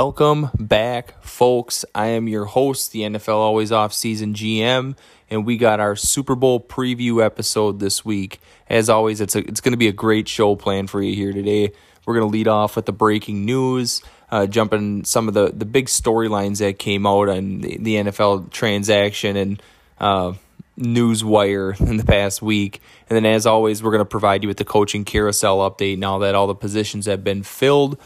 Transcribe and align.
Welcome 0.00 0.50
back, 0.56 1.20
folks. 1.24 1.84
I 1.92 2.06
am 2.06 2.28
your 2.28 2.44
host, 2.44 2.92
the 2.92 3.00
NFL 3.00 3.34
Always 3.34 3.72
Off 3.72 3.92
Season 3.92 4.32
GM, 4.32 4.96
and 5.28 5.44
we 5.44 5.56
got 5.56 5.80
our 5.80 5.96
Super 5.96 6.36
Bowl 6.36 6.60
preview 6.60 7.20
episode 7.20 7.80
this 7.80 8.04
week. 8.04 8.40
As 8.70 8.88
always, 8.88 9.20
it's 9.20 9.34
a, 9.34 9.40
it's 9.40 9.60
going 9.60 9.72
to 9.72 9.76
be 9.76 9.88
a 9.88 9.92
great 9.92 10.28
show 10.28 10.54
planned 10.54 10.88
for 10.88 11.02
you 11.02 11.16
here 11.16 11.32
today. 11.32 11.72
We're 12.06 12.14
going 12.14 12.30
to 12.30 12.32
lead 12.32 12.46
off 12.46 12.76
with 12.76 12.86
the 12.86 12.92
breaking 12.92 13.44
news, 13.44 14.00
uh, 14.30 14.46
jumping 14.46 15.02
some 15.02 15.26
of 15.26 15.34
the, 15.34 15.50
the 15.50 15.64
big 15.64 15.86
storylines 15.86 16.60
that 16.60 16.78
came 16.78 17.04
out 17.04 17.28
on 17.28 17.58
the, 17.58 17.78
the 17.78 17.94
NFL 17.96 18.52
transaction 18.52 19.36
and 19.36 19.62
uh, 19.98 20.34
news 20.76 21.24
wire 21.24 21.72
in 21.80 21.96
the 21.96 22.04
past 22.04 22.40
week. 22.40 22.80
And 23.10 23.16
then, 23.16 23.26
as 23.26 23.46
always, 23.46 23.82
we're 23.82 23.90
going 23.90 23.98
to 23.98 24.04
provide 24.04 24.44
you 24.44 24.48
with 24.48 24.58
the 24.58 24.64
coaching 24.64 25.04
carousel 25.04 25.68
update 25.68 25.98
now 25.98 26.18
that 26.18 26.36
all 26.36 26.46
the 26.46 26.54
positions 26.54 27.06
have 27.06 27.24
been 27.24 27.42
filled. 27.42 27.98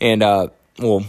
And 0.00 0.22
uh, 0.22 0.48
well, 0.78 1.04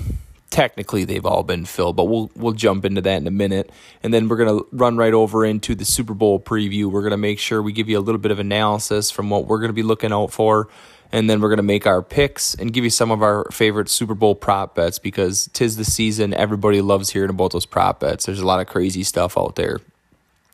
technically 0.50 1.04
they've 1.04 1.26
all 1.26 1.44
been 1.44 1.66
filled, 1.66 1.96
but 1.96 2.06
we'll 2.06 2.32
we'll 2.36 2.54
jump 2.54 2.86
into 2.86 3.02
that 3.02 3.18
in 3.18 3.28
a 3.28 3.32
minute. 3.32 3.72
And 4.04 4.14
then 4.14 4.28
we're 4.28 4.38
gonna 4.38 4.62
run 4.72 4.98
right 4.98 5.14
over 5.14 5.46
into 5.46 5.76
the 5.76 5.86
Super 5.86 6.14
Bowl 6.14 6.40
preview. 6.40 6.86
We're 6.86 7.04
gonna 7.04 7.18
make 7.18 7.40
sure 7.40 7.62
we 7.62 7.74
give 7.74 7.90
you 7.90 7.98
a 7.98 8.02
little 8.02 8.20
bit 8.20 8.32
of 8.32 8.40
analysis 8.40 9.12
from 9.12 9.30
what 9.30 9.46
we're 9.46 9.60
gonna 9.60 9.74
be 9.74 9.84
looking 9.84 10.12
out 10.12 10.32
for. 10.32 10.70
And 11.12 11.30
then 11.30 11.40
we're 11.40 11.48
going 11.48 11.58
to 11.58 11.64
make 11.64 11.88
our 11.88 12.02
picks 12.02 12.54
and 12.54 12.74
give 12.74 12.84
you 12.84 12.90
some 12.90 13.12
of 13.12 13.22
our 13.22 13.46
favorite 13.52 13.88
Super 13.90 14.14
Bowl 14.14 14.36
prop 14.36 14.76
bets 14.76 15.00
because 15.00 15.50
tis 15.54 15.78
the 15.78 15.86
season. 15.86 16.34
Everybody 16.34 16.82
loves 16.82 17.12
hearing 17.12 17.30
about 17.30 17.54
those 17.54 17.66
prop 17.66 18.02
bets. 18.02 18.26
There's 18.26 18.42
a 18.42 18.46
lot 18.46 18.60
of 18.60 18.68
crazy 18.68 19.04
stuff 19.04 19.38
out 19.38 19.56
there. 19.56 19.80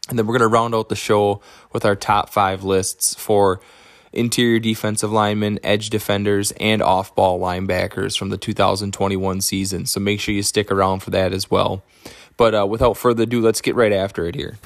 And 0.09 0.19
then 0.19 0.27
we're 0.27 0.37
going 0.37 0.47
to 0.47 0.55
round 0.55 0.75
out 0.75 0.89
the 0.89 0.95
show 0.95 1.41
with 1.71 1.85
our 1.85 1.95
top 1.95 2.29
five 2.29 2.63
lists 2.63 3.15
for 3.15 3.61
interior 4.13 4.59
defensive 4.59 5.11
linemen, 5.11 5.59
edge 5.63 5.89
defenders, 5.89 6.51
and 6.59 6.81
off 6.81 7.15
ball 7.15 7.39
linebackers 7.39 8.17
from 8.17 8.29
the 8.29 8.37
2021 8.37 9.41
season. 9.41 9.85
So 9.85 9.99
make 9.99 10.19
sure 10.19 10.33
you 10.33 10.43
stick 10.43 10.71
around 10.71 10.99
for 10.99 11.09
that 11.11 11.33
as 11.33 11.49
well. 11.49 11.83
But 12.37 12.55
uh, 12.55 12.65
without 12.67 12.97
further 12.97 13.23
ado, 13.23 13.41
let's 13.41 13.61
get 13.61 13.75
right 13.75 13.93
after 13.93 14.25
it 14.25 14.35
here. 14.35 14.57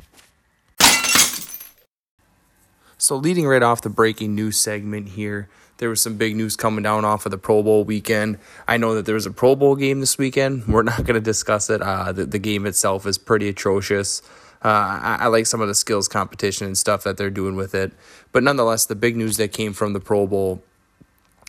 So, 2.99 3.15
leading 3.15 3.45
right 3.45 3.61
off 3.61 3.81
the 3.81 3.89
breaking 3.89 4.33
news 4.33 4.59
segment 4.59 5.09
here, 5.09 5.49
there 5.77 5.89
was 5.89 6.01
some 6.01 6.17
big 6.17 6.35
news 6.35 6.55
coming 6.55 6.83
down 6.83 7.05
off 7.05 7.25
of 7.25 7.31
the 7.31 7.37
Pro 7.37 7.61
Bowl 7.61 7.83
weekend. 7.83 8.39
I 8.67 8.77
know 8.77 8.95
that 8.95 9.05
there 9.05 9.13
was 9.13 9.27
a 9.27 9.31
Pro 9.31 9.55
Bowl 9.55 9.75
game 9.75 9.99
this 9.99 10.17
weekend. 10.17 10.65
We're 10.67 10.81
not 10.83 10.97
going 10.97 11.13
to 11.13 11.21
discuss 11.21 11.69
it. 11.69 11.81
Uh, 11.81 12.11
the, 12.11 12.25
the 12.25 12.39
game 12.39 12.65
itself 12.65 13.05
is 13.05 13.19
pretty 13.19 13.49
atrocious. 13.49 14.23
Uh, 14.63 14.67
I, 14.67 15.17
I, 15.21 15.27
like 15.27 15.45
some 15.45 15.61
of 15.61 15.67
the 15.67 15.75
skills 15.75 16.07
competition 16.07 16.65
and 16.65 16.77
stuff 16.77 17.03
that 17.03 17.15
they're 17.15 17.29
doing 17.29 17.55
with 17.55 17.75
it. 17.75 17.93
But 18.31 18.43
nonetheless, 18.43 18.85
the 18.85 18.95
big 18.95 19.15
news 19.15 19.37
that 19.37 19.51
came 19.51 19.71
from 19.71 19.93
the 19.93 19.99
Pro 19.99 20.25
Bowl, 20.25 20.63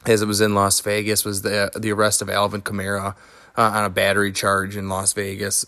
as 0.05 0.21
it 0.21 0.27
was 0.27 0.43
in 0.43 0.55
Las 0.55 0.81
Vegas, 0.81 1.25
was 1.25 1.43
the 1.43 1.71
the 1.75 1.91
arrest 1.91 2.21
of 2.21 2.29
Alvin 2.29 2.61
Kamara 2.61 3.17
uh, 3.57 3.63
on 3.63 3.85
a 3.85 3.91
battery 3.91 4.31
charge 4.31 4.77
in 4.77 4.89
Las 4.89 5.15
Vegas. 5.15 5.65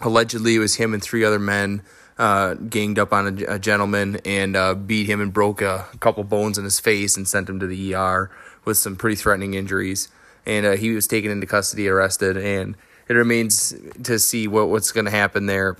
Allegedly, 0.00 0.56
it 0.56 0.58
was 0.60 0.76
him 0.76 0.94
and 0.94 1.02
three 1.02 1.24
other 1.24 1.38
men 1.38 1.82
uh, 2.18 2.54
ganged 2.54 2.98
up 2.98 3.12
on 3.12 3.26
a, 3.26 3.54
a 3.54 3.58
gentleman 3.58 4.18
and 4.24 4.56
uh, 4.56 4.74
beat 4.74 5.06
him 5.06 5.20
and 5.20 5.32
broke 5.32 5.60
a, 5.60 5.86
couple 6.00 6.24
bones 6.24 6.58
in 6.58 6.64
his 6.64 6.80
face 6.80 7.16
and 7.16 7.26
sent 7.26 7.48
him 7.48 7.60
to 7.60 7.66
the 7.66 7.94
ER 7.94 8.30
with 8.64 8.76
some 8.76 8.96
pretty 8.96 9.16
threatening 9.16 9.54
injuries. 9.54 10.08
And 10.46 10.64
uh, 10.64 10.72
he 10.76 10.90
was 10.92 11.06
taken 11.06 11.30
into 11.30 11.46
custody, 11.46 11.88
arrested, 11.88 12.36
and 12.36 12.76
it 13.08 13.14
remains 13.14 13.74
to 14.04 14.18
see 14.18 14.48
what, 14.48 14.68
what's 14.68 14.92
going 14.92 15.04
to 15.04 15.10
happen 15.10 15.46
there 15.46 15.76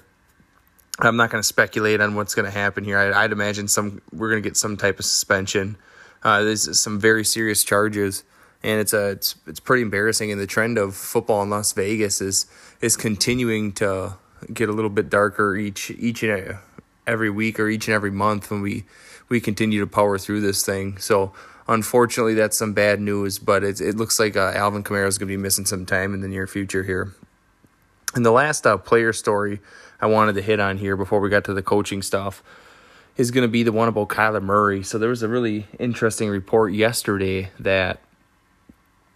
I'm 0.99 1.17
not 1.17 1.31
going 1.31 1.43
to 1.43 1.47
speculate 1.47 2.01
on 2.01 2.15
what's 2.15 2.35
going 2.35 2.47
to 2.47 2.57
happen 2.57 2.85
here. 2.85 2.99
I, 2.99 3.23
would 3.23 3.33
imagine 3.33 3.69
some 3.69 4.01
we're 4.13 4.31
going 4.31 4.43
to 4.43 4.49
get 4.49 4.57
some 4.57 4.77
type 4.77 4.99
of 4.99 5.05
suspension. 5.05 5.77
Uh, 6.23 6.43
there's 6.43 6.79
some 6.81 6.99
very 6.99 7.25
serious 7.25 7.63
charges, 7.65 8.25
and 8.63 8.81
it's 8.81 8.93
a 8.93 9.11
it's 9.11 9.35
it's 9.47 9.61
pretty 9.61 9.83
embarrassing. 9.83 10.33
And 10.33 10.41
the 10.41 10.47
trend 10.47 10.79
of 10.79 10.95
football 10.95 11.43
in 11.43 11.51
Las 11.51 11.73
Vegas 11.73 12.21
is 12.21 12.47
is 12.81 12.97
continuing 12.97 13.73
to 13.75 14.15
get 14.53 14.69
a 14.69 14.73
little 14.73 14.91
bit 14.91 15.11
darker 15.11 15.55
each 15.55 15.91
each 15.91 16.23
and 16.23 16.59
every 17.07 17.31
week 17.31 17.61
or 17.61 17.69
each 17.69 17.89
and 17.89 17.95
every 17.95 18.11
month 18.11 18.51
when 18.51 18.63
we 18.63 18.85
we 19.29 19.41
continue 19.41 19.81
to 19.81 19.87
power 19.87 20.19
through 20.19 20.41
this 20.41 20.65
thing. 20.65 20.97
So 20.99 21.33
unfortunately, 21.69 22.35
that's 22.35 22.57
some 22.57 22.73
bad 22.73 23.01
news. 23.01 23.39
But 23.39 23.65
it 23.65 23.83
it 23.83 23.97
looks 23.97 24.19
like 24.19 24.35
uh, 24.35 24.53
Alvin 24.55 24.83
Kamara 24.83 25.07
is 25.07 25.19
going 25.19 25.29
to 25.29 25.37
be 25.37 25.43
missing 25.43 25.67
some 25.67 25.85
time 25.85 26.15
in 26.15 26.23
the 26.23 26.29
near 26.29 26.47
future 26.47 26.85
here. 26.85 27.13
And 28.15 28.25
the 28.25 28.31
last 28.31 28.67
uh, 28.67 28.79
player 28.79 29.13
story 29.13 29.61
I 30.01 30.07
wanted 30.07 30.35
to 30.35 30.43
hit 30.43 30.61
on 30.61 30.79
here 30.79 30.97
before 30.97 31.21
we 31.21 31.29
got 31.29 31.45
to 31.45 31.55
the 31.55 31.63
coaching 31.63 32.03
stuff 32.03 32.43
is 33.17 33.31
going 33.31 33.43
to 33.43 33.49
be 33.49 33.63
the 33.63 33.73
one 33.73 33.89
about 33.89 34.09
Kyler 34.09 34.43
Murray. 34.43 34.83
So 34.83 34.99
there 34.99 35.09
was 35.09 35.23
a 35.23 35.29
really 35.29 35.67
interesting 35.79 36.29
report 36.29 36.73
yesterday 36.73 37.51
that 37.59 38.01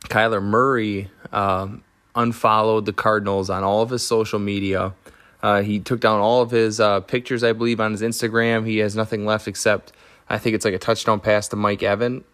Kyler 0.04 0.42
Murray 0.42 1.10
um, 1.32 1.82
unfollowed 2.14 2.86
the 2.86 2.92
Cardinals 2.92 3.50
on 3.50 3.62
all 3.62 3.82
of 3.82 3.90
his 3.90 4.06
social 4.06 4.38
media. 4.38 4.94
Uh, 5.42 5.62
he 5.62 5.78
took 5.80 6.00
down 6.00 6.20
all 6.20 6.42
of 6.42 6.50
his 6.50 6.80
uh, 6.80 7.00
pictures, 7.00 7.44
I 7.44 7.52
believe, 7.52 7.80
on 7.80 7.92
his 7.92 8.02
Instagram. 8.02 8.66
He 8.66 8.78
has 8.78 8.96
nothing 8.96 9.26
left 9.26 9.46
except 9.46 9.92
I 10.28 10.38
think 10.38 10.54
it's 10.54 10.64
like 10.64 10.74
a 10.74 10.78
touchdown 10.78 11.20
pass 11.20 11.48
to 11.48 11.56
Mike 11.56 11.82
Evan. 11.82 12.24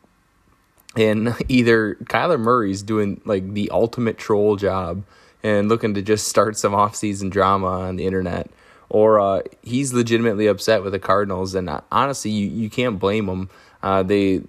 And 0.96 1.34
either 1.48 1.96
Kyler 2.04 2.38
Murray's 2.38 2.82
doing 2.82 3.20
like 3.24 3.54
the 3.54 3.70
ultimate 3.70 4.18
troll 4.18 4.56
job 4.56 5.04
and 5.42 5.68
looking 5.68 5.94
to 5.94 6.02
just 6.02 6.28
start 6.28 6.56
some 6.56 6.74
off-season 6.74 7.30
drama 7.30 7.66
on 7.66 7.96
the 7.96 8.06
internet, 8.06 8.50
or 8.88 9.20
uh, 9.20 9.42
he's 9.62 9.92
legitimately 9.92 10.46
upset 10.46 10.82
with 10.82 10.92
the 10.92 10.98
Cardinals. 10.98 11.54
And 11.54 11.68
uh, 11.68 11.80
honestly, 11.90 12.30
you, 12.30 12.48
you 12.48 12.70
can't 12.70 12.98
blame 12.98 13.28
him. 13.28 13.50
Uh, 13.82 14.02
they 14.02 14.42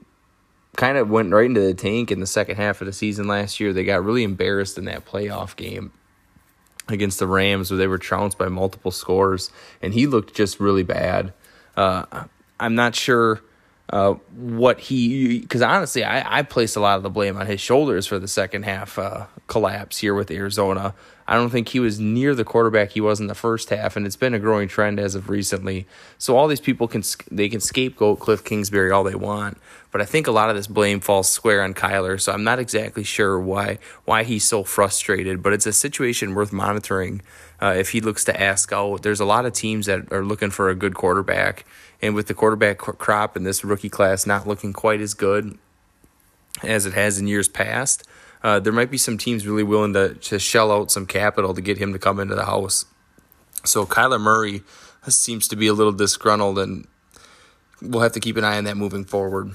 kind 0.76 0.97
of 0.97 1.09
went 1.09 1.31
right 1.31 1.46
into 1.46 1.62
the 1.62 1.74
tank 1.74 2.12
in 2.12 2.20
the 2.20 2.28
second 2.28 2.56
half 2.56 2.81
of 2.81 2.88
the 2.88 2.94
season 2.94 3.28
last 3.28 3.59
year. 3.59 3.74
They 3.74 3.84
got 3.84 4.03
really 4.03 4.24
embarrassed 4.24 4.78
in 4.78 4.86
that 4.86 5.06
playoff 5.06 5.56
game 5.56 5.92
against 6.88 7.20
the 7.20 7.28
Rams 7.28 7.70
where 7.70 7.78
they 7.78 7.88
were 7.88 7.97
trounced 7.97 8.38
by 8.38 8.47
multiple 8.47 8.92
scores, 8.92 9.52
and 9.81 9.94
he 9.94 10.08
looked 10.08 10.34
just 10.34 10.59
really 10.59 10.84
bad. 10.84 11.34
Uh, 11.76 12.26
I'm 12.59 12.76
not 12.76 12.96
sure 12.96 13.42
uh, 13.90 14.14
what 14.36 14.80
he 14.80 15.40
because 15.40 15.62
honestly 15.62 16.03
I, 16.03 16.40
I 16.40 16.42
placed 16.44 16.75
a 16.75 16.81
lot 16.81 16.98
of 16.98 17.03
the 17.03 17.09
blame 17.09 17.38
on 17.38 17.48
his 17.48 17.62
shoulders 17.62 18.06
for 18.06 18.20
the 18.20 18.28
second 18.28 18.64
half 18.64 19.00
uh, 19.00 19.28
collapse 19.48 19.98
here 19.98 20.14
with 20.14 20.30
Arizona. 20.30 20.94
I 21.30 21.36
don't 21.36 21.50
think 21.50 21.70
he 21.70 21.81
was 21.81 22.00
near 22.00 22.34
the 22.36 22.46
quarterback 22.46 22.92
he 22.92 23.02
was 23.02 23.20
in 23.20 23.28
the 23.28 23.36
first 23.36 23.70
half, 23.70 23.97
and 23.97 24.06
it's 24.06 24.16
been 24.16 24.34
a 24.34 24.40
growing 24.40 24.70
trend 24.70 24.97
as 24.97 25.14
of 25.14 25.30
recently. 25.30 25.86
So 26.18 26.38
all 26.38 26.47
these 26.47 26.62
people 26.62 26.88
can 26.88 27.03
they 27.31 27.50
can 27.50 27.59
scapegoat 27.59 28.20
Cliff 28.20 28.44
Kingsbury 28.44 28.92
all 28.92 29.03
they 29.03 29.16
want, 29.16 29.58
but 29.92 30.02
I 30.02 30.06
think 30.06 30.28
a 30.28 30.31
lot 30.31 30.50
of 30.50 30.58
this 30.58 30.68
blame 30.68 31.00
falls 31.00 31.30
square 31.30 31.64
on 31.64 31.74
Kyler. 31.74 32.20
So 32.20 32.34
I'm 32.34 32.44
not 32.44 32.59
exactly 32.59 33.03
sure 33.03 33.40
why 33.40 33.80
why 34.03 34.24
he's 34.24 34.44
so 34.44 34.64
frustrated, 34.64 35.42
but 35.42 35.53
it's 35.53 35.66
a 35.66 35.74
situation 35.74 36.36
worth 36.36 36.52
monitoring. 36.52 37.22
Uh, 37.62 37.74
if 37.76 37.90
he 37.90 38.02
looks 38.02 38.24
to 38.26 38.42
ask 38.42 38.72
out, 38.72 39.02
there's 39.02 39.20
a 39.20 39.26
lot 39.26 39.46
of 39.46 39.53
teams 39.53 39.88
that 39.88 40.12
are 40.12 40.24
looking 40.24 40.52
for 40.52 40.70
a 40.70 40.76
good 40.76 40.94
quarterback 40.94 41.66
and 42.02 42.16
with 42.16 42.28
the 42.28 42.34
quarterback 42.34 42.78
crop 42.78 43.35
and 43.35 43.46
this 43.46 43.63
rookie 43.63 43.90
class 43.90 44.25
not 44.25 44.47
looking 44.47 44.74
quite 44.74 45.02
as 45.02 45.13
good 45.13 45.58
as 46.63 46.85
it 46.85 46.94
has 46.94 47.19
in 47.19 47.28
years 47.28 47.47
past, 47.47 48.03
uh, 48.44 48.59
there 48.59 48.74
might 48.74 48.91
be 48.91 48.97
some 48.97 49.18
teams 49.18 49.47
really 49.47 49.63
willing 49.63 49.94
to, 49.94 50.13
to 50.16 50.40
shell 50.40 50.72
out 50.72 50.91
some 50.91 51.06
capital 51.06 51.53
to 51.53 51.62
get 51.62 51.78
him 51.78 51.94
to 51.94 52.00
come 52.00 52.19
into 52.19 52.35
the 52.35 52.46
house. 52.46 52.85
So 53.63 53.85
Kyler 53.85 54.22
Murray 54.22 54.63
seems 55.08 55.47
to 55.47 55.56
be 55.56 55.68
a 55.68 55.74
little 55.74 55.91
disgruntled, 55.91 56.59
and 56.59 56.88
we'll 57.81 58.02
have 58.02 58.12
to 58.14 58.19
keep 58.19 58.38
an 58.38 58.44
eye 58.44 58.58
on 58.58 58.66
that 58.66 58.78
moving 58.78 59.06
forward. 59.06 59.52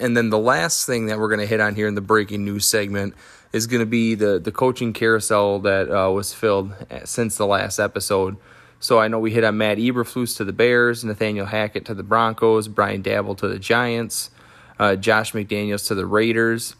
And 0.00 0.16
then 0.16 0.30
the 0.30 0.38
last 0.38 0.86
thing 0.86 1.06
that 1.06 1.18
we're 1.18 1.28
going 1.28 1.40
to 1.40 1.46
hit 1.46 1.60
on 1.60 1.74
here 1.74 1.88
in 1.88 1.94
the 1.94 2.00
breaking 2.00 2.44
news 2.44 2.66
segment 2.66 3.14
is 3.52 3.66
going 3.66 3.80
to 3.80 3.86
be 3.86 4.14
the, 4.14 4.38
the 4.38 4.52
coaching 4.52 4.92
carousel 4.92 5.58
that 5.60 5.90
uh, 5.90 6.10
was 6.10 6.32
filled 6.32 6.72
uh, 6.90 7.04
since 7.04 7.36
the 7.36 7.46
last 7.46 7.78
episode. 7.78 8.36
So 8.80 9.00
I 9.00 9.08
know 9.08 9.18
we 9.18 9.32
hit 9.32 9.44
on 9.44 9.58
Matt 9.58 9.78
Eberflus 9.78 10.36
to 10.36 10.44
the 10.44 10.52
Bears, 10.52 11.04
Nathaniel 11.04 11.46
Hackett 11.46 11.84
to 11.86 11.94
the 11.94 12.04
Broncos, 12.04 12.68
Brian 12.68 13.02
Daboll 13.02 13.36
to 13.38 13.48
the 13.48 13.58
Giants, 13.58 14.30
uh, 14.78 14.94
Josh 14.94 15.32
McDaniels 15.32 15.86
to 15.88 15.94
the 15.94 16.06
Raiders. 16.06 16.76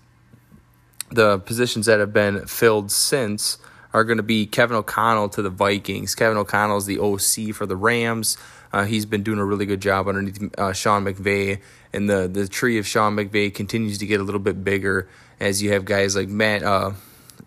The 1.10 1.38
positions 1.40 1.86
that 1.86 1.98
have 1.98 2.12
been 2.12 2.46
filled 2.46 2.92
since 2.92 3.58
are 3.92 4.04
going 4.04 4.18
to 4.18 4.22
be 4.22 4.46
Kevin 4.46 4.76
O'Connell 4.76 5.28
to 5.30 5.42
the 5.42 5.50
Vikings. 5.50 6.14
Kevin 6.14 6.36
O'Connell 6.36 6.76
is 6.76 6.86
the 6.86 6.98
OC 6.98 7.54
for 7.54 7.66
the 7.66 7.76
Rams. 7.76 8.36
Uh, 8.72 8.84
he's 8.84 9.06
been 9.06 9.22
doing 9.22 9.38
a 9.38 9.44
really 9.44 9.66
good 9.66 9.80
job 9.80 10.06
underneath 10.08 10.38
uh, 10.58 10.72
Sean 10.72 11.04
McVay, 11.04 11.60
and 11.92 12.08
the 12.08 12.28
the 12.28 12.46
tree 12.46 12.78
of 12.78 12.86
Sean 12.86 13.16
McVay 13.16 13.52
continues 13.52 13.96
to 13.98 14.06
get 14.06 14.20
a 14.20 14.22
little 14.22 14.40
bit 14.40 14.62
bigger 14.62 15.08
as 15.40 15.62
you 15.62 15.72
have 15.72 15.86
guys 15.86 16.14
like 16.14 16.28
Matt 16.28 16.62
uh, 16.62 16.92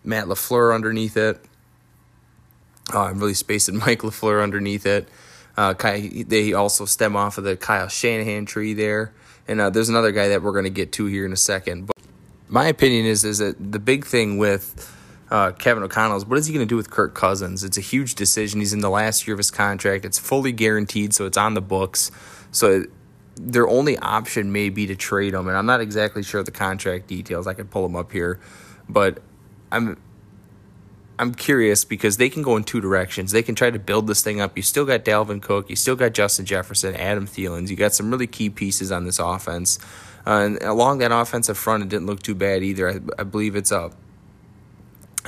Matt 0.02 0.26
Lafleur 0.26 0.74
underneath 0.74 1.16
it. 1.16 1.40
I'm 3.00 3.18
really 3.18 3.34
spacing 3.34 3.78
Mike 3.86 4.00
LaFleur 4.00 4.42
underneath 4.42 4.86
it. 4.86 5.08
Uh, 5.56 5.74
they 5.74 6.52
also 6.52 6.84
stem 6.86 7.14
off 7.14 7.38
of 7.38 7.44
the 7.44 7.56
Kyle 7.56 7.88
Shanahan 7.88 8.46
tree 8.46 8.72
there. 8.72 9.12
And 9.46 9.60
uh, 9.60 9.70
there's 9.70 9.88
another 9.88 10.12
guy 10.12 10.28
that 10.28 10.42
we're 10.42 10.52
going 10.52 10.64
to 10.64 10.70
get 10.70 10.92
to 10.92 11.06
here 11.06 11.26
in 11.26 11.32
a 11.32 11.36
second. 11.36 11.86
But 11.86 11.96
my 12.48 12.66
opinion 12.66 13.06
is 13.06 13.24
is 13.24 13.38
that 13.38 13.72
the 13.72 13.78
big 13.78 14.06
thing 14.06 14.38
with 14.38 14.96
uh, 15.30 15.52
Kevin 15.52 15.82
O'Connell 15.82 16.16
is 16.16 16.26
what 16.26 16.38
is 16.38 16.46
he 16.46 16.54
going 16.54 16.66
to 16.66 16.68
do 16.68 16.76
with 16.76 16.90
Kirk 16.90 17.14
Cousins? 17.14 17.64
It's 17.64 17.76
a 17.76 17.82
huge 17.82 18.14
decision. 18.14 18.60
He's 18.60 18.72
in 18.72 18.80
the 18.80 18.90
last 18.90 19.26
year 19.26 19.34
of 19.34 19.38
his 19.38 19.50
contract. 19.50 20.04
It's 20.04 20.18
fully 20.18 20.52
guaranteed, 20.52 21.12
so 21.12 21.26
it's 21.26 21.36
on 21.36 21.54
the 21.54 21.60
books. 21.60 22.10
So 22.50 22.84
their 23.36 23.66
only 23.66 23.98
option 23.98 24.52
may 24.52 24.68
be 24.68 24.86
to 24.86 24.94
trade 24.94 25.34
him. 25.34 25.48
And 25.48 25.56
I'm 25.56 25.66
not 25.66 25.80
exactly 25.80 26.22
sure 26.22 26.40
of 26.40 26.46
the 26.46 26.52
contract 26.52 27.08
details. 27.08 27.46
I 27.46 27.54
could 27.54 27.70
pull 27.70 27.82
them 27.82 27.96
up 27.96 28.12
here. 28.12 28.40
But 28.88 29.22
I'm 29.70 30.00
I'm 31.22 31.36
curious 31.36 31.84
because 31.84 32.16
they 32.16 32.28
can 32.28 32.42
go 32.42 32.56
in 32.56 32.64
two 32.64 32.80
directions. 32.80 33.30
They 33.30 33.44
can 33.44 33.54
try 33.54 33.70
to 33.70 33.78
build 33.78 34.08
this 34.08 34.24
thing 34.24 34.40
up. 34.40 34.56
You 34.56 34.62
still 34.64 34.84
got 34.84 35.04
Dalvin 35.04 35.40
Cook, 35.40 35.70
you 35.70 35.76
still 35.76 35.94
got 35.94 36.14
Justin 36.14 36.46
Jefferson, 36.46 36.96
Adam 36.96 37.28
Thielen. 37.28 37.70
You 37.70 37.76
got 37.76 37.94
some 37.94 38.10
really 38.10 38.26
key 38.26 38.50
pieces 38.50 38.90
on 38.90 39.04
this 39.04 39.20
offense. 39.20 39.78
Uh, 40.26 40.30
and 40.30 40.62
along 40.62 40.98
that 40.98 41.12
offensive 41.12 41.56
front, 41.56 41.84
it 41.84 41.88
didn't 41.88 42.06
look 42.06 42.24
too 42.24 42.34
bad 42.34 42.64
either. 42.64 42.90
I, 42.90 43.20
I 43.20 43.22
believe 43.22 43.54
it's 43.54 43.70
uh, 43.70 43.90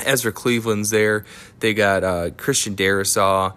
Ezra 0.04 0.32
Cleveland's 0.32 0.90
there. 0.90 1.24
They 1.60 1.74
got 1.74 2.02
uh, 2.02 2.30
Christian 2.30 2.74
Darrisaw. 2.74 3.54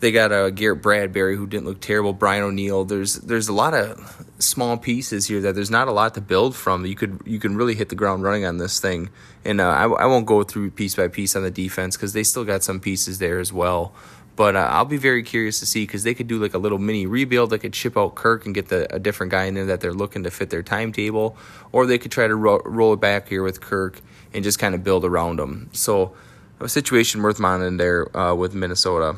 They 0.00 0.10
got 0.10 0.32
uh, 0.32 0.48
Garrett 0.48 0.80
Bradbury, 0.80 1.36
who 1.36 1.46
didn't 1.46 1.66
look 1.66 1.82
terrible. 1.82 2.14
Brian 2.14 2.44
O'Neill. 2.44 2.86
There's 2.86 3.16
there's 3.16 3.48
a 3.48 3.52
lot 3.52 3.74
of 3.74 4.17
small 4.38 4.76
pieces 4.76 5.26
here 5.26 5.40
that 5.40 5.54
there's 5.54 5.70
not 5.70 5.88
a 5.88 5.92
lot 5.92 6.14
to 6.14 6.20
build 6.20 6.54
from. 6.54 6.86
You 6.86 6.94
could 6.94 7.20
you 7.24 7.38
can 7.38 7.56
really 7.56 7.74
hit 7.74 7.88
the 7.88 7.94
ground 7.94 8.22
running 8.22 8.44
on 8.44 8.58
this 8.58 8.80
thing. 8.80 9.10
And 9.44 9.60
uh, 9.60 9.68
I, 9.68 9.84
I 9.84 10.06
won't 10.06 10.26
go 10.26 10.42
through 10.42 10.70
piece 10.70 10.94
by 10.94 11.08
piece 11.08 11.34
on 11.36 11.42
the 11.42 11.50
defense 11.50 11.96
because 11.96 12.12
they 12.12 12.22
still 12.22 12.44
got 12.44 12.62
some 12.62 12.80
pieces 12.80 13.18
there 13.18 13.38
as 13.38 13.52
well. 13.52 13.92
But 14.36 14.54
uh, 14.54 14.68
I'll 14.70 14.84
be 14.84 14.98
very 14.98 15.24
curious 15.24 15.58
to 15.58 15.66
see 15.66 15.82
because 15.82 16.04
they 16.04 16.14
could 16.14 16.28
do 16.28 16.40
like 16.40 16.54
a 16.54 16.58
little 16.58 16.78
mini 16.78 17.06
rebuild. 17.06 17.50
They 17.50 17.58
could 17.58 17.74
ship 17.74 17.96
out 17.96 18.14
Kirk 18.14 18.46
and 18.46 18.54
get 18.54 18.68
the, 18.68 18.94
a 18.94 19.00
different 19.00 19.32
guy 19.32 19.44
in 19.44 19.54
there 19.54 19.66
that 19.66 19.80
they're 19.80 19.92
looking 19.92 20.22
to 20.22 20.30
fit 20.30 20.50
their 20.50 20.62
timetable, 20.62 21.36
or 21.72 21.86
they 21.86 21.98
could 21.98 22.12
try 22.12 22.28
to 22.28 22.36
ro- 22.36 22.62
roll 22.64 22.92
it 22.92 23.00
back 23.00 23.28
here 23.28 23.42
with 23.42 23.60
Kirk 23.60 24.00
and 24.32 24.44
just 24.44 24.60
kind 24.60 24.76
of 24.76 24.84
build 24.84 25.04
around 25.04 25.40
him. 25.40 25.70
So 25.72 26.14
a 26.60 26.68
situation 26.68 27.22
worth 27.22 27.40
monitoring 27.40 27.78
there 27.78 28.16
uh, 28.16 28.32
with 28.34 28.54
Minnesota 28.54 29.16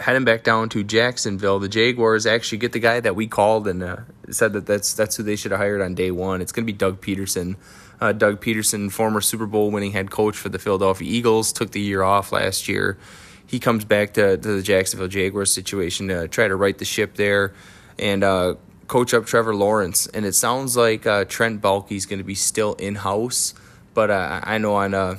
heading 0.00 0.24
back 0.24 0.42
down 0.42 0.68
to 0.70 0.84
Jacksonville, 0.84 1.58
the 1.58 1.68
Jaguars 1.68 2.26
actually 2.26 2.58
get 2.58 2.72
the 2.72 2.78
guy 2.78 3.00
that 3.00 3.16
we 3.16 3.26
called 3.26 3.66
and 3.66 3.82
uh, 3.82 3.96
said 4.30 4.52
that 4.52 4.66
that's 4.66 4.94
that's 4.94 5.16
who 5.16 5.22
they 5.22 5.36
should 5.36 5.52
have 5.52 5.60
hired 5.60 5.80
on 5.80 5.94
day 5.94 6.10
one. 6.10 6.40
It's 6.40 6.52
going 6.52 6.66
to 6.66 6.72
be 6.72 6.76
Doug 6.76 7.00
Pederson. 7.00 7.56
Uh, 8.00 8.12
Doug 8.12 8.40
Pederson, 8.42 8.92
former 8.92 9.20
Super 9.20 9.46
Bowl 9.46 9.70
winning 9.70 9.92
head 9.92 10.10
coach 10.10 10.36
for 10.36 10.50
the 10.50 10.58
Philadelphia 10.58 11.10
Eagles, 11.10 11.52
took 11.52 11.70
the 11.70 11.80
year 11.80 12.02
off 12.02 12.30
last 12.30 12.68
year. 12.68 12.98
He 13.46 13.58
comes 13.58 13.84
back 13.84 14.14
to, 14.14 14.36
to 14.36 14.56
the 14.56 14.62
Jacksonville 14.62 15.08
Jaguars 15.08 15.52
situation 15.52 16.08
to 16.08 16.28
try 16.28 16.48
to 16.48 16.56
right 16.56 16.76
the 16.76 16.84
ship 16.84 17.14
there 17.14 17.54
and 17.98 18.22
uh, 18.22 18.56
coach 18.88 19.14
up 19.14 19.24
Trevor 19.24 19.54
Lawrence. 19.54 20.06
And 20.08 20.26
it 20.26 20.34
sounds 20.34 20.76
like 20.76 21.06
uh, 21.06 21.24
Trent 21.24 21.62
Baalke 21.62 21.92
is 21.92 22.06
going 22.06 22.18
to 22.18 22.24
be 22.24 22.34
still 22.34 22.74
in 22.74 22.96
house, 22.96 23.54
but 23.94 24.10
uh, 24.10 24.40
I 24.42 24.58
know 24.58 24.74
on 24.74 24.92
uh, 24.92 25.16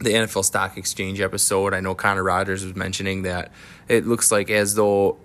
the 0.00 0.10
NFL 0.10 0.44
Stock 0.44 0.76
Exchange 0.76 1.20
episode, 1.20 1.74
I 1.74 1.80
know 1.80 1.94
Connor 1.94 2.24
Rogers 2.24 2.64
was 2.64 2.74
mentioning 2.74 3.22
that 3.22 3.52
it 3.88 4.06
looks 4.06 4.32
like 4.32 4.50
as 4.50 4.74
though 4.74 5.18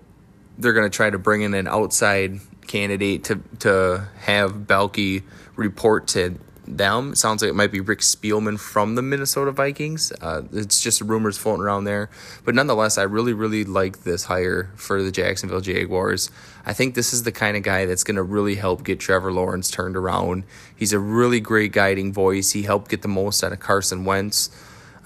they're 0.58 0.74
going 0.74 0.90
to 0.90 0.96
try 0.96 1.10
to 1.10 1.18
bring 1.18 1.42
in 1.42 1.54
an 1.54 1.68
outside 1.68 2.40
candidate 2.68 3.24
to 3.26 3.42
to 3.60 4.08
have 4.22 4.52
Baalke 4.52 5.24
report 5.56 6.08
to 6.08 6.38
them. 6.68 7.14
Sounds 7.16 7.42
like 7.42 7.50
it 7.50 7.56
might 7.56 7.72
be 7.72 7.80
Rick 7.80 8.00
Spielman 8.00 8.60
from 8.60 8.96
the 8.96 9.02
Minnesota 9.02 9.52
Vikings. 9.52 10.12
Uh, 10.20 10.44
it's 10.52 10.82
just 10.82 11.00
rumors 11.02 11.38
floating 11.38 11.64
around 11.64 11.84
there, 11.84 12.10
but 12.44 12.56
nonetheless, 12.56 12.98
I 12.98 13.04
really 13.04 13.34
really 13.34 13.64
like 13.64 14.04
this 14.04 14.26
hire 14.26 14.72
for 14.76 15.02
the 15.02 15.12
Jacksonville 15.12 15.62
Jaguars. 15.62 16.30
I 16.66 16.74
think 16.74 16.96
this 16.96 17.14
is 17.14 17.24
the 17.24 17.32
kind 17.32 17.56
of 17.56 17.64
guy 17.64 17.86
that's 17.86 18.04
going 18.04 18.16
to 18.16 18.24
really 18.24 18.56
help 18.56 18.84
get 18.84 19.00
Trevor 19.00 19.32
Lawrence 19.32 19.70
turned 19.70 19.96
around. 19.96 20.44
He's 20.76 20.94
a 20.94 21.00
really 21.00 21.40
great 21.40 21.72
guiding 21.72 22.12
voice. 22.12 22.52
He 22.52 22.64
helped 22.64 22.90
get 22.90 23.04
the 23.04 23.08
most 23.08 23.44
out 23.44 23.54
of 23.54 23.60
Carson 23.60 24.04
Wentz. 24.04 24.50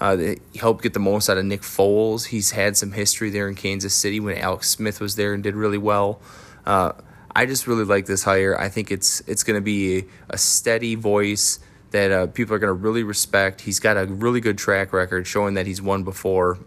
Uh, 0.00 0.16
he 0.16 0.58
helped 0.58 0.82
get 0.82 0.94
the 0.94 1.00
most 1.00 1.28
out 1.28 1.36
of 1.36 1.44
Nick 1.44 1.60
Foles. 1.60 2.26
He's 2.26 2.52
had 2.52 2.76
some 2.76 2.92
history 2.92 3.28
there 3.28 3.48
in 3.48 3.54
Kansas 3.54 3.94
City 3.94 4.18
when 4.18 4.38
Alex 4.38 4.70
Smith 4.70 4.98
was 5.00 5.16
there 5.16 5.34
and 5.34 5.42
did 5.42 5.54
really 5.54 5.78
well. 5.78 6.20
Uh, 6.64 6.92
I 7.34 7.46
just 7.46 7.66
really 7.66 7.84
like 7.84 8.06
this 8.06 8.24
hire. 8.24 8.58
I 8.58 8.68
think 8.68 8.90
it's 8.90 9.20
it's 9.26 9.44
going 9.44 9.56
to 9.56 9.60
be 9.60 9.98
a, 9.98 10.04
a, 10.30 10.38
steady 10.38 10.94
voice 10.94 11.60
that 11.90 12.10
uh, 12.10 12.26
people 12.28 12.54
are 12.54 12.58
going 12.58 12.68
to 12.68 12.74
really 12.74 13.02
respect. 13.02 13.60
He's 13.60 13.78
got 13.78 13.96
a 13.96 14.06
really 14.06 14.40
good 14.40 14.58
track 14.58 14.92
record 14.92 15.26
showing 15.26 15.54
that 15.54 15.66
he's 15.66 15.82
won 15.82 16.02
before. 16.02 16.58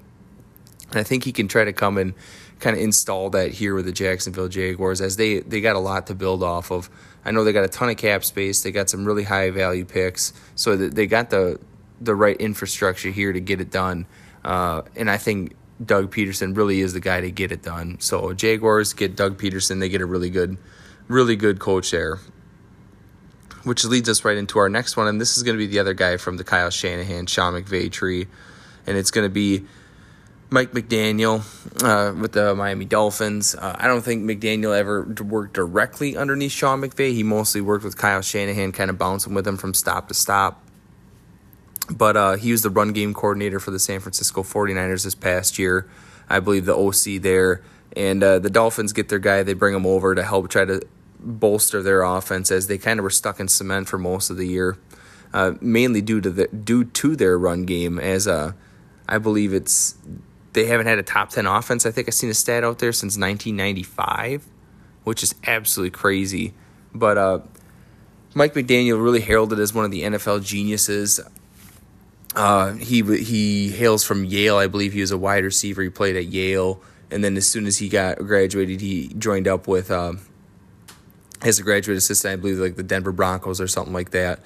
And 0.91 0.99
I 0.99 1.03
think 1.03 1.23
he 1.23 1.31
can 1.31 1.47
try 1.47 1.63
to 1.63 1.73
come 1.73 1.97
and 1.97 2.13
kind 2.59 2.77
of 2.77 2.83
install 2.83 3.29
that 3.31 3.51
here 3.51 3.75
with 3.75 3.85
the 3.85 3.91
Jacksonville 3.91 4.47
Jaguars 4.47 5.01
as 5.01 5.17
they, 5.17 5.39
they 5.39 5.59
got 5.59 5.75
a 5.75 5.79
lot 5.79 6.07
to 6.07 6.15
build 6.15 6.43
off 6.43 6.71
of. 6.71 6.89
I 7.25 7.31
know 7.31 7.43
they 7.43 7.51
got 7.51 7.65
a 7.65 7.69
ton 7.69 7.89
of 7.89 7.97
cap 7.97 8.23
space. 8.23 8.63
They 8.63 8.71
got 8.71 8.89
some 8.89 9.05
really 9.05 9.23
high 9.23 9.49
value 9.49 9.85
picks. 9.85 10.33
So 10.55 10.75
they 10.75 11.07
got 11.07 11.29
the 11.29 11.59
the 12.03 12.15
right 12.15 12.37
infrastructure 12.37 13.09
here 13.09 13.33
to 13.33 13.39
get 13.39 13.61
it 13.61 13.71
done. 13.71 14.05
Uh, 14.43 14.81
and 14.95 15.09
I 15.09 15.17
think 15.17 15.55
Doug 15.83 16.13
Pederson 16.13 16.55
really 16.55 16.81
is 16.81 16.93
the 16.93 16.99
guy 16.99 17.21
to 17.21 17.31
get 17.31 17.51
it 17.51 17.61
done. 17.61 17.99
So 17.99 18.33
Jaguars 18.33 18.93
get 18.93 19.15
Doug 19.15 19.37
Pederson; 19.37 19.79
they 19.79 19.89
get 19.89 20.01
a 20.01 20.05
really 20.05 20.29
good, 20.29 20.57
really 21.07 21.35
good 21.35 21.59
coach 21.59 21.91
there. 21.91 22.19
Which 23.63 23.85
leads 23.85 24.09
us 24.09 24.25
right 24.25 24.35
into 24.35 24.59
our 24.59 24.67
next 24.67 24.97
one, 24.97 25.07
and 25.07 25.21
this 25.21 25.37
is 25.37 25.43
going 25.43 25.57
to 25.57 25.57
be 25.57 25.67
the 25.67 25.79
other 25.79 25.93
guy 25.93 26.17
from 26.17 26.35
the 26.35 26.43
Kyle 26.43 26.69
Shanahan, 26.69 27.27
Sean 27.27 27.53
McVay 27.53 27.89
tree, 27.89 28.27
and 28.85 28.97
it's 28.97 29.09
going 29.09 29.25
to 29.25 29.33
be 29.33 29.63
Mike 30.49 30.71
McDaniel 30.71 31.39
uh, 31.81 32.13
with 32.13 32.33
the 32.33 32.53
Miami 32.55 32.83
Dolphins. 32.83 33.55
Uh, 33.55 33.73
I 33.79 33.87
don't 33.87 34.01
think 34.01 34.23
McDaniel 34.23 34.77
ever 34.77 35.03
worked 35.23 35.53
directly 35.53 36.17
underneath 36.17 36.51
Sean 36.51 36.81
McVay. 36.81 37.13
He 37.13 37.23
mostly 37.23 37.61
worked 37.61 37.85
with 37.85 37.97
Kyle 37.97 38.21
Shanahan, 38.21 38.73
kind 38.73 38.89
of 38.89 38.97
bouncing 38.97 39.33
with 39.33 39.47
him 39.47 39.55
from 39.55 39.73
stop 39.73 40.09
to 40.09 40.13
stop. 40.13 40.61
But 41.89 42.15
uh, 42.15 42.33
he 42.35 42.51
was 42.51 42.61
the 42.61 42.69
run 42.69 42.93
game 42.93 43.13
coordinator 43.13 43.59
for 43.59 43.71
the 43.71 43.79
San 43.79 43.99
Francisco 43.99 44.43
49ers 44.43 45.03
this 45.03 45.15
past 45.15 45.59
year. 45.59 45.87
I 46.29 46.39
believe 46.39 46.65
the 46.65 46.75
OC 46.75 47.21
there. 47.21 47.61
And 47.95 48.23
uh, 48.23 48.39
the 48.39 48.49
Dolphins 48.49 48.93
get 48.93 49.09
their 49.09 49.19
guy, 49.19 49.43
they 49.43 49.53
bring 49.53 49.75
him 49.75 49.85
over 49.85 50.15
to 50.15 50.23
help 50.23 50.49
try 50.49 50.65
to 50.65 50.81
bolster 51.19 51.81
their 51.81 52.01
offense 52.01 52.51
as 52.51 52.67
they 52.67 52.77
kind 52.77 52.99
of 52.99 53.03
were 53.03 53.09
stuck 53.09 53.39
in 53.39 53.47
cement 53.47 53.87
for 53.87 53.97
most 53.97 54.29
of 54.29 54.37
the 54.37 54.47
year, 54.47 54.77
uh, 55.33 55.53
mainly 55.61 56.01
due 56.01 56.21
to 56.21 56.29
the 56.29 56.47
due 56.47 56.83
to 56.83 57.15
their 57.15 57.37
run 57.37 57.65
game. 57.65 57.99
As 57.99 58.27
uh, 58.27 58.53
I 59.07 59.17
believe 59.19 59.53
it's 59.53 59.95
they 60.53 60.65
haven't 60.65 60.87
had 60.87 60.99
a 60.99 61.03
top 61.03 61.29
ten 61.29 61.45
offense. 61.45 61.85
I 61.85 61.91
think 61.91 62.07
I've 62.07 62.13
seen 62.13 62.29
a 62.29 62.35
stat 62.35 62.63
out 62.63 62.79
there 62.79 62.91
since 62.91 63.17
1995, 63.17 64.45
which 65.03 65.23
is 65.23 65.35
absolutely 65.45 65.91
crazy. 65.91 66.53
But 66.93 67.17
uh, 67.17 67.39
Mike 68.33 68.53
McDaniel 68.53 69.03
really 69.03 69.21
heralded 69.21 69.59
as 69.59 69.73
one 69.73 69.85
of 69.85 69.91
the 69.91 70.01
NFL 70.03 70.43
geniuses. 70.43 71.19
Uh, 72.35 72.73
he 72.73 73.01
he 73.23 73.69
hails 73.69 74.03
from 74.03 74.25
Yale, 74.25 74.57
I 74.57 74.67
believe. 74.67 74.93
He 74.93 75.01
was 75.01 75.11
a 75.11 75.17
wide 75.17 75.43
receiver. 75.43 75.81
He 75.81 75.89
played 75.89 76.15
at 76.15 76.25
Yale, 76.25 76.81
and 77.11 77.23
then 77.23 77.37
as 77.37 77.47
soon 77.47 77.67
as 77.67 77.77
he 77.77 77.89
got 77.89 78.17
graduated, 78.17 78.81
he 78.81 79.09
joined 79.17 79.47
up 79.47 79.67
with 79.67 79.91
uh, 79.91 80.13
as 81.43 81.59
a 81.59 81.63
graduate 81.63 81.97
assistant, 81.97 82.33
I 82.33 82.35
believe, 82.37 82.57
like 82.57 82.75
the 82.75 82.83
Denver 82.83 83.11
Broncos 83.11 83.61
or 83.61 83.67
something 83.67 83.93
like 83.93 84.11
that, 84.11 84.39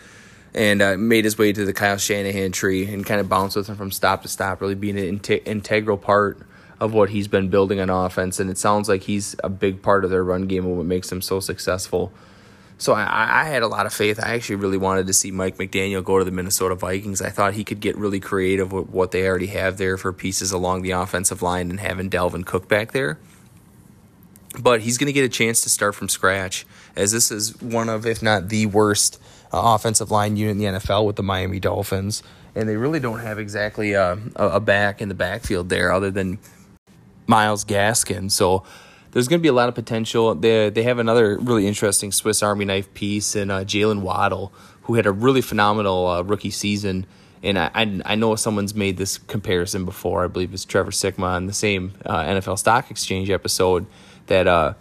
and 0.54 0.82
uh, 0.82 0.98
made 0.98 1.24
his 1.24 1.38
way 1.38 1.54
to 1.54 1.66
the 1.66 1.74
Kyle 1.74 1.98
Shanahan 1.98 2.52
tree 2.52 2.92
and 2.92 3.06
kind 3.06 3.22
of 3.22 3.30
bounced 3.30 3.56
with 3.56 3.68
him 3.68 3.78
from 3.78 3.92
stop 3.92 4.22
to 4.24 4.28
stop, 4.28 4.60
really 4.60 4.76
being 4.76 4.98
an 4.98 5.22
integral 5.46 5.98
part 5.98 6.40
of 6.80 6.94
what 6.94 7.10
he's 7.10 7.28
been 7.28 7.50
building 7.50 7.80
on 7.80 7.90
offense. 7.90 8.40
And 8.40 8.50
it 8.50 8.58
sounds 8.58 8.88
like 8.90 9.04
he's 9.04 9.36
a 9.44 9.50
big 9.50 9.82
part 9.82 10.04
of 10.04 10.12
their 10.12 10.24
run 10.24 10.44
game 10.48 10.66
and 10.66 10.78
what 10.78 10.86
makes 10.86 11.10
them 11.10 11.22
so 11.22 11.40
successful. 11.40 12.12
So 12.80 12.94
I, 12.94 13.42
I, 13.42 13.46
had 13.46 13.64
a 13.64 13.68
lot 13.68 13.88
of 13.88 13.94
faith. 13.94 14.20
I 14.22 14.36
actually 14.36 14.58
really 14.58 14.78
wanted 14.78 15.08
to 15.08 15.14
see 15.14 15.32
Mike 15.32 15.58
McDaniel 15.58 16.04
go 16.04 16.20
to 16.20 16.26
the 16.26 16.32
Minnesota 16.32 16.76
Vikings. 16.76 17.22
I 17.22 17.30
thought 17.30 17.56
he 17.56 17.64
could 17.64 17.80
get 17.80 17.98
really 17.98 18.20
creative 18.20 18.72
with 18.72 18.90
what 18.90 19.12
they 19.12 19.28
already 19.28 19.48
have 19.48 19.78
there 19.78 19.98
for 19.98 20.14
pieces 20.14 20.52
along 20.52 20.84
the 20.84 20.92
offensive 20.92 21.42
line 21.42 21.72
and 21.72 21.80
having 21.80 22.10
Dalvin 22.10 22.46
Cook 22.46 22.68
back 22.68 22.92
there. 22.92 23.18
But 24.60 24.82
he's 24.82 24.98
going 25.00 25.08
to 25.08 25.14
get 25.14 25.24
a 25.24 25.30
chance 25.30 25.62
to 25.62 25.70
start 25.70 25.96
from 25.96 26.08
scratch, 26.08 26.66
as 26.96 27.12
this 27.12 27.32
is 27.32 27.60
one 27.62 27.90
of, 27.90 28.06
if 28.06 28.22
not 28.22 28.50
the 28.50 28.68
worst, 28.68 29.20
uh, 29.52 29.60
offensive 29.76 30.12
line 30.12 30.38
unit 30.38 30.52
in 30.52 30.58
the 30.58 30.80
NFL 30.80 31.06
with 31.06 31.16
the 31.16 31.24
Miami 31.24 31.60
Dolphins. 31.60 32.22
And 32.54 32.70
they 32.70 32.76
really 32.76 33.00
don't 33.00 33.20
have 33.20 33.40
exactly 33.40 33.94
a, 33.94 34.20
a 34.36 34.60
back 34.60 35.02
in 35.02 35.10
the 35.10 35.16
backfield 35.16 35.70
there 35.70 35.92
other 35.92 36.12
than 36.12 36.40
Myles 37.28 37.66
Gaskin. 37.66 38.32
So 38.32 38.64
there's 39.12 39.28
going 39.28 39.40
to 39.40 39.44
be 39.44 39.50
a 39.50 39.54
lot 39.54 39.70
of 39.70 39.76
potential. 39.76 40.36
They 40.36 40.70
they 40.70 40.84
have 40.84 41.00
another 41.00 41.38
really 41.38 41.68
interesting 41.68 42.12
Swiss 42.12 42.44
Army 42.44 42.66
knife 42.66 42.94
piece 42.94 43.36
in 43.36 43.50
uh, 43.50 43.60
Jaylen 43.60 44.02
Waddle, 44.02 44.54
who 44.84 44.96
had 44.96 45.06
a 45.06 45.12
really 45.12 45.42
phenomenal 45.42 46.08
uh, 46.08 46.22
rookie 46.22 46.52
season. 46.52 47.06
And 47.44 47.60
I, 47.60 47.70
I, 47.74 48.02
I 48.06 48.16
know 48.16 48.36
someone's 48.36 48.74
made 48.74 48.98
this 48.98 49.18
comparison 49.18 49.86
before. 49.86 50.24
I 50.24 50.28
believe 50.28 50.54
it's 50.54 50.66
Trevor 50.66 50.92
Sikkema 50.92 51.24
on 51.24 51.46
the 51.46 51.54
same 51.54 51.94
uh, 52.06 52.24
NFL 52.24 52.58
Stock 52.58 52.90
Exchange 52.90 53.30
episode 53.30 53.86
that 54.26 54.48
uh, 54.48 54.74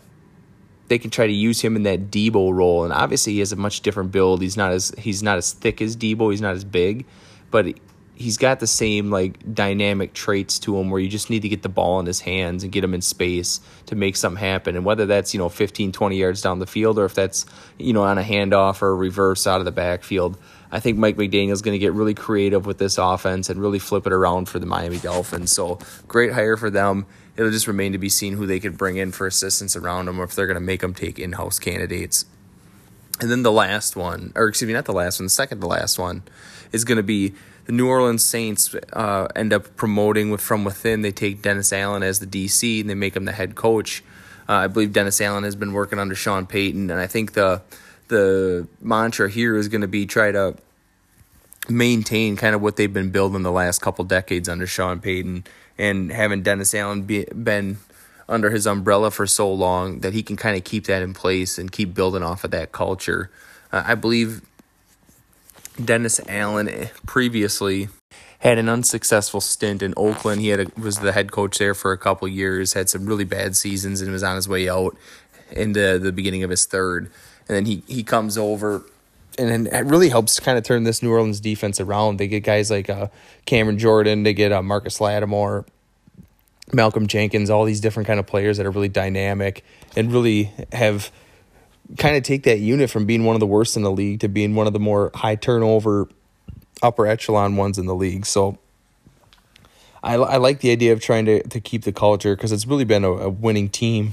they 0.89 0.99
can 0.99 1.11
try 1.11 1.27
to 1.27 1.33
use 1.33 1.61
him 1.61 1.77
in 1.77 1.83
that 1.83 2.11
Deebo 2.11 2.55
role. 2.55 2.85
And 2.85 2.93
obviously, 2.93 3.35
he 3.35 3.41
has 3.41 3.53
a 3.53 3.57
much 3.57 3.81
different 3.81 4.13
build. 4.13 4.41
He's 4.41 4.57
not 4.57 4.73
as 4.73 4.93
he's 4.99 5.23
not 5.23 5.39
as 5.39 5.53
thick 5.53 5.83
as 5.83 5.97
Deebo. 5.97 6.31
He's 6.31 6.41
not 6.41 6.55
as 6.55 6.65
big, 6.65 7.05
but 7.51 7.67
he's 8.17 8.39
got 8.39 8.61
the 8.61 8.67
same 8.67 9.11
like 9.11 9.55
dynamic 9.55 10.15
traits 10.15 10.59
to 10.61 10.77
him 10.79 10.91
where 10.91 11.01
you 11.01 11.09
just 11.09 11.29
need 11.29 11.43
to 11.43 11.49
get 11.49 11.63
the 11.63 11.69
ball 11.69 12.01
in 12.01 12.07
his 12.07 12.21
hands 12.21 12.65
and 12.65 12.73
get 12.73 12.83
him 12.83 12.95
in 12.95 13.03
space 13.03 13.61
to 13.85 13.95
make 13.95 14.17
something 14.17 14.41
happen. 14.41 14.75
And 14.75 14.85
whether 14.85 15.07
that's 15.07 15.35
you 15.35 15.39
know 15.39 15.49
15 15.49 15.93
20 15.93 16.17
yards 16.17 16.43
down 16.43 16.59
the 16.59 16.67
field 16.67 16.99
or 16.99 17.05
if 17.05 17.15
that's 17.15 17.47
you 17.79 17.93
know 17.93 18.03
on 18.03 18.19
a 18.19 18.23
handoff 18.23 18.83
or 18.83 18.89
a 18.89 18.95
reverse 18.95 19.47
out 19.47 19.61
of 19.61 19.65
the 19.65 19.73
backfield 19.73 20.39
i 20.73 20.81
think 20.81 20.99
mike 20.99 21.17
mcdaniel's 21.17 21.63
going 21.63 21.75
to 21.75 21.79
get 21.79 21.93
really 21.93 22.15
creative 22.15 22.67
with 22.67 22.79
this 22.79 22.99
offense 22.99 23.51
and 23.51 23.61
really 23.61 23.79
flip 23.79 24.07
it 24.07 24.13
around 24.13 24.49
for 24.49 24.59
the 24.59 24.67
miami 24.67 24.99
dolphins. 24.99 25.53
So 25.53 25.79
great 26.09 26.33
hire 26.33 26.57
for 26.57 26.71
them. 26.71 27.07
It'll 27.37 27.51
just 27.51 27.67
remain 27.67 27.93
to 27.93 27.99
be 27.99 28.09
seen 28.09 28.35
who 28.35 28.47
they 28.47 28.61
could 28.61 28.79
bring 28.79 28.97
in 28.97 29.13
for 29.13 29.27
assistance 29.27 29.77
around 29.77 30.07
them 30.07 30.19
or 30.19 30.25
if 30.25 30.35
they're 30.35 30.47
going 30.47 30.55
to 30.55 30.61
make 30.61 30.81
them 30.81 30.95
take 30.95 31.19
in-house 31.19 31.59
candidates 31.59 32.25
And 33.21 33.31
then 33.31 33.43
the 33.43 33.53
last 33.53 33.97
one, 33.97 34.33
or 34.35 34.49
excuse 34.49 34.69
me, 34.69 34.75
not 34.75 34.85
the 34.85 34.93
last 34.93 35.19
one, 35.19 35.27
the 35.27 35.31
second 35.31 35.61
to 35.61 35.67
last 35.67 35.99
one, 35.99 36.23
is 36.73 36.85
going 36.85 36.97
to 36.97 37.03
be 37.03 37.35
the 37.65 37.73
New 37.73 37.89
Orleans 37.89 38.25
Saints 38.25 38.75
uh, 38.93 39.29
end 39.35 39.53
up 39.53 39.77
promoting 39.77 40.31
with 40.31 40.41
from 40.41 40.65
within. 40.65 41.03
They 41.03 41.13
take 41.13 41.43
Dennis 41.43 41.73
Allen 41.73 42.03
as 42.03 42.21
the 42.21 42.27
DC 42.27 42.81
and 42.81 42.89
they 42.89 42.95
make 42.95 43.17
him 43.17 43.25
the 43.25 43.33
head 43.33 43.55
coach. 43.55 44.05
Uh, 44.49 44.53
I 44.53 44.67
believe 44.69 44.93
Dennis 44.93 45.21
Allen 45.21 45.45
has 45.45 45.57
been 45.57 45.73
working 45.73 45.99
under 45.99 46.15
Sean 46.15 46.47
Payton, 46.47 46.91
and 46.91 47.01
I 47.01 47.07
think 47.07 47.33
the 47.33 47.63
the 48.09 48.69
mantra 48.81 49.29
here 49.29 49.57
is 49.57 49.67
going 49.67 49.81
to 49.81 49.89
be 49.89 50.07
try 50.07 50.31
to 50.31 50.55
maintain 51.69 52.37
kind 52.37 52.55
of 52.55 52.63
what 52.63 52.77
they've 52.77 52.93
been 52.93 53.11
building 53.11 53.43
the 53.43 53.51
last 53.51 53.81
couple 53.81 54.05
decades 54.05 54.49
under 54.49 54.67
Sean 54.67 55.01
Payton, 55.01 55.45
and 55.77 56.13
having 56.13 56.43
Dennis 56.43 56.73
Allen 56.75 57.03
be, 57.03 57.25
been 57.25 57.79
under 58.29 58.51
his 58.51 58.67
umbrella 58.67 59.11
for 59.11 59.27
so 59.27 59.51
long 59.53 60.01
that 60.01 60.13
he 60.13 60.23
can 60.23 60.37
kind 60.37 60.57
of 60.57 60.65
keep 60.65 60.87
that 60.87 61.03
in 61.03 61.15
place 61.15 61.59
and 61.59 61.71
keep 61.71 61.95
building 61.95 62.23
off 62.23 62.45
of 62.45 62.51
that 62.51 62.73
culture. 62.73 63.31
Uh, 63.73 63.85
I 63.87 63.95
believe 63.95 64.43
Dennis 65.83 66.21
Allen 66.29 66.69
eh, 66.69 66.89
previously 67.07 67.89
had 68.41 68.59
an 68.59 68.69
unsuccessful 68.69 69.41
stint 69.41 69.83
in 69.83 69.95
Oakland. 69.97 70.41
He 70.41 70.49
had 70.49 70.61
a, 70.61 70.81
was 70.81 70.99
the 70.99 71.13
head 71.13 71.33
coach 71.33 71.59
there 71.59 71.75
for 71.75 71.93
a 71.93 71.99
couple 71.99 72.29
years, 72.29 72.73
had 72.73 72.89
some 72.89 73.07
really 73.07 73.25
bad 73.25 73.57
seasons, 73.57 74.01
and 74.01 74.11
was 74.11 74.23
on 74.23 74.37
his 74.37 74.49
way 74.49 74.69
out 74.69 74.97
into 75.51 75.99
the 75.99 76.13
beginning 76.13 76.43
of 76.43 76.51
his 76.51 76.65
third. 76.67 77.11
And 77.49 77.57
then 77.57 77.67
he 77.67 77.83
he 77.87 78.03
comes 78.03 78.37
over, 78.37 78.85
and 79.39 79.69
it 79.69 79.85
really 79.87 80.09
helps 80.09 80.41
kind 80.41 80.59
of 80.59 80.65
turn 80.65 80.85
this 80.85 81.03
New 81.03 81.11
Orleans 81.11 81.41
defense 81.41 81.81
around. 81.81 82.19
They 82.19 82.29
get 82.29 82.41
guys 82.41 82.71
like 82.71 82.91
uh, 82.91 83.09
Cameron 83.47 83.79
Jordan, 83.79 84.23
they 84.23 84.35
get 84.35 84.53
uh, 84.53 84.63
Marcus 84.63 85.01
Lattimore, 85.01 85.65
Malcolm 86.73 87.07
Jenkins, 87.07 87.51
all 87.51 87.65
these 87.65 87.81
different 87.81 88.07
kind 88.07 88.19
of 88.19 88.27
players 88.27 88.57
that 88.57 88.67
are 88.67 88.71
really 88.71 88.89
dynamic 88.89 89.65
and 89.95 90.13
really 90.13 90.53
have 90.73 91.11
kind 91.99 92.17
of 92.17 92.23
take 92.23 92.43
that 92.45 92.59
unit 92.59 92.91
from 92.91 93.07
being 93.07 93.25
one 93.25 93.37
of 93.37 93.41
the 93.41 93.47
worst 93.47 93.77
in 93.77 93.83
the 93.83 93.91
league 93.91 94.21
to 94.21 94.29
being 94.29 94.55
one 94.55 94.67
of 94.67 94.73
the 94.73 94.81
more 94.81 95.13
high 95.15 95.37
turnover 95.37 96.09
upper 96.83 97.07
echelon 97.07 97.57
ones 97.57 97.79
in 97.79 97.87
the 97.87 97.95
league. 97.95 98.27
So 98.27 98.59
I, 100.03 100.15
I 100.15 100.37
like 100.37 100.61
the 100.61 100.71
idea 100.71 100.93
of 100.93 101.01
trying 101.01 101.25
to, 101.27 101.43
to 101.49 101.61
keep 101.61 101.85
the 101.85 101.93
culture 101.93 102.35
because 102.35 102.53
it's 102.53 102.67
really 102.67 102.85
been 102.85 103.05
a, 103.05 103.11
a 103.13 103.29
winning 103.29 103.69
team 103.69 104.13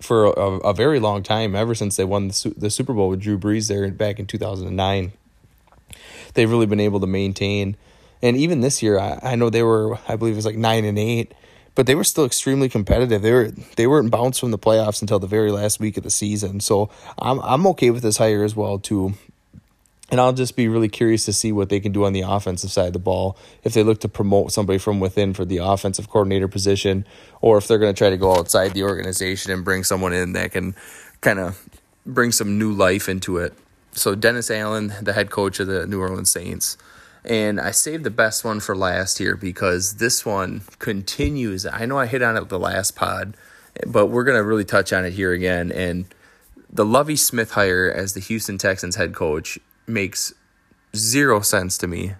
for 0.00 0.26
a, 0.26 0.58
a, 0.58 0.74
very 0.74 0.98
long 0.98 1.22
time, 1.22 1.54
ever 1.54 1.74
since 1.74 1.96
they 1.96 2.04
won 2.04 2.28
the, 2.28 2.54
the 2.56 2.70
Super 2.70 2.92
Bowl 2.92 3.08
with 3.08 3.20
Drew 3.20 3.38
Brees 3.38 3.68
there 3.68 3.88
back 3.92 4.18
in 4.18 4.26
2009. 4.26 5.12
They've 6.34 6.50
really 6.50 6.66
been 6.66 6.80
able 6.80 6.98
to 6.98 7.06
maintain. 7.06 7.76
And 8.22 8.36
even 8.36 8.60
this 8.60 8.82
year, 8.82 8.98
I, 8.98 9.18
I 9.22 9.36
know 9.36 9.50
they 9.50 9.62
were, 9.62 9.98
I 10.08 10.16
believe 10.16 10.34
it 10.34 10.36
was 10.36 10.46
like 10.46 10.56
nine 10.56 10.84
and 10.84 10.98
eight 10.98 11.34
but 11.74 11.86
they 11.86 11.94
were 11.94 12.04
still 12.04 12.24
extremely 12.24 12.68
competitive. 12.68 13.22
They 13.22 13.32
were 13.32 13.50
they 13.76 13.86
weren't 13.86 14.10
bounced 14.10 14.40
from 14.40 14.50
the 14.50 14.58
playoffs 14.58 15.00
until 15.00 15.18
the 15.18 15.26
very 15.26 15.50
last 15.50 15.80
week 15.80 15.96
of 15.96 16.02
the 16.02 16.10
season. 16.10 16.60
So 16.60 16.90
I'm 17.18 17.40
I'm 17.40 17.66
okay 17.68 17.90
with 17.90 18.02
this 18.02 18.18
hire 18.18 18.44
as 18.44 18.54
well 18.54 18.78
too. 18.78 19.14
And 20.10 20.20
I'll 20.20 20.34
just 20.34 20.56
be 20.56 20.68
really 20.68 20.90
curious 20.90 21.24
to 21.24 21.32
see 21.32 21.52
what 21.52 21.70
they 21.70 21.80
can 21.80 21.92
do 21.92 22.04
on 22.04 22.12
the 22.12 22.20
offensive 22.20 22.70
side 22.70 22.88
of 22.88 22.92
the 22.92 22.98
ball. 22.98 23.38
If 23.64 23.72
they 23.72 23.82
look 23.82 24.00
to 24.00 24.10
promote 24.10 24.52
somebody 24.52 24.78
from 24.78 25.00
within 25.00 25.32
for 25.32 25.46
the 25.46 25.56
offensive 25.56 26.10
coordinator 26.10 26.48
position, 26.48 27.06
or 27.40 27.56
if 27.56 27.66
they're 27.66 27.78
going 27.78 27.94
to 27.94 27.96
try 27.96 28.10
to 28.10 28.18
go 28.18 28.36
outside 28.36 28.74
the 28.74 28.82
organization 28.82 29.52
and 29.52 29.64
bring 29.64 29.84
someone 29.84 30.12
in 30.12 30.34
that 30.34 30.52
can 30.52 30.74
kind 31.22 31.38
of 31.38 31.66
bring 32.04 32.30
some 32.30 32.58
new 32.58 32.72
life 32.72 33.08
into 33.08 33.38
it. 33.38 33.54
So 33.92 34.14
Dennis 34.14 34.50
Allen, 34.50 34.92
the 35.00 35.14
head 35.14 35.30
coach 35.30 35.60
of 35.60 35.66
the 35.66 35.86
New 35.86 36.00
Orleans 36.00 36.30
Saints, 36.30 36.76
and 37.24 37.60
I 37.60 37.70
saved 37.70 38.04
the 38.04 38.10
best 38.10 38.44
one 38.44 38.60
for 38.60 38.76
last 38.76 39.18
here 39.18 39.36
because 39.36 39.94
this 39.94 40.26
one 40.26 40.62
continues. 40.78 41.64
I 41.66 41.86
know 41.86 41.98
I 41.98 42.06
hit 42.06 42.22
on 42.22 42.36
it 42.36 42.48
the 42.48 42.58
last 42.58 42.96
pod, 42.96 43.36
but 43.86 44.06
we're 44.06 44.24
going 44.24 44.36
to 44.36 44.44
really 44.44 44.64
touch 44.64 44.92
on 44.92 45.04
it 45.04 45.12
here 45.12 45.32
again. 45.32 45.70
And 45.70 46.06
the 46.70 46.84
Lovie 46.84 47.16
Smith 47.16 47.52
hire 47.52 47.90
as 47.90 48.14
the 48.14 48.20
Houston 48.20 48.58
Texans 48.58 48.96
head 48.96 49.14
coach 49.14 49.58
makes 49.86 50.34
zero 50.96 51.40
sense 51.40 51.78
to 51.78 51.86
me 51.86 52.14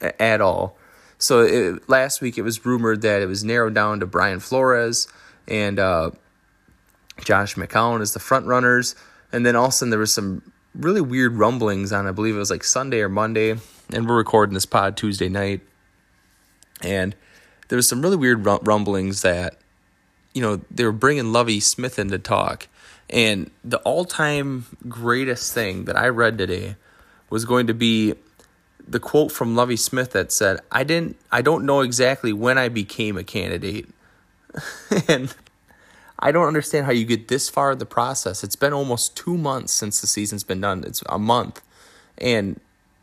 at 0.00 0.40
all. 0.40 0.76
So 1.18 1.40
it, 1.40 1.88
last 1.88 2.22
week 2.22 2.38
it 2.38 2.42
was 2.42 2.64
rumored 2.64 3.02
that 3.02 3.20
it 3.20 3.26
was 3.26 3.44
narrowed 3.44 3.74
down 3.74 4.00
to 4.00 4.06
Brian 4.06 4.40
Flores 4.40 5.06
and 5.46 5.78
uh, 5.78 6.12
Josh 7.22 7.56
McCown 7.56 8.00
as 8.00 8.14
the 8.14 8.20
front 8.20 8.46
runners. 8.46 8.94
And 9.32 9.44
then 9.44 9.54
all 9.54 9.66
of 9.66 9.68
a 9.68 9.72
sudden 9.72 9.90
there 9.90 9.98
was 9.98 10.14
some 10.14 10.50
really 10.74 11.02
weird 11.02 11.34
rumblings 11.34 11.92
on, 11.92 12.06
I 12.06 12.12
believe 12.12 12.36
it 12.36 12.38
was 12.38 12.50
like 12.50 12.64
Sunday 12.64 13.00
or 13.02 13.10
Monday 13.10 13.56
and 13.92 14.08
we're 14.08 14.16
recording 14.16 14.54
this 14.54 14.66
pod 14.66 14.96
Tuesday 14.96 15.28
night, 15.28 15.60
and 16.82 17.14
there 17.68 17.76
was 17.76 17.88
some 17.88 18.02
really 18.02 18.16
weird 18.16 18.44
rumblings 18.66 19.22
that, 19.22 19.56
you 20.34 20.42
know, 20.42 20.60
they 20.70 20.84
were 20.84 20.92
bringing 20.92 21.32
Lovie 21.32 21.60
Smith 21.60 21.98
in 21.98 22.08
to 22.08 22.18
talk, 22.18 22.68
and 23.08 23.50
the 23.64 23.78
all-time 23.78 24.66
greatest 24.88 25.52
thing 25.52 25.84
that 25.86 25.96
I 25.96 26.08
read 26.08 26.38
today 26.38 26.76
was 27.28 27.44
going 27.44 27.66
to 27.66 27.74
be 27.74 28.14
the 28.86 29.00
quote 29.00 29.30
from 29.30 29.54
Lovie 29.54 29.76
Smith 29.76 30.12
that 30.12 30.32
said, 30.32 30.60
"I 30.70 30.84
didn't, 30.84 31.16
I 31.30 31.42
don't 31.42 31.64
know 31.64 31.80
exactly 31.80 32.32
when 32.32 32.58
I 32.58 32.68
became 32.68 33.16
a 33.16 33.24
candidate," 33.24 33.88
and. 35.08 35.34
I 36.22 36.32
don't 36.32 36.46
understand 36.46 36.84
how 36.84 36.92
you 36.92 37.06
get 37.06 37.28
this 37.28 37.48
far 37.48 37.72
in 37.72 37.78
the 37.78 37.86
process. 37.86 38.44
It's 38.44 38.54
been 38.54 38.74
almost 38.74 39.16
two 39.16 39.38
months 39.38 39.72
since 39.72 40.02
the 40.02 40.06
season's 40.06 40.44
been 40.44 40.60
done. 40.60 40.84
It's 40.84 41.02
a 41.08 41.18
month. 41.18 41.62
And 42.18 42.60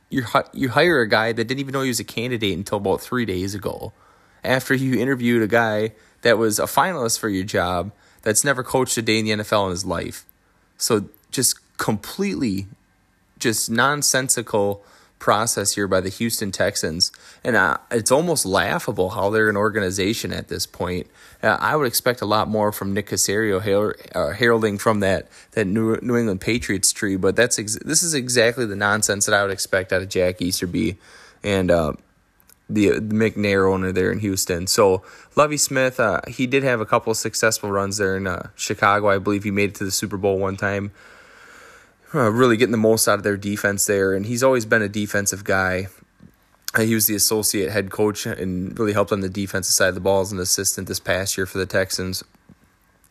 you 0.10 0.24
you 0.54 0.70
hire 0.70 1.02
a 1.02 1.10
guy 1.10 1.32
that 1.34 1.46
didn't 1.46 1.60
even 1.60 1.74
know 1.74 1.82
he 1.82 1.90
was 1.90 2.00
a 2.00 2.06
candidate 2.06 2.58
until 2.58 2.78
about 2.78 3.02
three 3.02 3.26
days 3.26 3.54
ago, 3.54 3.92
after 4.44 4.74
you 4.74 5.00
interviewed 5.00 5.42
a 5.42 5.48
guy 5.48 5.92
that 6.22 6.38
was 6.38 6.60
a 6.60 6.64
finalist 6.64 7.20
for 7.20 7.30
your 7.30 7.44
job 7.44 7.92
that's 8.22 8.44
never 8.44 8.64
coached 8.64 8.98
a 8.98 9.02
day 9.02 9.20
in 9.20 9.26
the 9.26 9.32
NFL 9.32 9.66
in 9.66 9.72
his 9.72 9.86
life. 9.86 10.26
So 10.78 11.10
just 11.32 11.60
completely, 11.78 12.68
just 13.40 13.70
nonsensical 13.70 14.84
process 15.20 15.76
here 15.76 15.88
by 15.88 16.02
the 16.02 16.10
Houston 16.10 16.52
Texans, 16.52 17.12
and 17.44 17.56
uh, 17.56 17.78
it's 17.92 18.12
almost 18.12 18.46
laughable 18.46 19.10
how 19.12 19.30
they're 19.30 19.50
an 19.50 19.58
organization 19.58 20.32
at 20.32 20.48
this 20.48 20.66
point. 20.66 21.08
Uh, 21.44 21.58
I 21.60 21.76
would 21.76 21.88
expect 21.88 22.22
a 22.22 22.26
lot 22.26 22.48
more 22.48 22.72
from 22.72 22.94
Nick 22.94 23.10
Caserio 23.10 23.62
her- 23.62 23.96
uh, 24.16 24.34
heralding 24.34 24.78
from 24.78 25.02
that 25.02 25.28
that 25.52 25.66
New, 25.66 25.98
New 26.02 26.18
England 26.18 26.42
Patriots 26.42 26.92
tree, 26.92 27.16
but 27.16 27.36
that's 27.36 27.60
ex- 27.60 27.78
this 27.86 28.02
is 28.02 28.14
exactly 28.14 28.66
the 28.66 28.76
nonsense 28.76 29.26
that 29.28 29.36
I 29.36 29.44
would 29.44 29.52
expect 29.52 29.94
out 29.94 30.02
of 30.02 30.10
Jack 30.10 30.42
Easterby 30.42 30.98
and 31.44 31.70
uh, 31.70 31.94
the, 32.70 33.00
the 33.00 33.16
McNair 33.16 33.72
owner 33.72 33.92
there 33.92 34.12
in 34.12 34.20
Houston. 34.20 34.68
So 34.68 35.04
Lovie 35.36 35.58
Smith, 35.58 36.00
uh, 36.00 36.22
he 36.28 36.48
did 36.48 36.64
have 36.64 36.82
a 36.82 36.86
couple 36.86 37.12
of 37.12 37.18
successful 37.18 37.72
runs 37.72 37.98
there 37.98 38.18
in 38.18 38.28
uh, 38.28 38.50
Chicago. 38.56 39.10
I 39.10 39.20
believe 39.20 39.44
he 39.44 39.52
made 39.52 39.70
it 39.70 39.76
to 39.76 39.84
the 39.84 39.92
Super 39.92 40.18
Bowl 40.18 40.40
one 40.40 40.58
time 40.58 40.92
uh, 42.14 42.32
really 42.32 42.58
getting 42.58 42.72
the 42.72 42.78
most 42.78 43.08
out 43.08 43.16
of 43.20 43.24
their 43.24 43.38
defense 43.38 43.86
there. 43.86 44.14
And 44.14 44.26
he's 44.26 44.44
always 44.44 44.66
been 44.66 44.82
a 44.82 44.90
defensive 44.90 45.44
guy. 45.44 45.88
Uh, 46.78 46.82
he 46.82 46.94
was 46.94 47.08
the 47.08 47.16
associate 47.16 47.72
head 47.72 47.90
coach 47.90 48.28
and 48.28 48.78
really 48.78 48.94
helped 48.94 49.12
on 49.12 49.22
the 49.22 49.30
defensive 49.30 49.74
side 49.74 49.90
of 49.90 49.96
the 49.96 50.02
ball 50.02 50.22
as 50.22 50.32
an 50.32 50.40
assistant 50.40 50.88
this 50.88 51.00
past 51.00 51.36
year 51.36 51.48
for 51.48 51.58
the 51.58 51.66
Texans. 51.66 52.24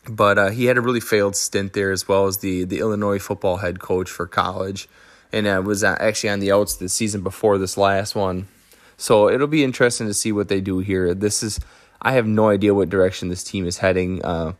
But 0.09 0.37
uh, 0.37 0.49
he 0.51 0.65
had 0.65 0.77
a 0.77 0.81
really 0.81 1.01
failed 1.01 1.35
stint 1.35 1.73
there 1.73 1.91
as 1.91 2.07
well 2.07 2.27
as 2.27 2.37
the, 2.37 2.63
the 2.63 2.79
Illinois 2.79 3.19
football 3.19 3.57
head 3.57 3.81
coach 3.81 4.09
for 4.09 4.25
college. 4.25 4.87
And 5.33 5.45
uh, 5.45 5.61
was 5.65 5.83
actually 5.83 6.29
on 6.29 6.39
the 6.39 6.53
outs 6.53 6.77
the 6.77 6.87
season 6.87 7.21
before 7.21 7.57
this 7.57 7.77
last 7.77 8.15
one. 8.15 8.47
So 8.95 9.29
it'll 9.29 9.47
be 9.47 9.65
interesting 9.65 10.07
to 10.07 10.13
see 10.13 10.31
what 10.31 10.47
they 10.47 10.61
do 10.61 10.79
here. 10.79 11.13
This 11.13 11.43
is, 11.43 11.59
I 12.01 12.13
have 12.13 12.25
no 12.25 12.47
idea 12.47 12.73
what 12.73 12.89
direction 12.89 13.27
this 13.27 13.43
team 13.43 13.67
is 13.67 13.79
heading. 13.79 14.23
Uh, 14.23 14.53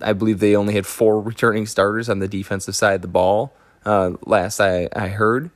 I 0.00 0.14
believe 0.14 0.40
they 0.40 0.56
only 0.56 0.72
had 0.72 0.86
four 0.86 1.20
returning 1.20 1.66
starters 1.66 2.08
on 2.08 2.20
the 2.20 2.28
defensive 2.28 2.74
side 2.74 2.94
of 2.94 3.02
the 3.02 3.08
ball 3.08 3.52
uh, 3.84 4.12
last 4.24 4.58
I, 4.58 4.88
I 4.96 5.08
heard. 5.08 5.50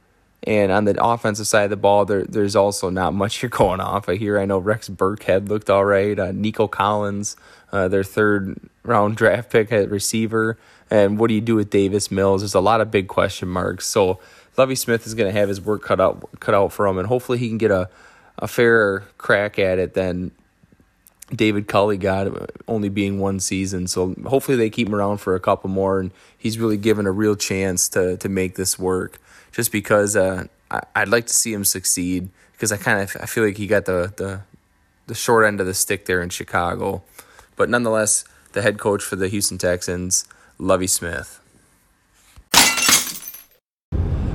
And 0.45 0.73
on 0.73 0.85
the 0.85 1.03
offensive 1.03 1.47
side 1.47 1.65
of 1.65 1.71
the 1.71 1.77
ball, 1.77 2.05
there 2.05 2.25
there's 2.25 2.57
also 2.57 2.91
not 2.91 3.15
much 3.15 3.43
you're 3.43 3.51
going 3.51 3.81
off 3.81 4.09
of 4.09 4.19
here. 4.19 4.39
I 4.39 4.45
know 4.45 4.59
Rex 4.59 4.89
Burkhead 4.89 5.49
looked 5.49 5.71
all 5.71 5.85
right. 5.85 6.19
Uh, 6.19 6.33
Nico 6.33 6.67
Collins, 6.67 7.37
uh, 7.73 7.89
their 7.89 8.05
third 8.05 8.59
round 8.83 9.17
draft 9.17 9.51
pick 9.51 9.71
at 9.73 9.91
receiver. 9.91 10.59
And 10.91 11.19
what 11.19 11.29
do 11.29 11.35
you 11.35 11.41
do 11.41 11.55
with 11.55 11.71
Davis 11.71 12.11
Mills? 12.11 12.43
There's 12.43 12.55
a 12.55 12.61
lot 12.61 12.81
of 12.81 12.91
big 12.91 13.09
question 13.09 13.49
marks. 13.49 13.87
So 13.87 14.19
Lovie 14.57 14.75
Smith 14.75 15.07
is 15.07 15.15
going 15.15 15.33
to 15.33 15.39
have 15.39 15.49
his 15.49 15.61
work 15.61 15.83
cut 15.83 16.01
out 16.01 16.29
cut 16.41 16.55
out 16.55 16.73
for 16.73 16.87
him, 16.87 16.99
and 16.99 17.09
hopefully 17.09 17.39
he 17.39 17.49
can 17.49 17.59
get 17.59 17.71
a 17.71 17.89
a 18.39 18.49
fairer 18.49 19.05
crack 19.19 19.59
at 19.59 19.79
it 19.79 19.95
than 19.95 20.33
David 21.35 21.67
Culley 21.69 21.97
got, 21.97 22.29
only 22.69 22.89
being 22.89 23.19
one 23.19 23.41
season. 23.41 23.87
So 23.87 24.15
hopefully 24.27 24.57
they 24.57 24.69
keep 24.69 24.89
him 24.89 24.95
around 24.95 25.19
for 25.19 25.35
a 25.35 25.41
couple 25.41 25.71
more, 25.71 26.01
and 26.01 26.11
he's 26.37 26.59
really 26.59 26.77
given 26.77 27.07
a 27.07 27.13
real 27.13 27.37
chance 27.37 27.89
to 27.91 28.17
to 28.19 28.29
make 28.29 28.57
this 28.57 28.79
work. 28.79 29.19
Just 29.53 29.71
because 29.71 30.17
uh, 30.17 30.47
I, 30.71 31.01
would 31.01 31.11
like 31.11 31.27
to 31.27 31.35
see 31.35 31.53
him 31.53 31.65
succeed, 31.65 32.31
because 32.53 32.73
I 32.73 32.77
kind 32.77 33.01
of 33.01 33.17
I 33.21 33.27
feel 33.27 33.45
like 33.45 33.57
he 33.57 33.67
got 33.67 33.85
the 33.85 34.13
the 34.17 34.41
the 35.07 35.15
short 35.15 35.45
end 35.45 35.61
of 35.61 35.67
the 35.67 35.75
stick 35.75 36.07
there 36.07 36.23
in 36.23 36.31
Chicago, 36.31 37.03
but 37.57 37.69
nonetheless, 37.69 38.25
the 38.53 38.63
head 38.63 38.79
coach 38.79 39.03
for 39.03 39.17
the 39.17 39.29
Houston 39.29 39.59
Texans, 39.59 40.25
Lovie 40.59 40.87
Smith. 40.87 41.39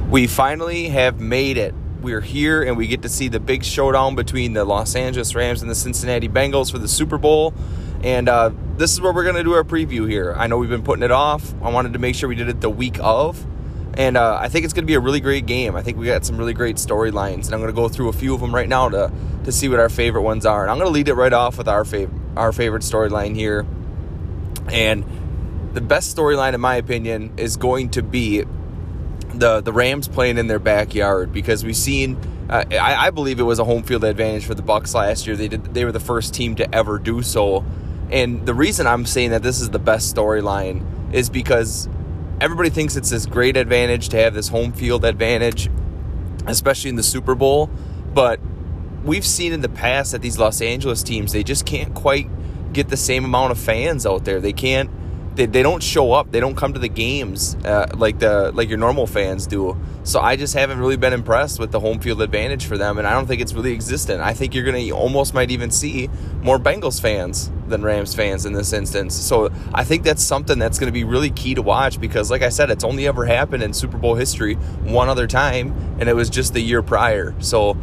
We 0.10 0.28
finally 0.28 0.90
have 0.90 1.20
made 1.20 1.58
it 1.58 1.74
we're 2.02 2.22
here 2.22 2.64
and 2.64 2.78
we 2.78 2.88
get 2.88 3.02
to 3.02 3.10
see 3.10 3.28
the 3.28 3.40
big 3.40 3.64
showdown 3.64 4.16
between 4.16 4.54
the 4.54 4.64
Los 4.64 4.96
Angeles 4.96 5.36
Rams 5.36 5.62
and 5.62 5.70
the 5.70 5.76
Cincinnati 5.76 6.30
Bengals 6.30 6.72
for 6.72 6.78
the 6.78 6.88
Super 6.88 7.18
Bowl. 7.18 7.54
And 8.04 8.30
uh, 8.30 8.52
this 8.78 8.94
is 8.94 9.02
where 9.02 9.12
we're 9.12 9.24
going 9.24 9.36
to 9.36 9.44
do 9.44 9.54
our 9.54 9.64
preview 9.64 10.10
here. 10.10 10.34
I 10.38 10.48
know 10.48 10.58
we've 10.58 10.70
been 10.70 10.84
putting 10.84 11.04
it 11.04 11.12
off. 11.12 11.54
I 11.62 11.70
wanted 11.70 11.94
to 11.94 12.00
make 12.00 12.16
sure 12.16 12.30
we 12.30 12.36
did 12.36 12.48
it 12.50 12.62
the 12.62 12.70
week 12.70 12.98
of. 13.02 13.46
And 13.98 14.16
uh, 14.16 14.38
I 14.40 14.48
think 14.48 14.64
it's 14.64 14.76
going 14.76 14.84
to 14.84 14.88
be 14.88 14.94
a 14.94 15.00
really 15.00 15.20
great 15.20 15.48
game. 15.48 15.76
I 15.76 15.82
think 15.82 15.98
we 15.98 16.06
got 16.06 16.24
some 16.24 16.38
really 16.38 16.54
great 16.54 16.76
storylines, 16.76 17.48
and 17.48 17.56
I'm 17.56 17.60
going 17.60 17.74
to 17.74 17.74
go 17.74 17.90
through 17.90 18.10
a 18.10 18.14
few 18.14 18.36
of 18.36 18.40
them 18.40 18.54
right 18.54 18.70
now 18.70 18.90
to 18.90 19.12
to 19.44 19.52
see 19.52 19.70
what 19.70 19.80
our 19.80 19.90
favorite 19.90 20.22
ones 20.22 20.46
are. 20.46 20.62
And 20.62 20.70
I'm 20.70 20.78
going 20.78 20.88
to 20.88 20.94
lead 20.94 21.08
it 21.08 21.16
right 21.16 21.34
off 21.34 21.58
with 21.58 21.68
our 21.68 21.84
favorite 21.84 22.22
our 22.38 22.52
favorite 22.54 22.84
storyline 22.84 23.36
here. 23.36 23.66
And 24.72 25.04
the 25.74 25.82
best 25.82 26.16
storyline, 26.16 26.54
in 26.54 26.62
my 26.62 26.76
opinion, 26.76 27.34
is 27.38 27.58
going 27.58 27.90
to 27.92 28.04
be 28.04 28.44
the 29.34 29.62
the 29.62 29.74
Rams 29.74 30.08
playing 30.08 30.38
in 30.38 30.46
their 30.46 30.60
backyard 30.60 31.34
because 31.34 31.66
we've 31.66 31.76
seen. 31.76 32.18
Uh, 32.50 32.64
I, 32.72 33.08
I 33.08 33.10
believe 33.10 33.40
it 33.40 33.44
was 33.44 33.60
a 33.60 33.66
home 33.66 33.84
field 33.84 34.04
advantage 34.06 34.46
for 34.46 34.54
the 34.54 34.64
Bucs 34.64 34.94
last 34.94 35.26
year. 35.26 35.36
They 35.36 35.48
did. 35.48 35.74
They 35.74 35.86
were 35.86 35.92
the 35.92 36.00
first 36.00 36.36
team 36.36 36.54
to 36.56 36.76
ever 36.76 37.00
do 37.00 37.24
so. 37.24 37.66
And 38.12 38.46
the 38.46 38.54
reason 38.54 38.86
I'm 38.86 39.08
saying 39.08 39.32
that 39.32 39.42
this 39.42 39.60
is 39.60 39.72
the 39.72 39.80
best 39.80 40.16
storyline 40.16 41.14
is 41.14 41.30
because 41.30 41.90
everybody 42.40 42.70
thinks 42.70 42.96
it's 42.96 43.10
this 43.10 43.26
great 43.26 43.58
advantage 43.58 44.10
to 44.10 44.18
have 44.18 44.34
this 44.34 44.50
home 44.50 44.72
field 44.72 45.04
advantage, 45.06 45.70
especially 46.46 46.90
in 46.90 46.96
the 46.96 47.04
Super 47.04 47.36
Bowl. 47.36 47.70
But 48.14 48.40
we've 49.04 49.26
seen 49.26 49.54
in 49.54 49.62
the 49.62 49.70
past 49.70 50.12
that 50.12 50.22
these 50.22 50.38
Los 50.38 50.62
Angeles 50.62 51.04
teams, 51.04 51.32
they 51.32 51.44
just 51.44 51.66
can't 51.66 51.94
quite 51.94 52.30
get 52.74 52.90
the 52.90 52.98
same 52.98 53.26
amount 53.26 53.52
of 53.52 53.60
fans 53.60 54.06
out 54.06 54.26
there. 54.26 54.40
They 54.40 54.54
can't. 54.54 54.90
They, 55.38 55.46
they 55.46 55.62
don't 55.62 55.84
show 55.84 56.14
up. 56.14 56.32
They 56.32 56.40
don't 56.40 56.56
come 56.56 56.74
to 56.74 56.80
the 56.80 56.90
games 56.90 57.56
uh, 57.64 57.92
like 57.96 58.18
the 58.18 58.52
like 58.54 58.70
your 58.70 58.80
normal 58.80 59.06
fans 59.06 59.46
do. 59.46 59.78
So 60.04 60.20
I 60.20 60.36
just 60.36 60.56
haven't 60.56 60.80
really 60.80 60.98
been 60.98 61.14
impressed 61.14 61.60
with 61.60 61.72
the 61.72 61.80
home 61.80 62.00
field 62.00 62.24
advantage 62.24 62.66
for 62.66 62.76
them, 62.76 62.98
and 62.98 63.06
I 63.06 63.14
don't 63.14 63.28
think 63.28 63.42
it's 63.42 63.54
really 63.54 63.74
existent. 63.74 64.20
I 64.22 64.34
think 64.34 64.56
you're 64.56 64.66
gonna 64.66 64.90
almost 64.90 65.36
might 65.36 65.52
even 65.52 65.70
see 65.70 66.10
more 66.42 66.58
Bengals 66.58 67.00
fans 67.00 67.52
than 67.68 67.84
Rams 67.84 68.16
fans 68.16 68.48
in 68.48 68.54
this 68.54 68.74
instance. 68.74 69.14
So 69.14 69.52
I 69.74 69.84
think 69.84 70.04
that's 70.04 70.24
something 70.24 70.58
that's 70.58 70.80
going 70.80 70.88
to 70.88 70.94
be 70.94 71.04
really 71.04 71.30
key 71.30 71.54
to 71.54 71.62
watch 71.62 72.00
because, 72.00 72.32
like 72.32 72.42
I 72.42 72.50
said, 72.50 72.72
it's 72.72 72.84
only 72.84 73.08
ever 73.08 73.26
happened 73.26 73.62
in 73.62 73.74
Super 73.74 73.98
Bowl 73.98 74.16
history 74.16 74.56
one 74.56 75.10
other 75.10 75.28
time, 75.28 75.98
and 76.00 76.10
it 76.10 76.16
was 76.16 76.30
just 76.30 76.54
the 76.54 76.62
year 76.62 76.82
prior. 76.82 77.36
So, 77.40 77.78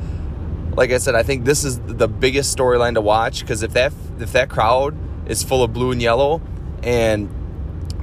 like 0.76 0.90
I 0.90 0.98
said, 0.98 1.14
I 1.14 1.22
think 1.22 1.44
this 1.44 1.62
is 1.62 1.78
the 1.80 2.08
biggest 2.08 2.56
storyline 2.56 2.94
to 2.94 3.00
watch 3.00 3.40
because 3.40 3.62
if 3.62 3.72
that 3.74 3.92
if 4.18 4.32
that 4.32 4.48
crowd 4.48 4.96
is 5.28 5.42
full 5.44 5.62
of 5.62 5.72
blue 5.72 5.92
and 5.92 6.02
yellow 6.02 6.42
and 6.82 7.28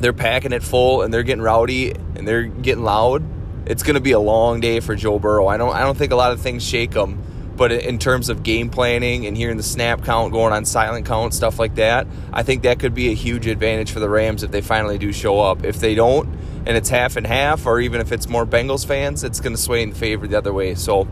they're 0.02 0.14
packing 0.14 0.54
it 0.54 0.64
full 0.64 1.02
and 1.02 1.14
they're 1.14 1.24
getting 1.24 1.42
rowdy 1.42 1.92
and 1.92 2.28
they're 2.28 2.44
getting 2.44 2.84
loud, 2.84 3.24
it's 3.66 3.84
going 3.84 3.96
to 3.96 4.02
be 4.02 4.12
a 4.12 4.20
long 4.20 4.60
day 4.60 4.80
for 4.80 4.96
Joe 4.96 5.20
Burrow. 5.20 5.48
I 5.48 5.58
don't 5.58 5.74
I 5.74 5.82
don't 5.82 5.98
think 5.98 6.12
a 6.12 6.16
lot 6.16 6.32
of 6.32 6.42
things 6.42 6.66
shake 6.66 6.94
him 6.94 7.22
but 7.62 7.72
in 7.72 8.00
terms 8.00 8.30
of 8.30 8.42
game 8.42 8.72
planning 8.72 9.28
and 9.28 9.38
hearing 9.38 9.56
the 9.56 9.62
snap 9.62 10.04
count 10.04 10.32
going 10.32 10.52
on 10.52 10.66
silent 10.66 11.06
count, 11.06 11.32
stuff 11.32 11.60
like 11.60 11.76
that, 11.76 12.08
I 12.34 12.42
think 12.42 12.64
that 12.64 12.80
could 12.80 12.96
be 12.96 13.10
a 13.10 13.14
huge 13.14 13.46
advantage 13.46 13.92
for 13.92 14.00
the 14.00 14.10
Rams 14.10 14.42
if 14.42 14.50
they 14.50 14.62
finally 14.62 14.98
do 14.98 15.14
show 15.14 15.40
up. 15.40 15.64
If 15.64 15.80
they 15.80 15.94
don't, 15.94 16.28
and 16.66 16.70
it's 16.70 16.90
half 16.90 17.18
and 17.18 17.28
half, 17.28 17.68
or 17.68 17.80
even 17.80 18.02
if 18.02 18.12
it's 18.12 18.28
more 18.28 18.48
Bengals 18.48 18.84
fans, 18.84 19.24
it's 19.24 19.40
going 19.40 19.56
to 19.56 19.62
sway 19.62 19.84
in 19.84 19.94
favor 19.94 20.26
the 20.26 20.40
other 20.40 20.52
way. 20.52 20.74
So 20.74 21.08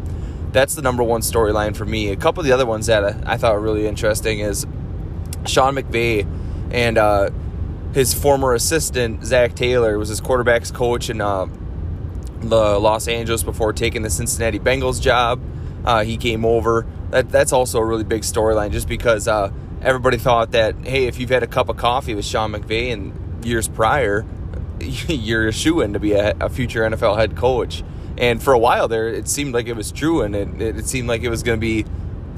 that's 0.51 0.73
the 0.73 0.81
number 0.81 1.03
one 1.03 1.21
storyline 1.21 1.75
for 1.75 1.85
me. 1.85 2.09
A 2.09 2.15
couple 2.15 2.41
of 2.41 2.47
the 2.47 2.53
other 2.53 2.65
ones 2.65 2.87
that 2.87 3.27
I 3.27 3.37
thought 3.37 3.53
were 3.53 3.61
really 3.61 3.85
interesting 3.85 4.39
is 4.39 4.65
Sean 5.45 5.75
McVay 5.75 6.25
and 6.71 6.97
uh, 6.97 7.29
his 7.93 8.13
former 8.13 8.53
assistant 8.53 9.25
Zac 9.25 9.55
Taylor 9.55 9.97
was 9.97 10.09
his 10.09 10.21
quarterbacks 10.21 10.73
coach 10.73 11.09
in 11.09 11.21
uh, 11.21 11.47
the 12.41 12.79
Los 12.79 13.07
Angeles 13.07 13.43
before 13.43 13.73
taking 13.73 14.01
the 14.01 14.09
Cincinnati 14.09 14.59
Bengals 14.59 15.01
job 15.01 15.41
uh, 15.85 16.03
he 16.03 16.17
came 16.17 16.45
over. 16.45 16.85
That 17.09 17.29
that's 17.29 17.51
also 17.51 17.79
a 17.79 17.85
really 17.85 18.03
big 18.03 18.21
storyline, 18.21 18.71
just 18.71 18.87
because 18.87 19.27
uh, 19.27 19.51
everybody 19.81 20.17
thought 20.17 20.51
that 20.51 20.75
hey, 20.83 21.05
if 21.05 21.19
you've 21.19 21.29
had 21.29 21.43
a 21.43 21.47
cup 21.47 21.69
of 21.69 21.77
coffee 21.77 22.13
with 22.13 22.25
Sean 22.25 22.51
McVay 22.51 22.89
in 22.89 23.41
years 23.43 23.67
prior, 23.67 24.25
you're 24.79 25.47
a 25.47 25.51
shoe 25.51 25.81
in 25.81 25.93
to 25.93 25.99
be 25.99 26.13
a, 26.13 26.35
a, 26.39 26.49
future 26.49 26.81
NFL 26.83 27.17
head 27.17 27.35
coach. 27.35 27.83
And 28.17 28.43
for 28.43 28.53
a 28.53 28.59
while 28.59 28.87
there, 28.87 29.07
it 29.07 29.27
seemed 29.27 29.53
like 29.53 29.67
it 29.67 29.75
was 29.75 29.91
true, 29.91 30.21
and 30.21 30.35
it, 30.35 30.61
it, 30.61 30.77
it 30.79 30.87
seemed 30.87 31.07
like 31.07 31.23
it 31.23 31.29
was 31.29 31.41
going 31.41 31.57
to 31.57 31.61
be 31.61 31.83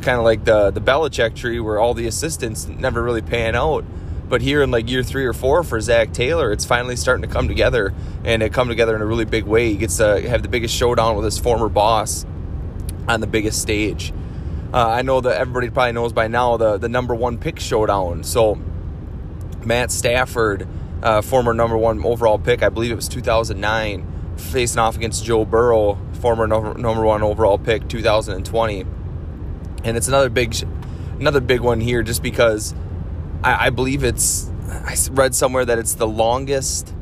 kind 0.01 0.17
of 0.17 0.23
like 0.23 0.45
the 0.45 0.71
the 0.71 0.81
Belichick 0.81 1.35
tree, 1.35 1.59
where 1.59 1.79
all 1.79 1.93
the 1.93 2.07
assistants 2.07 2.67
never 2.67 3.01
really 3.01 3.21
pan 3.21 3.55
out. 3.55 3.83
But 4.31 4.41
here 4.41 4.63
in 4.63 4.71
like 4.71 4.89
year 4.89 5.03
three 5.03 5.25
or 5.25 5.33
four 5.33 5.61
for 5.61 5.81
Zac 5.81 6.13
Taylor, 6.13 6.53
it's 6.53 6.63
finally 6.63 6.95
starting 6.95 7.21
to 7.23 7.27
come 7.27 7.49
together, 7.49 7.93
and 8.23 8.41
it 8.41 8.53
come 8.53 8.69
together 8.69 8.95
in 8.95 9.01
a 9.01 9.05
really 9.05 9.25
big 9.25 9.43
way. 9.43 9.67
He 9.67 9.75
gets 9.75 9.97
to 9.97 10.21
have 10.21 10.41
the 10.41 10.47
biggest 10.47 10.73
showdown 10.73 11.17
with 11.17 11.25
his 11.25 11.37
former 11.37 11.67
boss 11.67 12.25
on 13.09 13.19
the 13.19 13.27
biggest 13.27 13.61
stage. 13.61 14.13
Uh, 14.73 14.87
I 14.87 15.01
know 15.01 15.19
that 15.19 15.37
everybody 15.37 15.69
probably 15.69 15.91
knows 15.91 16.13
by 16.13 16.29
now 16.29 16.55
the, 16.55 16.77
the 16.77 16.87
number 16.87 17.13
one 17.13 17.39
pick 17.39 17.59
showdown. 17.59 18.23
So, 18.23 18.57
Matt 19.65 19.91
Stafford, 19.91 20.65
uh, 21.03 21.21
former 21.21 21.53
number 21.53 21.75
one 21.75 22.01
overall 22.05 22.39
pick, 22.39 22.63
I 22.63 22.69
believe 22.69 22.93
it 22.93 22.95
was 22.95 23.09
2009, 23.09 24.37
facing 24.37 24.79
off 24.79 24.95
against 24.95 25.25
Joe 25.25 25.43
Burrow, 25.43 25.99
former 26.21 26.47
number, 26.47 26.73
number 26.75 27.03
one 27.03 27.21
overall 27.21 27.57
pick, 27.57 27.89
2020. 27.89 28.85
And 29.83 29.97
it's 29.97 30.07
another 30.07 30.29
big, 30.29 30.55
another 31.19 31.41
big 31.41 31.59
one 31.59 31.81
here, 31.81 32.01
just 32.01 32.23
because 32.23 32.73
I, 33.43 33.67
I 33.67 33.69
believe 33.69 34.04
it's. 34.04 34.49
I 34.69 34.95
read 35.12 35.36
somewhere 35.36 35.65
that 35.65 35.80
it's 35.80 35.95
the 35.95 36.08
longest. 36.08 36.93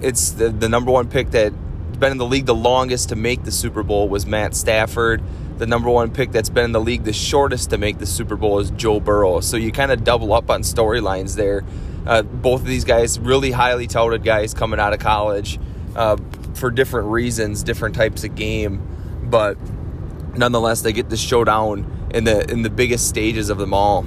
It's 0.00 0.30
the, 0.32 0.48
the 0.48 0.68
number 0.68 0.90
one 0.90 1.08
pick 1.08 1.30
that's 1.30 1.56
been 1.98 2.12
in 2.12 2.18
the 2.18 2.26
league 2.26 2.46
the 2.46 2.54
longest 2.54 3.10
to 3.10 3.16
make 3.16 3.44
the 3.44 3.52
Super 3.52 3.84
Bowl 3.84 4.08
was 4.08 4.26
Matt 4.26 4.56
Stafford. 4.56 5.22
The 5.58 5.66
number 5.66 5.88
one 5.88 6.10
pick 6.10 6.32
that's 6.32 6.48
been 6.48 6.64
in 6.64 6.72
the 6.72 6.80
league 6.80 7.04
the 7.04 7.12
shortest 7.12 7.70
to 7.70 7.78
make 7.78 7.98
the 7.98 8.06
Super 8.06 8.34
Bowl 8.34 8.58
is 8.58 8.72
Joe 8.72 8.98
Burrow. 8.98 9.38
So 9.40 9.56
you 9.56 9.70
kind 9.70 9.92
of 9.92 10.02
double 10.02 10.32
up 10.32 10.50
on 10.50 10.62
storylines 10.62 11.36
there. 11.36 11.62
Uh, 12.04 12.22
both 12.22 12.62
of 12.62 12.66
these 12.66 12.84
guys, 12.84 13.20
really 13.20 13.52
highly 13.52 13.86
touted 13.86 14.24
guys 14.24 14.54
coming 14.54 14.80
out 14.80 14.92
of 14.92 14.98
college 14.98 15.60
uh, 15.94 16.16
for 16.54 16.72
different 16.72 17.08
reasons, 17.08 17.62
different 17.62 17.94
types 17.94 18.24
of 18.24 18.34
game. 18.34 18.82
But 19.22 19.56
nonetheless, 20.36 20.82
they 20.82 20.92
get 20.92 21.10
the 21.10 21.16
showdown 21.16 22.08
in 22.12 22.24
the 22.24 22.50
in 22.50 22.62
the 22.62 22.70
biggest 22.70 23.08
stages 23.08 23.50
of 23.50 23.58
them 23.58 23.72
all. 23.72 24.04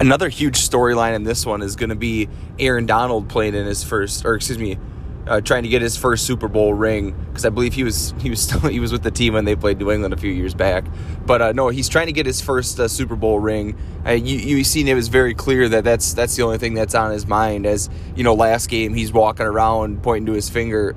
Another 0.00 0.30
huge 0.30 0.56
storyline 0.56 1.14
in 1.14 1.24
this 1.24 1.44
one 1.44 1.60
is 1.60 1.76
going 1.76 1.90
to 1.90 1.94
be 1.94 2.26
Aaron 2.58 2.86
Donald 2.86 3.28
playing 3.28 3.54
in 3.54 3.66
his 3.66 3.84
first, 3.84 4.24
or 4.24 4.34
excuse 4.34 4.58
me, 4.58 4.78
uh, 5.26 5.42
trying 5.42 5.62
to 5.64 5.68
get 5.68 5.82
his 5.82 5.94
first 5.94 6.26
Super 6.26 6.48
Bowl 6.48 6.72
ring 6.72 7.14
because 7.28 7.44
I 7.44 7.50
believe 7.50 7.74
he 7.74 7.84
was 7.84 8.14
he 8.18 8.30
was 8.30 8.40
still 8.40 8.60
he 8.60 8.80
was 8.80 8.92
with 8.92 9.02
the 9.02 9.10
team 9.10 9.34
when 9.34 9.44
they 9.44 9.54
played 9.54 9.78
New 9.78 9.90
England 9.90 10.14
a 10.14 10.16
few 10.16 10.32
years 10.32 10.54
back. 10.54 10.86
But 11.26 11.42
uh, 11.42 11.52
no, 11.52 11.68
he's 11.68 11.90
trying 11.90 12.06
to 12.06 12.14
get 12.14 12.24
his 12.24 12.40
first 12.40 12.80
uh, 12.80 12.88
Super 12.88 13.14
Bowl 13.14 13.40
ring. 13.40 13.76
Uh, 14.06 14.12
you 14.12 14.38
you 14.38 14.64
seen 14.64 14.88
it 14.88 14.94
was 14.94 15.08
very 15.08 15.34
clear 15.34 15.68
that 15.68 15.84
that's 15.84 16.14
that's 16.14 16.34
the 16.34 16.44
only 16.44 16.56
thing 16.56 16.72
that's 16.72 16.94
on 16.94 17.12
his 17.12 17.26
mind. 17.26 17.66
As 17.66 17.90
you 18.16 18.24
know, 18.24 18.32
last 18.32 18.70
game 18.70 18.94
he's 18.94 19.12
walking 19.12 19.44
around 19.44 20.02
pointing 20.02 20.24
to 20.26 20.32
his 20.32 20.48
finger, 20.48 20.96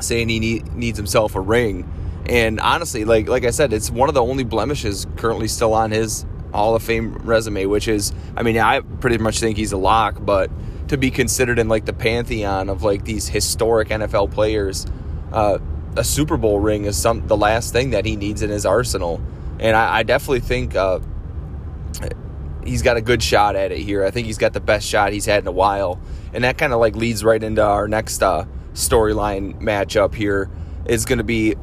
saying 0.00 0.28
he 0.28 0.40
need, 0.40 0.74
needs 0.74 0.98
himself 0.98 1.36
a 1.36 1.40
ring. 1.40 1.88
And 2.26 2.58
honestly, 2.58 3.04
like 3.04 3.28
like 3.28 3.44
I 3.44 3.50
said, 3.50 3.72
it's 3.72 3.92
one 3.92 4.08
of 4.08 4.16
the 4.16 4.24
only 4.24 4.42
blemishes 4.42 5.06
currently 5.16 5.46
still 5.46 5.72
on 5.72 5.92
his 5.92 6.26
Hall 6.52 6.74
of 6.74 6.82
Fame 6.82 7.14
resume, 7.18 7.66
which 7.66 7.88
is 7.88 8.12
I 8.36 8.42
mean 8.42 8.58
I 8.58 8.80
pretty 8.80 9.18
much 9.18 9.40
think 9.40 9.56
he's 9.56 9.72
a 9.72 9.76
lock, 9.76 10.16
but 10.20 10.50
to 10.88 10.96
be 10.96 11.10
considered 11.10 11.58
in 11.58 11.68
like 11.68 11.84
the 11.84 11.92
pantheon 11.92 12.68
of 12.68 12.82
like 12.82 13.04
these 13.04 13.28
historic 13.28 13.88
NFL 13.88 14.30
players. 14.32 14.86
Uh, 15.32 15.58
a 15.96 16.04
Super 16.04 16.36
Bowl 16.36 16.60
ring 16.60 16.84
is 16.84 16.96
some 16.96 17.26
the 17.26 17.36
last 17.36 17.72
thing 17.72 17.90
that 17.90 18.04
he 18.04 18.16
needs 18.16 18.42
in 18.42 18.50
his 18.50 18.64
arsenal, 18.64 19.20
and 19.58 19.76
I, 19.76 19.98
I 19.98 20.02
definitely 20.02 20.40
think 20.40 20.76
uh, 20.76 21.00
he's 22.64 22.82
got 22.82 22.96
a 22.96 23.00
good 23.00 23.22
shot 23.22 23.56
at 23.56 23.72
it 23.72 23.78
here. 23.78 24.04
I 24.04 24.10
think 24.10 24.26
he's 24.26 24.38
got 24.38 24.52
the 24.52 24.60
best 24.60 24.86
shot 24.86 25.12
he's 25.12 25.26
had 25.26 25.42
in 25.42 25.48
a 25.48 25.52
while, 25.52 26.00
and 26.32 26.44
that 26.44 26.56
kind 26.56 26.72
of 26.72 26.80
like 26.80 26.94
leads 26.94 27.24
right 27.24 27.42
into 27.42 27.62
our 27.62 27.88
next 27.88 28.22
uh, 28.22 28.46
storyline 28.74 29.60
matchup 29.60 30.14
here 30.14 30.50
is 30.86 31.04
going 31.04 31.18
to 31.18 31.24
be 31.24 31.56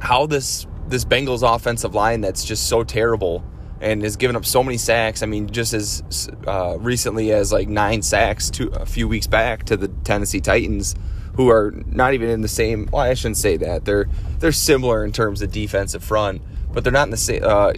how 0.00 0.26
this 0.26 0.66
this 0.88 1.04
Bengals 1.04 1.42
offensive 1.42 1.94
line 1.94 2.20
that's 2.20 2.44
just 2.44 2.68
so 2.68 2.84
terrible 2.84 3.42
and 3.82 4.02
has 4.02 4.16
given 4.16 4.36
up 4.36 4.46
so 4.46 4.62
many 4.62 4.78
sacks. 4.78 5.22
I 5.22 5.26
mean, 5.26 5.50
just 5.50 5.74
as 5.74 6.30
uh, 6.46 6.78
recently 6.78 7.32
as 7.32 7.52
like 7.52 7.68
nine 7.68 8.00
sacks 8.00 8.48
to 8.50 8.68
a 8.68 8.86
few 8.86 9.08
weeks 9.08 9.26
back 9.26 9.64
to 9.64 9.76
the 9.76 9.88
Tennessee 9.88 10.40
Titans, 10.40 10.94
who 11.34 11.50
are 11.50 11.72
not 11.86 12.14
even 12.14 12.30
in 12.30 12.42
the 12.42 12.48
same. 12.48 12.88
Well, 12.92 13.02
I 13.02 13.14
shouldn't 13.14 13.38
say 13.38 13.56
that. 13.58 13.84
They're 13.84 14.08
they're 14.38 14.52
similar 14.52 15.04
in 15.04 15.12
terms 15.12 15.42
of 15.42 15.50
defensive 15.50 16.04
front, 16.04 16.42
but 16.72 16.84
they're 16.84 16.92
not 16.92 17.08
in 17.08 17.10
the 17.10 17.16
same. 17.16 17.42
Uh, 17.44 17.72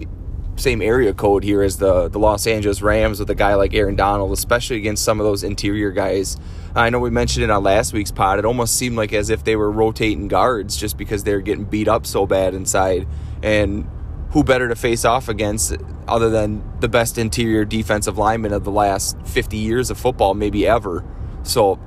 same 0.56 0.80
area 0.82 1.12
code 1.12 1.42
here 1.42 1.62
as 1.62 1.78
the 1.78 2.08
the 2.08 2.18
Los 2.18 2.46
Angeles 2.46 2.80
Rams 2.80 3.18
with 3.18 3.28
a 3.30 3.34
guy 3.34 3.54
like 3.54 3.74
Aaron 3.74 3.96
Donald, 3.96 4.30
especially 4.32 4.76
against 4.76 5.04
some 5.04 5.18
of 5.18 5.26
those 5.26 5.42
interior 5.42 5.90
guys. 5.90 6.36
I 6.76 6.90
know 6.90 6.98
we 6.98 7.10
mentioned 7.10 7.44
it 7.44 7.50
on 7.50 7.62
last 7.62 7.92
week's 7.92 8.12
pod. 8.12 8.38
It 8.38 8.44
almost 8.44 8.76
seemed 8.76 8.96
like 8.96 9.12
as 9.12 9.30
if 9.30 9.42
they 9.42 9.56
were 9.56 9.70
rotating 9.70 10.28
guards 10.28 10.76
just 10.76 10.96
because 10.96 11.24
they 11.24 11.32
were 11.34 11.40
getting 11.40 11.64
beat 11.64 11.88
up 11.88 12.06
so 12.06 12.26
bad 12.26 12.54
inside. 12.54 13.08
And 13.42 13.88
who 14.34 14.44
better 14.44 14.68
to 14.68 14.76
face 14.76 15.04
off 15.04 15.28
against 15.28 15.76
other 16.06 16.28
than 16.28 16.62
the 16.80 16.88
best 16.88 17.16
interior 17.16 17.64
defensive 17.64 18.18
lineman 18.18 18.52
of 18.52 18.64
the 18.64 18.70
last 18.70 19.16
50 19.24 19.56
years 19.56 19.90
of 19.90 19.98
football, 19.98 20.34
maybe 20.34 20.66
ever. 20.66 21.04
So 21.44 21.78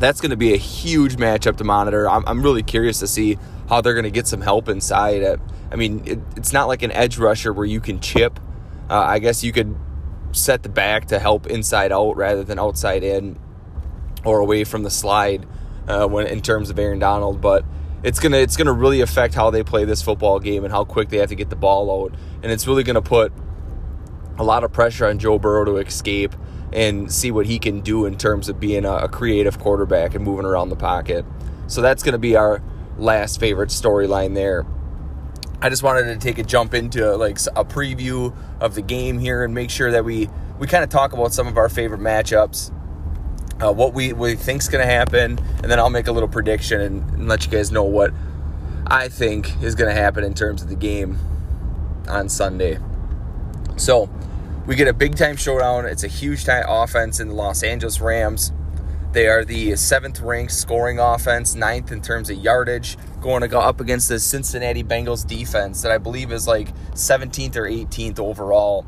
that's 0.00 0.20
going 0.20 0.30
to 0.30 0.36
be 0.36 0.54
a 0.54 0.58
huge 0.58 1.16
matchup 1.16 1.58
to 1.58 1.64
monitor. 1.64 2.08
I'm, 2.08 2.24
I'm 2.26 2.42
really 2.42 2.62
curious 2.62 2.98
to 3.00 3.06
see 3.06 3.38
how 3.68 3.80
they're 3.82 3.94
going 3.94 4.04
to 4.04 4.10
get 4.10 4.26
some 4.26 4.40
help 4.40 4.68
inside. 4.68 5.38
I 5.70 5.76
mean, 5.76 6.02
it, 6.06 6.18
it's 6.36 6.52
not 6.52 6.66
like 6.66 6.82
an 6.82 6.92
edge 6.92 7.18
rusher 7.18 7.52
where 7.52 7.66
you 7.66 7.80
can 7.80 8.00
chip. 8.00 8.40
Uh, 8.88 8.98
I 8.98 9.18
guess 9.18 9.44
you 9.44 9.52
could 9.52 9.76
set 10.32 10.62
the 10.62 10.68
back 10.68 11.06
to 11.06 11.18
help 11.18 11.46
inside 11.46 11.92
out 11.92 12.16
rather 12.16 12.42
than 12.42 12.58
outside 12.58 13.02
in 13.04 13.38
or 14.24 14.40
away 14.40 14.64
from 14.64 14.82
the 14.82 14.90
slide. 14.90 15.46
uh, 15.88 16.06
when 16.06 16.26
in 16.26 16.40
terms 16.40 16.70
of 16.70 16.78
Aaron 16.78 16.98
Donald, 16.98 17.40
but 17.40 17.64
it's 18.02 18.20
gonna 18.20 18.38
it's 18.38 18.56
gonna 18.56 18.72
really 18.72 19.00
affect 19.00 19.34
how 19.34 19.50
they 19.50 19.62
play 19.62 19.84
this 19.84 20.02
football 20.02 20.38
game 20.38 20.64
and 20.64 20.72
how 20.72 20.84
quick 20.84 21.08
they 21.08 21.18
have 21.18 21.28
to 21.30 21.34
get 21.34 21.50
the 21.50 21.56
ball 21.56 22.04
out, 22.04 22.14
and 22.42 22.52
it's 22.52 22.66
really 22.66 22.82
gonna 22.82 23.02
put 23.02 23.32
a 24.38 24.44
lot 24.44 24.64
of 24.64 24.72
pressure 24.72 25.06
on 25.06 25.18
Joe 25.18 25.38
Burrow 25.38 25.64
to 25.64 25.76
escape 25.78 26.34
and 26.72 27.10
see 27.10 27.30
what 27.30 27.46
he 27.46 27.58
can 27.58 27.80
do 27.80 28.04
in 28.04 28.18
terms 28.18 28.48
of 28.48 28.60
being 28.60 28.84
a, 28.84 28.92
a 28.92 29.08
creative 29.08 29.58
quarterback 29.58 30.14
and 30.14 30.24
moving 30.24 30.44
around 30.44 30.68
the 30.68 30.76
pocket. 30.76 31.24
So 31.68 31.80
that's 31.80 32.02
to 32.12 32.18
be 32.18 32.36
our 32.36 32.62
last 32.98 33.40
favorite 33.40 33.70
storyline 33.70 34.34
there. 34.34 34.66
I 35.62 35.70
just 35.70 35.82
wanted 35.82 36.04
to 36.04 36.16
take 36.18 36.38
a 36.38 36.42
jump 36.42 36.74
into 36.74 37.16
like 37.16 37.38
a 37.56 37.64
preview 37.64 38.36
of 38.60 38.74
the 38.74 38.82
game 38.82 39.18
here 39.18 39.42
and 39.42 39.54
make 39.54 39.70
sure 39.70 39.90
that 39.90 40.04
we 40.04 40.28
we 40.58 40.66
kind 40.66 40.84
of 40.84 40.90
talk 40.90 41.12
about 41.12 41.32
some 41.32 41.46
of 41.46 41.56
our 41.56 41.68
favorite 41.68 42.00
matchups, 42.00 42.72
uh, 43.62 43.72
what 43.72 43.94
we 43.94 44.12
we 44.12 44.34
think's 44.34 44.68
going 44.68 44.86
to 44.86 44.92
happen, 44.92 45.38
and 45.62 45.70
then 45.70 45.78
I'll 45.78 45.90
make 45.90 46.08
a 46.08 46.12
little 46.12 46.28
prediction 46.28 46.80
and, 46.80 47.10
and 47.10 47.28
let 47.28 47.44
you 47.44 47.50
guys 47.50 47.72
know 47.72 47.84
what 47.84 48.12
I 48.86 49.08
think 49.08 49.62
is 49.62 49.74
going 49.74 49.94
to 49.94 50.00
happen 50.00 50.24
in 50.24 50.34
terms 50.34 50.62
of 50.62 50.68
the 50.68 50.76
game 50.76 51.18
on 52.08 52.28
Sunday. 52.28 52.78
So 53.76 54.10
we 54.66 54.76
get 54.76 54.88
a 54.88 54.92
big 54.92 55.16
time 55.16 55.36
showdown. 55.36 55.86
It's 55.86 56.04
a 56.04 56.08
huge 56.08 56.44
time 56.44 56.64
offense 56.68 57.20
in 57.20 57.28
the 57.28 57.34
Los 57.34 57.62
Angeles 57.62 58.00
Rams. 58.00 58.52
They 59.12 59.28
are 59.28 59.44
the 59.44 59.76
seventh 59.76 60.20
ranked 60.20 60.52
scoring 60.52 60.98
offense, 60.98 61.54
ninth 61.54 61.90
in 61.90 62.02
terms 62.02 62.28
of 62.28 62.36
yardage, 62.36 62.98
going 63.22 63.40
to 63.40 63.48
go 63.48 63.60
up 63.60 63.80
against 63.80 64.08
the 64.10 64.20
Cincinnati 64.20 64.84
Bengals 64.84 65.26
defense 65.26 65.80
that 65.82 65.90
I 65.90 65.96
believe 65.96 66.30
is 66.30 66.46
like 66.46 66.74
17th 66.92 67.56
or 67.56 67.62
18th 67.62 68.18
overall 68.18 68.84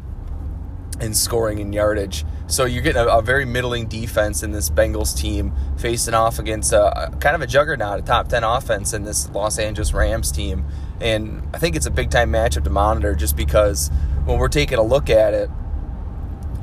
in 1.01 1.15
scoring 1.15 1.61
and 1.61 1.75
yardage. 1.75 2.25
So 2.47 2.65
you're 2.65 2.83
getting 2.83 3.03
a, 3.03 3.07
a 3.07 3.23
very 3.23 3.45
middling 3.45 3.87
defense 3.87 4.43
in 4.43 4.53
this 4.53 4.71
Bengals 4.71 5.17
team 5.17 5.53
facing 5.77 6.15
off 6.15 6.39
against 6.39 6.73
a, 6.73 7.13
kind 7.21 7.37
of 7.37 7.43
a 7.43 7.47
juggernaut, 7.47 8.01
a 8.01 8.03
top 8.03 8.29
10 8.29 8.43
offense 8.45 8.93
in 8.93 9.05
this 9.05 9.29
Los 9.31 9.59
Angeles 9.59 9.93
Rams 9.93 10.33
team. 10.33 10.65
And 11.01 11.47
I 11.55 11.59
think 11.59 11.77
it's 11.77 11.87
a 11.87 11.91
big 11.91 12.11
time 12.11 12.33
matchup 12.33 12.65
to 12.65 12.71
monitor 12.71 13.15
just 13.15 13.37
because 13.37 13.91
when 14.25 14.39
we're 14.39 14.49
taking 14.49 14.79
a 14.79 14.83
look 14.83 15.11
at 15.11 15.35
it, 15.35 15.51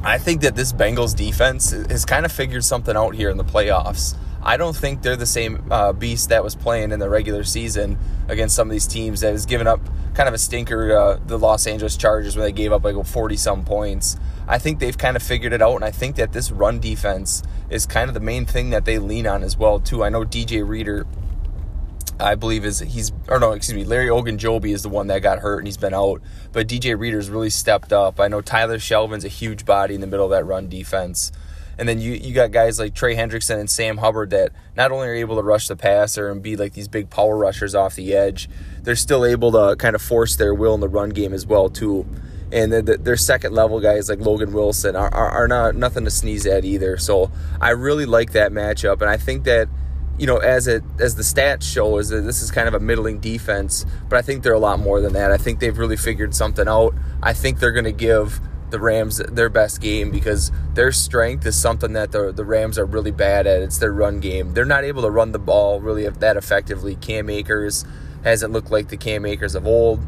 I 0.03 0.17
think 0.17 0.41
that 0.41 0.55
this 0.55 0.71
Bengals 0.71 1.15
defense 1.15 1.71
has 1.71 2.05
kind 2.05 2.25
of 2.25 2.31
figured 2.31 2.63
something 2.63 2.95
out 2.95 3.15
here 3.15 3.29
in 3.29 3.37
the 3.37 3.43
playoffs. 3.43 4.15
I 4.43 4.57
don't 4.57 4.75
think 4.75 5.01
they're 5.01 5.15
the 5.15 5.25
same 5.25 5.65
uh, 5.71 5.93
beast 5.93 6.29
that 6.29 6.43
was 6.43 6.55
playing 6.55 6.91
in 6.91 6.99
the 6.99 7.09
regular 7.09 7.43
season 7.43 7.97
against 8.27 8.55
some 8.55 8.67
of 8.67 8.71
these 8.71 8.85
teams 8.85 9.21
that 9.21 9.31
has 9.31 9.47
given 9.47 9.65
up 9.65 9.79
kind 10.15 10.27
of 10.27 10.33
a 10.33 10.37
stinker. 10.39 10.97
Uh, 10.97 11.19
the 11.25 11.37
Los 11.37 11.67
Angeles 11.67 11.95
Chargers, 11.95 12.35
where 12.35 12.45
they 12.45 12.51
gave 12.51 12.71
up 12.71 12.83
like 12.83 13.05
40 13.05 13.37
some 13.37 13.63
points. 13.63 14.17
I 14.47 14.57
think 14.57 14.79
they've 14.79 14.97
kind 14.97 15.15
of 15.15 15.23
figured 15.23 15.53
it 15.53 15.61
out, 15.61 15.75
and 15.75 15.85
I 15.85 15.91
think 15.91 16.15
that 16.15 16.33
this 16.33 16.51
run 16.51 16.79
defense 16.79 17.43
is 17.69 17.85
kind 17.85 18.09
of 18.09 18.13
the 18.13 18.19
main 18.19 18.45
thing 18.45 18.69
that 18.71 18.85
they 18.85 18.97
lean 18.99 19.27
on 19.27 19.43
as 19.43 19.57
well 19.57 19.79
too. 19.79 20.03
I 20.03 20.09
know 20.09 20.23
DJ 20.23 20.67
Reader 20.67 21.05
I 22.19 22.35
believe 22.35 22.63
is 22.63 22.79
he's 22.79 23.11
or 23.27 23.39
no, 23.39 23.51
excuse 23.51 23.75
me, 23.75 23.83
Larry 23.83 24.07
Ogunjobi 24.07 24.73
is 24.73 24.83
the 24.83 24.89
one 24.89 25.07
that 25.07 25.21
got 25.21 25.39
hurt 25.39 25.59
and 25.59 25.67
he's 25.67 25.77
been 25.77 25.93
out. 25.93 26.21
But 26.51 26.67
DJ 26.67 26.97
Reader's 26.97 27.29
really 27.29 27.49
stepped 27.49 27.91
up. 27.91 28.19
I 28.19 28.27
know 28.27 28.41
Tyler 28.41 28.77
Shelvin's 28.77 29.25
a 29.25 29.29
huge 29.29 29.65
body 29.65 29.95
in 29.95 30.01
the 30.01 30.07
middle 30.07 30.25
of 30.25 30.31
that 30.31 30.45
run 30.45 30.69
defense. 30.69 31.31
And 31.77 31.89
then 31.89 31.99
you 31.99 32.13
you 32.13 32.33
got 32.33 32.51
guys 32.51 32.79
like 32.79 32.93
Trey 32.93 33.15
Hendrickson 33.15 33.59
and 33.59 33.69
Sam 33.69 33.97
Hubbard 33.97 34.29
that 34.29 34.53
not 34.77 34.91
only 34.91 35.07
are 35.07 35.13
able 35.13 35.35
to 35.35 35.43
rush 35.43 35.67
the 35.67 35.75
passer 35.75 36.31
and 36.31 36.41
be 36.41 36.55
like 36.55 36.73
these 36.73 36.87
big 36.87 37.09
power 37.09 37.35
rushers 37.35 37.75
off 37.75 37.95
the 37.95 38.13
edge, 38.13 38.47
they're 38.85 38.95
still 38.95 39.25
able 39.25 39.51
to 39.51 39.75
kind 39.77 39.95
of 39.95 40.01
force 40.01 40.35
their 40.35 40.53
will 40.53 40.75
in 40.75 40.79
the 40.79 40.87
run 40.87 41.09
game 41.09 41.33
as 41.33 41.45
well 41.45 41.69
too. 41.69 42.05
And 42.51 42.71
their 42.71 43.17
second 43.17 43.53
level 43.53 43.81
guys 43.81 44.07
like 44.07 44.19
Logan 44.19 44.53
Wilson 44.53 44.95
are, 44.95 45.13
are, 45.13 45.29
are 45.29 45.47
not 45.47 45.75
nothing 45.75 46.05
to 46.05 46.11
sneeze 46.11 46.45
at 46.45 46.63
either. 46.63 46.95
So 46.97 47.31
I 47.59 47.71
really 47.71 48.05
like 48.05 48.31
that 48.31 48.51
matchup, 48.51 49.01
and 49.01 49.09
I 49.09 49.17
think 49.17 49.43
that 49.43 49.67
you 50.17 50.27
know, 50.27 50.37
as 50.37 50.67
it 50.67 50.83
as 50.99 51.15
the 51.15 51.23
stats 51.23 51.63
show, 51.63 51.97
is 51.97 52.09
that 52.09 52.21
this 52.21 52.41
is 52.41 52.51
kind 52.51 52.67
of 52.67 52.73
a 52.73 52.79
middling 52.79 53.19
defense, 53.19 53.85
but 54.07 54.17
I 54.17 54.21
think 54.21 54.43
they're 54.43 54.53
a 54.53 54.59
lot 54.59 54.79
more 54.79 55.01
than 55.01 55.13
that. 55.13 55.31
I 55.31 55.37
think 55.37 55.59
they've 55.59 55.77
really 55.77 55.97
figured 55.97 56.33
something 56.33 56.67
out. 56.67 56.93
I 57.21 57.33
think 57.33 57.59
they're 57.59 57.73
going 57.73 57.85
to 57.85 57.91
give 57.91 58.39
the 58.69 58.79
Rams 58.79 59.17
their 59.17 59.49
best 59.49 59.81
game 59.81 60.11
because 60.11 60.51
their 60.73 60.91
strength 60.91 61.45
is 61.45 61.55
something 61.55 61.93
that 61.93 62.11
the 62.11 62.31
the 62.31 62.45
Rams 62.45 62.77
are 62.77 62.85
really 62.85 63.11
bad 63.11 63.45
at. 63.45 63.61
It's 63.61 63.77
their 63.77 63.91
run 63.91 64.21
game. 64.21 64.53
They're 64.53 64.63
not 64.63 64.85
able 64.85 65.01
to 65.01 65.09
run 65.09 65.33
the 65.33 65.39
ball 65.39 65.81
really 65.81 66.07
that 66.07 66.37
effectively. 66.37 66.95
Cam 66.95 67.29
Akers 67.29 67.83
hasn't 68.25 68.51
looked 68.51 68.71
like 68.71 68.89
the 68.89 68.97
Cam 68.97 69.25
Akers 69.25 69.55
of 69.55 69.65
old 69.65 70.05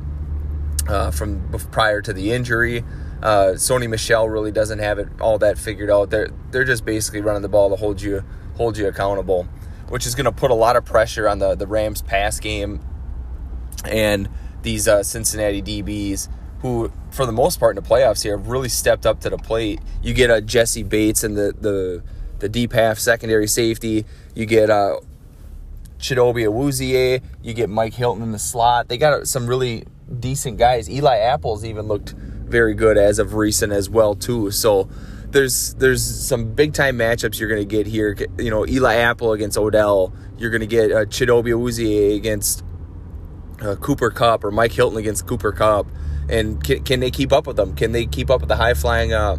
uh, 0.89 1.11
from 1.11 1.49
prior 1.71 2.01
to 2.01 2.11
the 2.11 2.33
injury. 2.33 2.83
Uh, 3.23 3.53
Sony 3.53 3.89
Michel 3.89 4.27
really 4.27 4.51
doesn't 4.51 4.79
have 4.79 4.99
it 4.99 5.07
all 5.21 5.37
that 5.39 5.57
figured 5.57 5.89
out. 5.89 6.09
They're 6.09 6.29
they're 6.51 6.65
just 6.65 6.83
basically 6.83 7.21
running 7.21 7.41
the 7.41 7.49
ball 7.49 7.69
to 7.69 7.77
hold 7.77 8.01
you 8.01 8.25
hold 8.57 8.77
you 8.77 8.87
accountable 8.87 9.47
which 9.89 10.05
is 10.05 10.15
going 10.15 10.25
to 10.25 10.31
put 10.31 10.51
a 10.51 10.55
lot 10.55 10.75
of 10.75 10.85
pressure 10.85 11.27
on 11.27 11.39
the, 11.39 11.55
the 11.55 11.67
Rams 11.67 12.01
pass 12.01 12.39
game 12.39 12.81
and 13.85 14.29
these 14.63 14.87
uh, 14.87 15.03
Cincinnati 15.03 15.61
DBs 15.61 16.29
who, 16.61 16.91
for 17.11 17.25
the 17.25 17.31
most 17.31 17.59
part 17.59 17.77
in 17.77 17.83
the 17.83 17.87
playoffs 17.87 18.23
here, 18.23 18.37
have 18.37 18.47
really 18.47 18.69
stepped 18.69 19.05
up 19.05 19.19
to 19.21 19.29
the 19.29 19.37
plate. 19.37 19.79
You 20.01 20.13
get 20.13 20.29
a 20.29 20.35
uh, 20.35 20.41
Jessie 20.41 20.83
Bates 20.83 21.23
and 21.23 21.37
the, 21.37 21.53
the, 21.59 22.03
the 22.39 22.49
deep 22.49 22.73
half 22.73 22.97
secondary 22.97 23.47
safety. 23.47 24.05
You 24.35 24.45
get 24.45 24.69
uh, 24.69 24.99
Chidobe 25.99 26.45
Awuzie. 26.47 27.21
You 27.41 27.53
get 27.53 27.69
Mike 27.69 27.93
Hilton 27.93 28.23
in 28.23 28.31
the 28.31 28.39
slot. 28.39 28.87
They 28.87 28.97
got 28.97 29.27
some 29.27 29.47
really 29.47 29.85
decent 30.19 30.57
guys. 30.57 30.89
Eli 30.89 31.17
Apples 31.17 31.65
even 31.65 31.87
looked 31.87 32.11
very 32.11 32.73
good 32.73 32.97
as 32.97 33.19
of 33.19 33.33
recent 33.33 33.73
as 33.73 33.89
well 33.89 34.15
too. 34.15 34.51
So 34.51 34.89
there's 35.31 35.73
there's 35.75 36.03
some 36.03 36.53
big 36.53 36.73
time 36.73 36.97
matchups 36.97 37.39
you're 37.39 37.49
going 37.49 37.61
to 37.61 37.65
get 37.65 37.87
here. 37.87 38.15
You 38.37 38.49
know, 38.49 38.65
Eli 38.65 38.95
Apple 38.95 39.33
against 39.33 39.57
Odell. 39.57 40.13
You're 40.37 40.51
going 40.51 40.61
to 40.61 40.67
get 40.67 40.91
uh, 40.91 41.05
Chidobe 41.05 41.49
Awuzie 41.49 42.15
against 42.15 42.63
uh, 43.61 43.75
Cooper 43.75 44.09
Kupp 44.09 44.43
or 44.43 44.51
Mike 44.51 44.71
Hilton 44.71 44.97
against 44.97 45.27
Cooper 45.27 45.51
Kupp. 45.51 45.87
And 46.29 46.63
can, 46.63 46.83
can 46.83 46.99
they 46.99 47.11
keep 47.11 47.31
up 47.31 47.47
with 47.47 47.55
them? 47.55 47.75
Can 47.75 47.91
they 47.91 48.05
keep 48.05 48.29
up 48.29 48.41
with 48.41 48.49
the 48.49 48.57
high 48.57 48.73
flying 48.73 49.13
uh, 49.13 49.37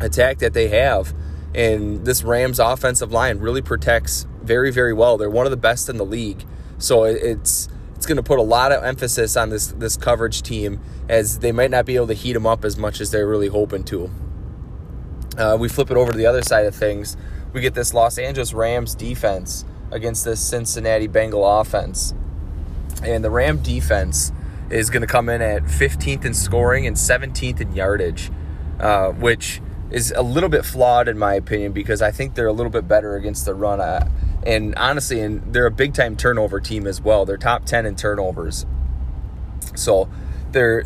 attack 0.00 0.38
that 0.38 0.54
they 0.54 0.68
have? 0.68 1.14
And 1.54 2.04
this 2.04 2.22
Rams 2.22 2.58
offensive 2.58 3.12
line 3.12 3.38
really 3.38 3.62
protects 3.62 4.26
very 4.44 4.70
very 4.70 4.92
well. 4.92 5.16
They're 5.16 5.30
one 5.30 5.46
of 5.46 5.50
the 5.50 5.56
best 5.56 5.88
in 5.88 5.96
the 5.96 6.04
league. 6.04 6.44
So 6.78 7.04
it's 7.04 7.68
it's 7.94 8.06
going 8.06 8.16
to 8.16 8.22
put 8.22 8.40
a 8.40 8.42
lot 8.42 8.72
of 8.72 8.82
emphasis 8.82 9.36
on 9.36 9.50
this 9.50 9.68
this 9.68 9.96
coverage 9.96 10.42
team 10.42 10.80
as 11.08 11.38
they 11.38 11.52
might 11.52 11.70
not 11.70 11.86
be 11.86 11.96
able 11.96 12.08
to 12.08 12.14
heat 12.14 12.32
them 12.32 12.46
up 12.46 12.64
as 12.64 12.76
much 12.76 13.00
as 13.00 13.10
they're 13.10 13.28
really 13.28 13.48
hoping 13.48 13.84
to. 13.84 14.10
Uh, 15.38 15.56
we 15.58 15.68
flip 15.68 15.90
it 15.90 15.96
over 15.96 16.12
to 16.12 16.18
the 16.18 16.26
other 16.26 16.42
side 16.42 16.66
of 16.66 16.74
things. 16.74 17.16
We 17.52 17.60
get 17.60 17.74
this 17.74 17.94
Los 17.94 18.18
Angeles 18.18 18.52
Rams 18.52 18.94
defense 18.94 19.64
against 19.90 20.24
this 20.24 20.40
Cincinnati 20.40 21.06
Bengal 21.06 21.46
offense. 21.46 22.14
And 23.02 23.24
the 23.24 23.30
Ram 23.30 23.62
defense 23.62 24.32
is 24.70 24.90
going 24.90 25.02
to 25.02 25.06
come 25.06 25.28
in 25.28 25.42
at 25.42 25.64
15th 25.64 26.24
in 26.24 26.34
scoring 26.34 26.86
and 26.86 26.96
17th 26.96 27.60
in 27.60 27.74
yardage, 27.74 28.30
uh, 28.80 29.10
which 29.10 29.60
is 29.90 30.12
a 30.16 30.22
little 30.22 30.48
bit 30.48 30.64
flawed 30.64 31.08
in 31.08 31.18
my 31.18 31.34
opinion 31.34 31.72
because 31.72 32.00
I 32.00 32.10
think 32.10 32.34
they're 32.34 32.46
a 32.46 32.52
little 32.52 32.72
bit 32.72 32.88
better 32.88 33.14
against 33.16 33.44
the 33.44 33.54
run. 33.54 33.80
And 34.44 34.74
honestly, 34.76 35.20
and 35.20 35.52
they're 35.52 35.66
a 35.66 35.70
big 35.70 35.94
time 35.94 36.16
turnover 36.16 36.60
team 36.60 36.86
as 36.86 37.00
well. 37.00 37.24
They're 37.24 37.36
top 37.36 37.64
10 37.64 37.86
in 37.86 37.96
turnovers. 37.96 38.66
So 39.74 40.08
they're 40.50 40.84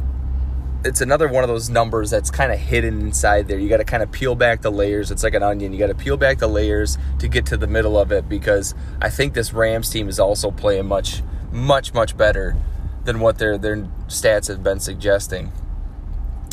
it's 0.85 1.01
another 1.01 1.27
one 1.27 1.43
of 1.43 1.49
those 1.49 1.69
numbers 1.69 2.11
that's 2.11 2.31
kind 2.31 2.53
of 2.53 2.59
hidden 2.59 3.01
inside 3.01 3.49
there. 3.49 3.59
You 3.59 3.69
got 3.69 3.79
to 3.79 3.85
kind 3.85 4.03
of 4.05 4.13
peel 4.13 4.37
back 4.37 4.63
the 4.63 4.71
layers. 4.71 5.11
It's 5.11 5.25
like 5.25 5.35
an 5.35 5.43
onion. 5.43 5.73
You 5.73 5.79
got 5.81 5.89
to 5.89 5.97
peel 5.97 6.17
back 6.17 6.39
the 6.39 6.47
layers 6.47 6.97
to 7.19 7.27
get 7.27 7.45
to 7.47 7.57
the 7.57 7.67
middle 7.67 7.99
of 7.99 8.13
it 8.13 8.29
because 8.29 8.75
I 9.01 9.11
think 9.11 9.35
this 9.35 9.53
Rams 9.53 9.91
team 9.91 10.09
is 10.09 10.21
also 10.21 10.53
playing 10.53 10.87
much, 10.87 11.23
much, 11.51 11.93
much 11.93 12.17
better 12.17 12.57
than 13.05 13.21
what 13.21 13.39
their 13.39 13.59
their 13.59 13.77
stats 14.07 14.49
have 14.49 14.63
been 14.63 14.79
suggesting. 14.79 15.53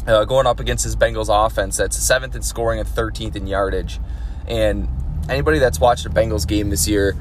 Uh, 0.07 0.25
going 0.25 0.47
up 0.47 0.59
against 0.59 0.83
this 0.83 0.95
Bengals 0.95 1.29
offense 1.29 1.77
that's 1.77 1.95
seventh 1.97 2.35
in 2.35 2.41
scoring 2.41 2.79
and 2.79 2.89
13th 2.89 3.35
in 3.35 3.47
yardage, 3.47 3.99
and 4.47 4.87
anybody 5.29 5.59
that's 5.59 5.79
watched 5.79 6.05
a 6.05 6.09
Bengals 6.09 6.47
game 6.47 6.69
this 6.69 6.87
year 6.87 7.15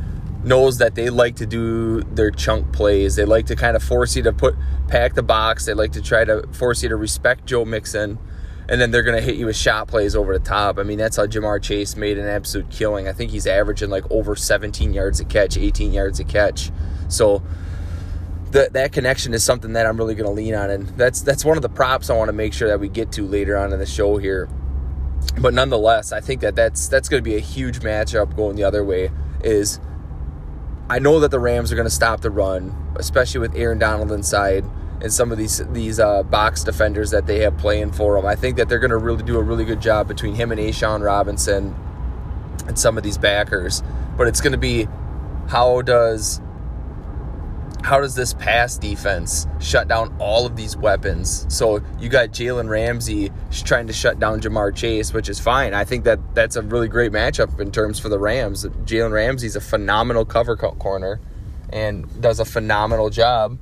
knows 0.45 0.79
that 0.79 0.95
they 0.95 1.11
like 1.11 1.37
to 1.37 1.47
do 1.47 2.03
their 2.03 2.31
chunk 2.31 2.73
plays. 2.73 3.17
They 3.17 3.25
like 3.25 3.47
to 3.47 3.57
kind 3.57 3.77
of 3.77 3.83
force 3.83 4.17
you 4.17 4.23
to 4.25 4.33
put 4.33 4.57
pack 4.88 5.15
the 5.15 5.23
box. 5.23 5.67
They 5.67 5.75
like 5.75 5.93
to 5.93 6.03
try 6.03 6.25
to 6.25 6.47
force 6.53 6.83
you 6.83 6.88
to 6.88 6.97
respect 6.97 7.47
Joe 7.47 7.65
Mixon. 7.65 8.19
And 8.69 8.81
then 8.81 8.91
they're 8.91 9.03
going 9.03 9.17
to 9.17 9.23
hit 9.23 9.37
you 9.37 9.47
with 9.47 9.57
shot 9.57 9.88
plays 9.88 10.15
over 10.17 10.37
the 10.37 10.45
top. 10.45 10.79
I 10.79 10.83
mean, 10.83 10.99
that's 10.99 11.17
how 11.17 11.27
Ja'Marr 11.27 11.62
Chase 11.62 11.97
made 11.97 12.17
an 12.17 12.27
absolute 12.27 12.71
killing. 12.71 13.09
I 13.09 13.12
think 13.12 13.31
he's 13.31 13.47
averaging 13.47 13.91
like 13.91 14.09
over 14.11 14.35
17 14.35 14.95
yards 14.95 15.21
a 15.21 15.25
catch, 15.25 15.57
18 15.57 15.93
yards 15.93 16.21
a 16.21 16.25
catch. 16.25 16.71
So 17.09 17.43
that 18.53 18.73
that 18.75 18.93
connection 18.93 19.35
is 19.35 19.43
something 19.43 19.73
that 19.73 19.87
I'm 19.87 19.97
really 19.97 20.15
going 20.15 20.27
to 20.27 20.33
lean 20.33 20.55
on, 20.55 20.71
and 20.71 20.88
that's 20.91 21.23
that's 21.23 21.45
one 21.45 21.57
of 21.57 21.62
the 21.62 21.69
props 21.69 22.11
I 22.11 22.17
want 22.17 22.29
to 22.29 22.33
make 22.33 22.53
sure 22.53 22.69
that 22.69 22.79
we 22.79 22.88
get 22.88 23.11
to 23.12 23.27
later 23.27 23.57
on 23.57 23.73
in 23.73 23.79
the 23.79 23.87
show 23.87 24.17
here. 24.19 24.49
But 25.40 25.54
nonetheless, 25.54 26.12
I 26.12 26.20
think 26.20 26.40
that 26.40 26.54
that's 26.54 26.88
that's 26.88 27.08
going 27.08 27.22
to 27.22 27.28
be 27.28 27.37
a 27.37 27.40
huge 27.40 27.80
matchup 27.80 28.37
going 28.37 28.56
the 28.56 28.64
other 28.64 28.85
way. 28.85 29.11
Is 29.42 29.80
I 30.88 30.98
know 30.98 31.20
that 31.20 31.30
the 31.30 31.40
Rams 31.40 31.72
are 31.72 31.76
going 31.76 31.88
to 31.88 31.94
stop 31.94 32.20
the 32.20 32.30
run, 32.30 32.76
especially 32.96 33.40
with 33.40 33.56
Aaron 33.56 33.78
Donald 33.78 34.12
inside 34.12 34.64
and 35.02 35.12
some 35.12 35.32
of 35.32 35.38
these 35.38 35.58
these 35.72 35.98
uh, 35.98 36.22
box 36.22 36.62
defenders 36.62 37.11
that 37.11 37.26
they 37.26 37.40
have 37.40 37.58
playing 37.58 37.92
for 37.92 38.16
them. 38.16 38.24
I 38.24 38.37
think 38.37 38.56
that 38.56 38.68
they're 38.68 38.78
going 38.78 38.90
to 38.90 38.96
really 38.96 39.24
do 39.24 39.37
a 39.37 39.42
really 39.42 39.64
good 39.64 39.80
job 39.80 40.06
between 40.06 40.35
him 40.35 40.52
and 40.52 40.61
A'Shawn 40.61 41.04
Robinson 41.04 41.74
and 42.68 42.78
some 42.78 42.96
of 42.96 43.02
these 43.02 43.18
backers. 43.18 43.82
But 44.16 44.28
it's 44.28 44.40
going 44.40 44.52
to 44.52 44.58
be 44.58 44.87
how 45.48 45.82
does 45.82 46.40
how 47.83 48.01
does 48.01 48.14
this 48.14 48.33
pass 48.35 48.79
defense 48.79 49.47
shut 49.61 49.88
down 49.88 50.14
all 50.18 50.47
of 50.47 50.57
these 50.57 50.77
weapons? 50.77 51.47
So 51.49 51.83
you 51.99 52.09
got 52.09 52.29
Jalen 52.29 52.68
Ramsey 52.68 53.31
trying 53.51 53.87
to 53.88 53.92
shut 53.92 54.18
down 54.18 54.40
Ja'Marr 54.40 54.75
Chase, 54.75 55.12
which 55.12 55.29
is 55.29 55.40
fine. 55.40 55.75
I 55.75 55.85
think 55.85 56.05
that 56.05 56.35
that's 56.35 56.57
a 56.57 56.62
really 56.62 56.88
great 56.88 57.12
matchup 57.12 57.59
in 57.61 57.73
terms 57.73 57.99
for 57.99 58.09
the 58.09 58.18
Rams. 58.18 58.64
Jalen 58.64 59.12
Ramsey's 59.12 59.57
a 59.57 59.61
phenomenal 59.61 60.25
cover 60.25 60.57
corner 60.57 61.21
and 61.71 62.21
does 62.21 62.38
a 62.38 62.45
phenomenal 62.45 63.11
job 63.11 63.59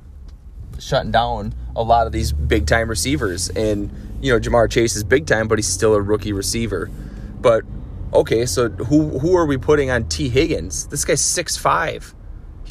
shutting 0.79 1.11
down 1.11 1.53
a 1.75 1.83
lot 1.83 2.05
of 2.05 2.13
these 2.13 2.31
big 2.31 2.67
time 2.67 2.89
receivers. 2.89 3.49
And 3.49 3.91
you 4.21 4.31
know 4.31 4.39
Ja'Marr 4.39 4.69
Chase 4.69 4.95
is 4.95 5.03
big 5.03 5.25
time, 5.25 5.47
but 5.47 5.57
he's 5.57 5.67
still 5.67 5.95
a 5.95 6.01
rookie 6.01 6.33
receiver. 6.33 6.89
But 7.39 7.63
okay, 8.13 8.45
so 8.45 8.69
who 8.69 9.19
who 9.19 9.35
are 9.35 9.45
we 9.45 9.57
putting 9.57 9.89
on 9.89 10.07
Tee 10.09 10.29
Higgins? 10.29 10.87
This 10.87 11.05
guy's 11.05 11.21
six 11.21 11.57
five. 11.57 12.13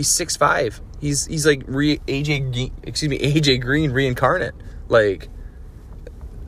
He's 0.01 0.09
six 0.09 0.35
five. 0.35 0.81
He's 0.99 1.27
he's 1.27 1.45
like 1.45 1.63
re, 1.67 1.99
AJ 2.07 2.73
excuse 2.85 3.11
me 3.11 3.19
AJ 3.19 3.61
Green 3.61 3.91
reincarnate. 3.91 4.55
Like, 4.89 5.29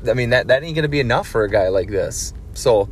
I 0.08 0.14
mean 0.14 0.30
that 0.30 0.48
that 0.48 0.64
ain't 0.64 0.74
gonna 0.74 0.88
be 0.88 1.00
enough 1.00 1.28
for 1.28 1.44
a 1.44 1.50
guy 1.50 1.68
like 1.68 1.90
this. 1.90 2.32
So 2.54 2.88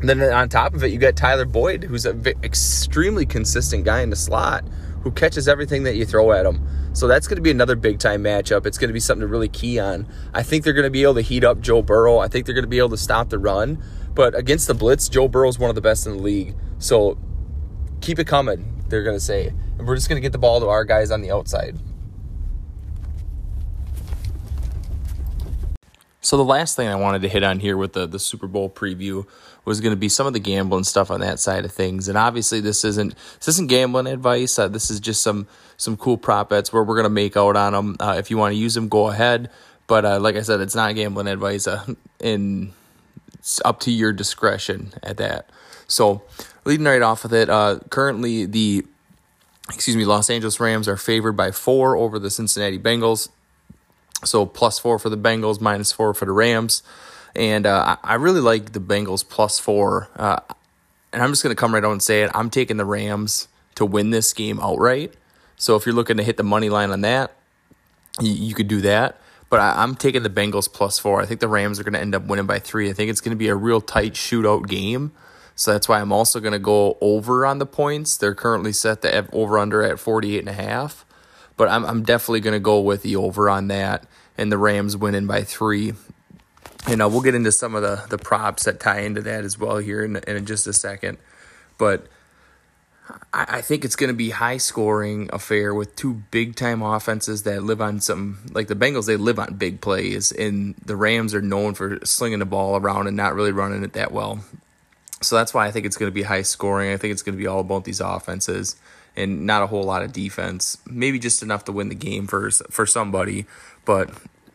then 0.00 0.22
on 0.22 0.48
top 0.48 0.72
of 0.72 0.82
it, 0.82 0.92
you 0.92 0.98
got 0.98 1.14
Tyler 1.14 1.44
Boyd, 1.44 1.84
who's 1.84 2.06
an 2.06 2.26
extremely 2.42 3.26
consistent 3.26 3.84
guy 3.84 4.00
in 4.00 4.08
the 4.08 4.16
slot, 4.16 4.64
who 5.02 5.10
catches 5.10 5.46
everything 5.46 5.82
that 5.82 5.94
you 5.94 6.06
throw 6.06 6.32
at 6.32 6.46
him. 6.46 6.66
So 6.94 7.06
that's 7.06 7.28
going 7.28 7.36
to 7.36 7.42
be 7.42 7.50
another 7.50 7.76
big 7.76 7.98
time 7.98 8.24
matchup. 8.24 8.64
It's 8.64 8.78
going 8.78 8.88
to 8.88 8.94
be 8.94 9.00
something 9.00 9.20
to 9.20 9.26
really 9.26 9.50
key 9.50 9.78
on. 9.78 10.08
I 10.32 10.42
think 10.42 10.64
they're 10.64 10.72
going 10.72 10.84
to 10.84 10.90
be 10.90 11.02
able 11.02 11.16
to 11.16 11.20
heat 11.20 11.44
up 11.44 11.60
Joe 11.60 11.82
Burrow. 11.82 12.16
I 12.16 12.28
think 12.28 12.46
they're 12.46 12.54
going 12.54 12.64
to 12.64 12.68
be 12.68 12.78
able 12.78 12.88
to 12.88 12.96
stop 12.96 13.28
the 13.28 13.38
run. 13.38 13.78
But 14.14 14.34
against 14.34 14.68
the 14.68 14.74
blitz, 14.74 15.10
Joe 15.10 15.28
Burrow 15.28 15.50
is 15.50 15.58
one 15.58 15.68
of 15.68 15.74
the 15.76 15.82
best 15.82 16.06
in 16.06 16.16
the 16.16 16.22
league. 16.22 16.54
So 16.78 17.18
keep 18.00 18.18
it 18.18 18.26
coming, 18.26 18.79
they're 18.90 19.02
going 19.02 19.16
to 19.16 19.24
say. 19.24 19.52
And 19.78 19.86
we're 19.86 19.96
just 19.96 20.08
going 20.08 20.20
to 20.20 20.24
get 20.24 20.32
the 20.32 20.38
ball 20.38 20.60
to 20.60 20.68
our 20.68 20.84
guys 20.84 21.10
on 21.10 21.22
the 21.22 21.30
outside. 21.30 21.78
So 26.22 26.36
the 26.36 26.44
last 26.44 26.76
thing 26.76 26.86
I 26.86 26.96
wanted 26.96 27.22
to 27.22 27.28
hit 27.28 27.42
on 27.42 27.60
here 27.60 27.76
with 27.76 27.94
the, 27.94 28.06
the 28.06 28.18
Super 28.18 28.46
Bowl 28.46 28.68
preview 28.68 29.26
was 29.64 29.80
going 29.80 29.92
to 29.92 29.96
be 29.96 30.08
some 30.08 30.26
of 30.26 30.32
the 30.32 30.38
gambling 30.38 30.84
stuff 30.84 31.10
on 31.10 31.20
that 31.20 31.38
side 31.38 31.64
of 31.64 31.72
things. 31.72 32.08
And 32.08 32.18
obviously, 32.18 32.60
this 32.60 32.84
isn't 32.84 33.14
this 33.38 33.48
isn't 33.48 33.68
gambling 33.68 34.06
advice. 34.06 34.58
Uh, 34.58 34.68
this 34.68 34.90
is 34.90 35.00
just 35.00 35.22
some 35.22 35.46
some 35.76 35.96
cool 35.96 36.16
prop 36.16 36.50
bets 36.50 36.72
where 36.72 36.84
we're 36.84 36.94
going 36.94 37.04
to 37.04 37.10
make 37.10 37.36
out 37.36 37.56
on 37.56 37.72
them. 37.72 37.96
Uh, 37.98 38.16
if 38.18 38.30
you 38.30 38.36
want 38.36 38.52
to 38.52 38.58
use 38.58 38.74
them, 38.74 38.88
go 38.88 39.08
ahead. 39.08 39.50
But 39.86 40.04
uh, 40.04 40.20
like 40.20 40.36
I 40.36 40.42
said, 40.42 40.60
it's 40.60 40.74
not 40.74 40.94
gambling 40.94 41.26
advice, 41.26 41.66
uh, 41.66 41.84
and 42.20 42.72
it's 43.34 43.60
up 43.64 43.80
to 43.80 43.90
your 43.90 44.12
discretion 44.12 44.92
at 45.02 45.16
that. 45.16 45.50
So 45.90 46.22
leading 46.64 46.86
right 46.86 47.02
off 47.02 47.22
with 47.22 47.32
it, 47.32 47.48
uh, 47.50 47.80
currently 47.90 48.46
the 48.46 48.84
excuse 49.68 49.96
me 49.96 50.04
Los 50.04 50.30
Angeles 50.30 50.58
Rams 50.60 50.88
are 50.88 50.96
favored 50.96 51.32
by 51.32 51.50
four 51.50 51.96
over 51.96 52.18
the 52.18 52.30
Cincinnati 52.30 52.78
Bengals. 52.78 53.28
So 54.24 54.44
plus 54.46 54.78
four 54.78 54.98
for 54.98 55.08
the 55.08 55.16
Bengals, 55.16 55.60
minus 55.60 55.92
four 55.92 56.12
for 56.14 56.26
the 56.26 56.32
Rams. 56.32 56.82
And 57.34 57.66
uh, 57.66 57.96
I 58.02 58.14
really 58.14 58.40
like 58.40 58.72
the 58.72 58.80
Bengals 58.80 59.26
plus 59.26 59.58
four. 59.58 60.08
Uh, 60.16 60.40
and 61.12 61.22
I'm 61.22 61.30
just 61.30 61.42
going 61.42 61.54
to 61.54 61.58
come 61.58 61.74
right 61.74 61.84
out 61.84 61.92
and 61.92 62.02
say 62.02 62.22
it. 62.22 62.30
I'm 62.34 62.50
taking 62.50 62.76
the 62.76 62.84
Rams 62.84 63.48
to 63.76 63.84
win 63.84 64.10
this 64.10 64.32
game 64.32 64.60
outright. 64.60 65.14
So 65.56 65.76
if 65.76 65.86
you're 65.86 65.94
looking 65.94 66.16
to 66.16 66.22
hit 66.22 66.36
the 66.36 66.42
money 66.42 66.68
line 66.68 66.90
on 66.90 67.00
that, 67.02 67.36
you, 68.20 68.32
you 68.32 68.54
could 68.54 68.68
do 68.68 68.80
that. 68.82 69.20
But 69.48 69.60
I, 69.60 69.82
am 69.82 69.96
taking 69.96 70.22
the 70.22 70.30
Bengals 70.30 70.72
plus 70.72 70.98
four. 70.98 71.20
I 71.20 71.26
think 71.26 71.40
the 71.40 71.48
Rams 71.48 71.80
are 71.80 71.84
going 71.84 71.94
to 71.94 72.00
end 72.00 72.14
up 72.14 72.24
winning 72.24 72.46
by 72.46 72.58
three. 72.58 72.88
I 72.88 72.92
think 72.92 73.10
it's 73.10 73.20
going 73.20 73.36
to 73.36 73.38
be 73.38 73.48
a 73.48 73.56
real 73.56 73.80
tight 73.80 74.14
shootout 74.14 74.68
game. 74.68 75.12
So 75.60 75.72
that's 75.74 75.90
why 75.90 76.00
I'm 76.00 76.10
also 76.10 76.40
going 76.40 76.54
to 76.54 76.58
go 76.58 76.96
over 77.02 77.44
on 77.44 77.58
the 77.58 77.66
points. 77.66 78.16
They're 78.16 78.34
currently 78.34 78.72
set 78.72 79.02
the 79.02 79.28
over 79.30 79.58
under 79.58 79.82
at 79.82 79.98
48 79.98 80.38
and 80.38 80.48
a 80.48 80.54
half. 80.54 81.04
But 81.58 81.68
I'm, 81.68 81.84
I'm 81.84 82.02
definitely 82.02 82.40
going 82.40 82.54
to 82.54 82.60
go 82.60 82.80
with 82.80 83.02
the 83.02 83.16
over 83.16 83.50
on 83.50 83.68
that 83.68 84.06
and 84.38 84.50
the 84.50 84.56
Rams 84.56 84.96
winning 84.96 85.26
by 85.26 85.42
three. 85.42 85.92
And 86.86 87.02
uh, 87.02 87.10
we'll 87.10 87.20
get 87.20 87.34
into 87.34 87.52
some 87.52 87.74
of 87.74 87.82
the, 87.82 88.06
the 88.08 88.16
props 88.16 88.64
that 88.64 88.80
tie 88.80 89.00
into 89.00 89.20
that 89.20 89.44
as 89.44 89.58
well 89.58 89.76
here 89.76 90.02
in, 90.02 90.16
in 90.16 90.46
just 90.46 90.66
a 90.66 90.72
second. 90.72 91.18
But 91.76 92.06
I, 93.30 93.44
I 93.56 93.60
think 93.60 93.84
it's 93.84 93.96
going 93.96 94.08
to 94.08 94.16
be 94.16 94.30
high 94.30 94.56
scoring 94.56 95.28
affair 95.30 95.74
with 95.74 95.94
two 95.94 96.22
big 96.30 96.56
time 96.56 96.80
offenses 96.80 97.42
that 97.42 97.64
live 97.64 97.82
on 97.82 98.00
some 98.00 98.38
like 98.52 98.68
the 98.68 98.74
Bengals. 98.74 99.04
They 99.04 99.18
live 99.18 99.38
on 99.38 99.56
big 99.56 99.82
plays, 99.82 100.32
and 100.32 100.74
the 100.86 100.96
Rams 100.96 101.34
are 101.34 101.42
known 101.42 101.74
for 101.74 101.98
slinging 102.02 102.38
the 102.38 102.46
ball 102.46 102.78
around 102.78 103.08
and 103.08 103.16
not 103.18 103.34
really 103.34 103.52
running 103.52 103.84
it 103.84 103.92
that 103.92 104.10
well. 104.10 104.42
So 105.20 105.36
that's 105.36 105.52
why 105.52 105.66
I 105.66 105.70
think 105.70 105.86
it's 105.86 105.96
going 105.96 106.10
to 106.10 106.14
be 106.14 106.22
high 106.22 106.42
scoring. 106.42 106.92
I 106.92 106.96
think 106.96 107.12
it's 107.12 107.22
going 107.22 107.36
to 107.36 107.40
be 107.40 107.46
all 107.46 107.60
about 107.60 107.84
these 107.84 108.00
offenses 108.00 108.76
and 109.16 109.44
not 109.46 109.62
a 109.62 109.66
whole 109.66 109.82
lot 109.82 110.02
of 110.02 110.12
defense. 110.12 110.78
Maybe 110.86 111.18
just 111.18 111.42
enough 111.42 111.64
to 111.66 111.72
win 111.72 111.88
the 111.88 111.94
game 111.94 112.26
for 112.26 112.50
for 112.50 112.86
somebody, 112.86 113.46
but 113.84 114.10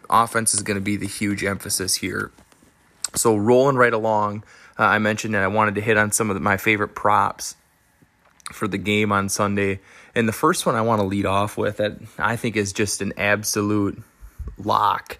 offense 0.09 0.53
is 0.53 0.61
going 0.61 0.75
to 0.75 0.83
be 0.83 0.97
the 0.97 1.07
huge 1.07 1.43
emphasis 1.43 1.95
here. 1.95 2.31
So 3.15 3.35
rolling 3.35 3.75
right 3.75 3.93
along, 3.93 4.43
uh, 4.77 4.83
I 4.83 4.99
mentioned 4.99 5.33
that 5.35 5.43
I 5.43 5.47
wanted 5.47 5.75
to 5.75 5.81
hit 5.81 5.97
on 5.97 6.11
some 6.11 6.29
of 6.29 6.35
the, 6.35 6.39
my 6.39 6.57
favorite 6.57 6.95
props 6.95 7.55
for 8.51 8.67
the 8.67 8.77
game 8.77 9.11
on 9.11 9.29
Sunday. 9.29 9.79
And 10.13 10.27
the 10.27 10.33
first 10.33 10.65
one 10.65 10.75
I 10.75 10.81
want 10.81 11.01
to 11.01 11.07
lead 11.07 11.25
off 11.25 11.57
with 11.57 11.77
that 11.77 11.97
I 12.17 12.35
think 12.35 12.55
is 12.55 12.73
just 12.73 13.01
an 13.01 13.13
absolute 13.17 14.01
lock 14.57 15.17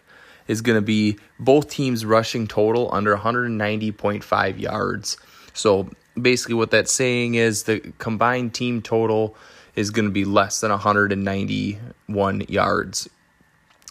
is 0.48 0.62
going 0.62 0.78
to 0.78 0.82
be 0.82 1.18
both 1.40 1.70
teams 1.70 2.06
rushing 2.06 2.48
total 2.48 2.94
under 2.94 3.16
190.5 3.16 4.60
yards. 4.60 5.18
So 5.56 5.90
basically, 6.22 6.56
what 6.56 6.70
that's 6.70 6.94
saying 6.94 7.36
is 7.36 7.64
the 7.64 7.80
combined 7.98 8.54
team 8.54 8.82
total 8.82 9.36
is 9.76 9.90
going 9.90 10.06
to 10.06 10.12
be 10.12 10.26
less 10.26 10.62
than 10.62 10.70
191 10.72 12.42
yards. 12.48 13.10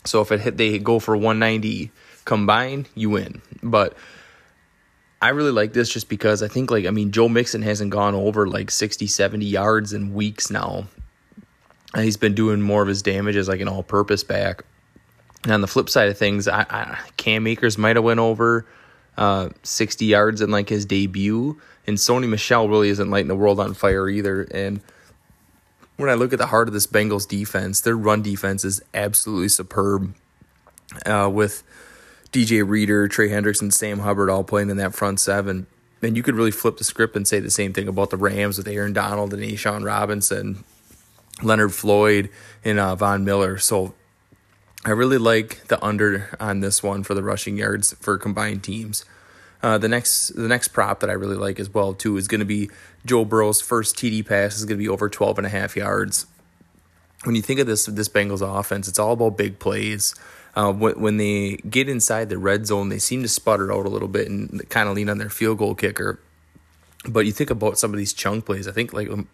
So 0.04 0.20
if 0.20 0.30
it 0.30 0.40
hit, 0.40 0.56
they 0.56 0.78
go 0.78 0.98
for 0.98 1.16
190 1.16 1.90
combined, 2.24 2.88
you 2.94 3.10
win. 3.10 3.42
But 3.62 3.96
I 5.20 5.30
really 5.30 5.50
like 5.50 5.72
this 5.72 5.88
just 5.88 6.08
because 6.08 6.42
I 6.42 6.48
think 6.48 6.70
like 6.70 6.84
I 6.84 6.90
mean 6.90 7.10
Joe 7.10 7.28
Mixon 7.28 7.62
hasn't 7.62 7.90
gone 7.90 8.14
over 8.14 8.46
like 8.46 8.70
60 8.70 9.06
70 9.06 9.46
yards 9.46 9.92
in 9.92 10.12
weeks 10.12 10.50
now. 10.50 10.86
And 11.94 12.04
he's 12.04 12.16
been 12.16 12.34
doing 12.34 12.60
more 12.60 12.82
of 12.82 12.88
his 12.88 13.02
damage 13.02 13.36
as 13.36 13.48
like 13.48 13.60
an 13.60 13.68
all-purpose 13.68 14.24
back. 14.24 14.64
And 15.44 15.52
on 15.52 15.60
the 15.60 15.68
flip 15.68 15.88
side 15.88 16.08
of 16.08 16.18
things, 16.18 16.48
I, 16.48 16.66
I 16.68 16.98
Cam 17.16 17.46
Akers 17.46 17.78
might 17.78 17.96
have 17.96 18.04
went 18.04 18.20
over 18.20 18.66
uh, 19.16 19.50
60 19.62 20.04
yards 20.04 20.40
in 20.40 20.50
like 20.50 20.68
his 20.68 20.84
debut, 20.84 21.60
and 21.86 21.96
Sony 21.96 22.28
Michel 22.28 22.68
really 22.68 22.88
isn't 22.88 23.10
lighting 23.10 23.28
the 23.28 23.36
world 23.36 23.60
on 23.60 23.74
fire 23.74 24.08
either. 24.08 24.42
And 24.50 24.80
when 25.96 26.10
I 26.10 26.14
look 26.14 26.32
at 26.32 26.38
the 26.38 26.46
heart 26.46 26.68
of 26.68 26.74
this 26.74 26.86
Bengals 26.86 27.28
defense, 27.28 27.80
their 27.80 27.96
run 27.96 28.22
defense 28.22 28.64
is 28.64 28.82
absolutely 28.92 29.48
superb. 29.48 30.14
Uh, 31.06 31.30
with 31.32 31.62
DJ 32.32 32.68
Reader, 32.68 33.08
Trey 33.08 33.28
Hendrickson, 33.28 33.72
Sam 33.72 34.00
Hubbard 34.00 34.28
all 34.28 34.44
playing 34.44 34.70
in 34.70 34.76
that 34.78 34.94
front 34.94 35.20
seven. 35.20 35.66
And 36.02 36.16
you 36.16 36.22
could 36.22 36.34
really 36.34 36.50
flip 36.50 36.76
the 36.76 36.84
script 36.84 37.16
and 37.16 37.26
say 37.26 37.40
the 37.40 37.50
same 37.50 37.72
thing 37.72 37.88
about 37.88 38.10
the 38.10 38.16
Rams 38.16 38.58
with 38.58 38.68
Aaron 38.68 38.92
Donald 38.92 39.32
and 39.32 39.42
A'Shawn 39.42 39.84
Robinson, 39.84 40.64
Leonard 41.42 41.72
Floyd, 41.72 42.28
and 42.64 42.78
uh, 42.78 42.94
Von 42.94 43.24
Miller. 43.24 43.56
So 43.58 43.94
I 44.84 44.90
really 44.90 45.18
like 45.18 45.66
the 45.68 45.82
under 45.84 46.36
on 46.38 46.60
this 46.60 46.82
one 46.82 47.02
for 47.04 47.14
the 47.14 47.22
rushing 47.22 47.56
yards 47.56 47.94
for 47.94 48.18
combined 48.18 48.62
teams. 48.62 49.04
Uh, 49.62 49.78
the 49.78 49.88
next 49.88 50.28
the 50.36 50.48
next 50.48 50.68
prop 50.68 51.00
that 51.00 51.08
I 51.08 51.14
really 51.14 51.36
like 51.36 51.58
as 51.58 51.72
well 51.72 51.94
too 51.94 52.18
is 52.18 52.28
going 52.28 52.40
to 52.40 52.44
be 52.44 52.68
Joe 53.06 53.24
Burrow's 53.24 53.62
first 53.62 53.96
TD 53.96 54.26
pass 54.26 54.56
is 54.56 54.66
going 54.66 54.78
to 54.78 54.82
be 54.82 54.88
over 54.88 55.08
12 55.08 55.38
and 55.38 55.46
a 55.46 55.50
half 55.50 55.74
yards. 55.74 56.26
When 57.22 57.34
you 57.34 57.40
think 57.40 57.60
of 57.60 57.66
this 57.66 57.86
this 57.86 58.08
Bengals 58.08 58.42
offense, 58.42 58.86
it's 58.88 58.98
all 58.98 59.12
about 59.12 59.38
big 59.38 59.58
plays 59.58 60.14
uh, 60.56 60.72
when, 60.72 61.00
when 61.00 61.16
they 61.16 61.56
get 61.68 61.88
inside 61.88 62.28
the 62.28 62.38
red 62.38 62.66
zone, 62.66 62.88
they 62.88 62.98
seem 62.98 63.22
to 63.22 63.28
sputter 63.28 63.72
out 63.72 63.86
a 63.86 63.88
little 63.88 64.08
bit 64.08 64.28
and 64.28 64.68
kind 64.68 64.88
of 64.88 64.94
lean 64.94 65.08
on 65.08 65.18
their 65.18 65.30
field 65.30 65.58
goal 65.58 65.74
kicker. 65.74 66.20
But 67.06 67.26
you 67.26 67.32
think 67.32 67.50
about 67.50 67.78
some 67.78 67.92
of 67.92 67.98
these 67.98 68.12
chunk 68.12 68.46
plays. 68.46 68.68
I 68.68 68.72
think 68.72 68.92
like 68.92 69.10
um, 69.10 69.28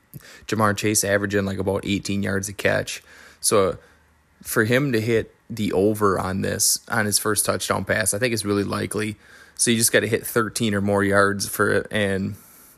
Ja'Marr 0.47 0.77
Chase 0.77 1.05
averaging 1.05 1.45
like 1.45 1.59
about 1.59 1.85
18 1.85 2.23
yards 2.23 2.49
a 2.49 2.53
catch. 2.53 3.03
So 3.41 3.79
for 4.43 4.65
him 4.65 4.93
to 4.93 5.01
hit 5.01 5.35
the 5.51 5.73
over 5.73 6.19
on 6.19 6.43
this 6.43 6.81
on 6.89 7.07
his 7.07 7.19
first 7.19 7.45
touchdown 7.45 7.85
pass, 7.85 8.15
I 8.15 8.19
think 8.19 8.33
is 8.33 8.45
really 8.45 8.65
likely. 8.65 9.17
So 9.57 9.71
you 9.71 9.77
just 9.77 9.93
got 9.93 10.01
to 10.01 10.07
hit 10.07 10.27
13 10.27 10.75
or 10.75 10.81
more 10.81 11.05
yards 11.05 11.49
for 11.49 11.71
it, 11.71 11.87
and 11.91 12.37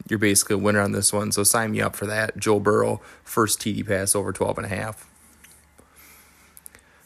you're 0.08 0.18
basically 0.18 0.54
a 0.54 0.58
winner 0.58 0.80
on 0.80 0.92
this 0.92 1.12
one. 1.12 1.30
So 1.30 1.44
sign 1.44 1.72
me 1.72 1.80
up 1.80 1.94
for 1.94 2.06
that. 2.06 2.36
Joe 2.38 2.58
Burrow 2.58 3.00
first 3.22 3.60
TD 3.60 3.86
pass 3.86 4.16
over 4.16 4.32
12 4.32 4.58
and 4.58 4.66
a 4.66 4.70
half. 4.70 5.08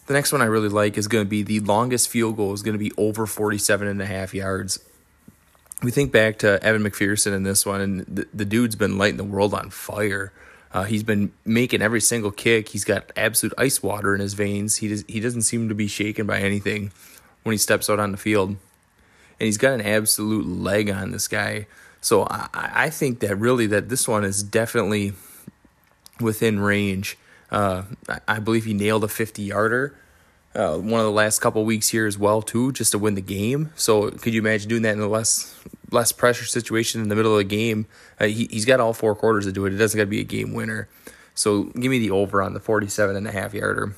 The 0.06 0.14
next 0.14 0.32
one 0.32 0.40
I 0.40 0.46
really 0.46 0.68
like 0.68 0.96
is 0.96 1.08
going 1.08 1.24
to 1.24 1.28
be 1.28 1.42
the 1.42 1.60
longest 1.60 2.08
field 2.08 2.36
goal 2.36 2.52
is 2.52 2.62
going 2.62 2.74
to 2.74 2.78
be 2.78 2.92
over 2.96 3.26
47 3.26 3.88
and 3.88 4.00
a 4.00 4.06
half 4.06 4.32
yards. 4.32 4.78
We 5.82 5.90
think 5.90 6.12
back 6.12 6.38
to 6.38 6.62
Evan 6.62 6.82
McPherson 6.82 7.34
in 7.34 7.42
this 7.42 7.66
one, 7.66 7.80
and 7.80 8.06
the, 8.06 8.26
the 8.32 8.44
dude's 8.44 8.76
been 8.76 8.96
lighting 8.98 9.18
the 9.18 9.24
world 9.24 9.52
on 9.52 9.70
fire. 9.70 10.32
Uh, 10.76 10.82
he's 10.82 11.02
been 11.02 11.32
making 11.46 11.80
every 11.80 12.02
single 12.02 12.30
kick. 12.30 12.68
He's 12.68 12.84
got 12.84 13.10
absolute 13.16 13.54
ice 13.56 13.82
water 13.82 14.14
in 14.14 14.20
his 14.20 14.34
veins. 14.34 14.76
He 14.76 14.88
does, 14.88 15.06
he 15.08 15.20
doesn't 15.20 15.40
seem 15.40 15.70
to 15.70 15.74
be 15.74 15.86
shaken 15.86 16.26
by 16.26 16.40
anything 16.40 16.92
when 17.44 17.54
he 17.54 17.56
steps 17.56 17.88
out 17.88 17.98
on 17.98 18.12
the 18.12 18.18
field, 18.18 18.50
and 18.50 18.58
he's 19.38 19.56
got 19.56 19.72
an 19.72 19.80
absolute 19.80 20.46
leg 20.46 20.90
on 20.90 21.12
this 21.12 21.28
guy. 21.28 21.66
So 22.02 22.24
I, 22.24 22.48
I 22.52 22.90
think 22.90 23.20
that 23.20 23.36
really 23.36 23.66
that 23.68 23.88
this 23.88 24.06
one 24.06 24.22
is 24.22 24.42
definitely 24.42 25.14
within 26.20 26.60
range. 26.60 27.16
Uh, 27.50 27.84
I 28.28 28.38
believe 28.38 28.66
he 28.66 28.74
nailed 28.74 29.02
a 29.02 29.08
50 29.08 29.44
yarder. 29.44 29.96
Uh, 30.54 30.76
one 30.76 31.00
of 31.00 31.06
the 31.06 31.10
last 31.10 31.38
couple 31.38 31.64
weeks 31.64 31.88
here 31.88 32.06
as 32.06 32.18
well 32.18 32.42
too, 32.42 32.70
just 32.72 32.92
to 32.92 32.98
win 32.98 33.14
the 33.14 33.22
game. 33.22 33.72
So 33.76 34.10
could 34.10 34.34
you 34.34 34.42
imagine 34.42 34.68
doing 34.68 34.82
that 34.82 34.92
in 34.92 35.00
the 35.00 35.08
less 35.08 35.58
less 35.90 36.12
pressure 36.12 36.44
situation 36.44 37.00
in 37.00 37.08
the 37.08 37.14
middle 37.14 37.32
of 37.32 37.38
the 37.38 37.44
game? 37.44 37.86
Uh, 38.20 38.26
he 38.26 38.48
he's 38.50 38.64
got 38.64 38.80
all 38.80 38.92
four 38.92 39.14
quarters 39.14 39.44
to 39.46 39.52
do 39.52 39.66
it. 39.66 39.72
It 39.72 39.76
doesn't 39.76 39.96
got 39.96 40.04
to 40.04 40.10
be 40.10 40.20
a 40.20 40.24
game 40.24 40.52
winner. 40.52 40.88
So 41.34 41.64
give 41.64 41.90
me 41.90 41.98
the 41.98 42.10
over 42.10 42.42
on 42.42 42.54
the 42.54 42.60
47 42.60 43.14
and 43.14 43.26
a 43.26 43.32
half 43.32 43.52
yarder. 43.52 43.94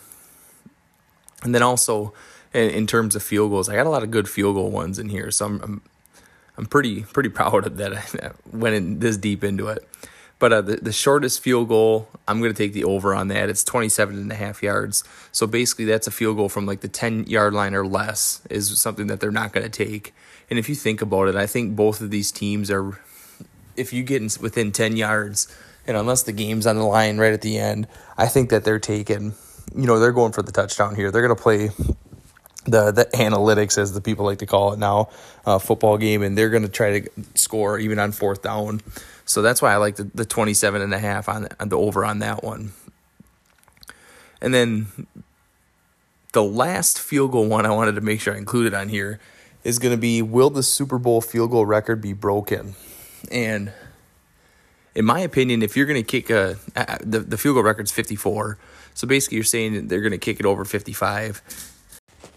And 1.42 1.55
then 1.55 1.62
also 1.62 2.12
in, 2.53 2.70
in 2.70 2.87
terms 2.87 3.14
of 3.14 3.22
field 3.22 3.51
goals, 3.51 3.68
I 3.68 3.77
got 3.77 3.87
a 3.87 3.90
lot 3.90 4.03
of 4.03 4.11
good 4.11 4.29
field 4.29 4.57
goal 4.57 4.70
ones 4.70 4.98
in 4.98 5.09
here. 5.09 5.31
So 5.31 5.46
I'm 5.46 5.61
I'm, 5.62 5.83
I'm 6.57 6.66
pretty 6.66 7.03
pretty 7.03 7.29
proud 7.40 7.66
of 7.66 7.77
that. 7.77 7.92
I 7.94 8.31
went 8.53 8.74
in 8.74 8.98
this 8.98 9.16
deep 9.16 9.44
into 9.44 9.68
it. 9.68 9.87
But 10.38 10.53
uh, 10.53 10.61
the, 10.62 10.77
the 10.77 10.92
shortest 10.92 11.40
field 11.40 11.68
goal, 11.68 12.09
I'm 12.27 12.40
going 12.40 12.53
to 12.53 12.57
take 12.57 12.72
the 12.72 12.85
over 12.85 13.14
on 13.14 13.29
that. 13.29 13.48
It's 13.48 13.64
27 13.64 14.16
and 14.16 14.31
a 14.31 14.37
half 14.37 14.62
yards. 14.62 15.03
So 15.33 15.46
basically, 15.46 15.85
that's 15.85 16.07
a 16.07 16.12
field 16.12 16.37
goal 16.37 16.48
from 16.48 16.66
like 16.66 16.81
the 16.81 16.88
10 16.88 17.27
yard 17.27 17.55
line 17.55 17.74
or 17.74 17.87
less, 17.87 18.42
is 18.48 18.81
something 18.81 19.09
that 19.09 19.20
they're 19.20 19.33
not 19.33 19.53
going 19.53 19.68
to 19.68 19.85
take. 19.85 20.14
And 20.51 20.59
if 20.59 20.69
you 20.69 20.75
think 20.75 21.03
about 21.03 21.29
it, 21.29 21.37
I 21.37 21.47
think 21.47 21.77
both 21.77 22.01
of 22.01 22.11
these 22.11 22.33
teams 22.33 22.71
are, 22.71 22.99
if 23.77 23.93
you 23.93 24.03
get 24.03 24.23
within 24.41 24.73
10 24.73 24.97
yards, 24.97 25.55
and 25.87 25.97
unless 25.97 26.23
the 26.23 26.33
game's 26.33 26.67
on 26.67 26.77
the 26.77 26.85
line 26.85 27.19
right 27.19 27.33
at 27.33 27.43
the 27.43 27.59
end, 27.59 27.87
I 28.17 28.27
think 28.27 28.51
that 28.51 28.65
they're 28.65 28.79
taking, 28.79 29.35
you 29.75 29.87
know, 29.87 29.99
they're 29.99 30.13
going 30.13 30.33
for 30.33 30.43
the 30.43 30.53
touchdown 30.53 30.95
here. 30.95 31.11
They're 31.11 31.23
going 31.23 31.37
to 31.37 31.43
play 31.43 31.71
the 32.65 32.93
the 32.93 33.07
analytics, 33.15 33.79
as 33.79 33.93
the 33.93 34.01
people 34.01 34.27
like 34.27 34.39
to 34.39 34.47
call 34.47 34.73
it 34.73 34.79
now, 34.79 35.09
uh, 35.47 35.59
football 35.59 35.97
game, 35.97 36.23
and 36.23 36.37
they're 36.37 36.51
going 36.51 36.63
to 36.63 36.69
try 36.69 37.01
to 37.01 37.11
score 37.35 37.79
even 37.79 37.99
on 37.99 38.13
fourth 38.13 38.43
down. 38.43 38.83
So 39.25 39.43
that's 39.43 39.61
why 39.63 39.73
I 39.73 39.77
like 39.77 39.97
the, 39.97 40.05
the 40.15 40.25
27 40.25 40.81
and 40.81 40.93
a 40.93 40.99
half 40.99 41.29
on, 41.29 41.49
on 41.61 41.69
the 41.69 41.79
over 41.79 42.05
on 42.05 42.19
that 42.21 42.43
one. 42.43 42.73
And 44.41 44.55
then 44.55 45.07
the 46.33 46.43
last 46.43 47.01
field 47.01 47.33
goal 47.33 47.47
one 47.47 47.67
I 47.67 47.71
wanted 47.71 47.95
to 47.97 48.01
make 48.01 48.21
sure 48.21 48.35
I 48.35 48.39
included 48.39 48.75
on 48.75 48.89
here 48.89 49.21
is 49.68 49.78
going 49.78 49.92
to 49.92 50.00
be 50.00 50.22
will 50.22 50.48
the 50.48 50.62
Super 50.62 50.98
Bowl 50.98 51.20
field 51.20 51.50
goal 51.50 51.66
record 51.66 52.00
be 52.00 52.14
broken? 52.14 52.74
And 53.31 53.70
in 54.94 55.04
my 55.04 55.20
opinion, 55.20 55.62
if 55.62 55.76
you're 55.76 55.85
going 55.85 56.02
to 56.02 56.07
kick 56.07 56.31
a 56.31 56.57
the 57.04 57.20
the 57.20 57.37
field 57.37 57.54
goal 57.54 57.62
record's 57.62 57.92
54, 57.92 58.57
so 58.94 59.07
basically 59.07 59.37
you're 59.37 59.44
saying 59.44 59.88
they're 59.88 60.00
going 60.00 60.12
to 60.12 60.18
kick 60.18 60.40
it 60.40 60.46
over 60.46 60.64
55 60.64 61.42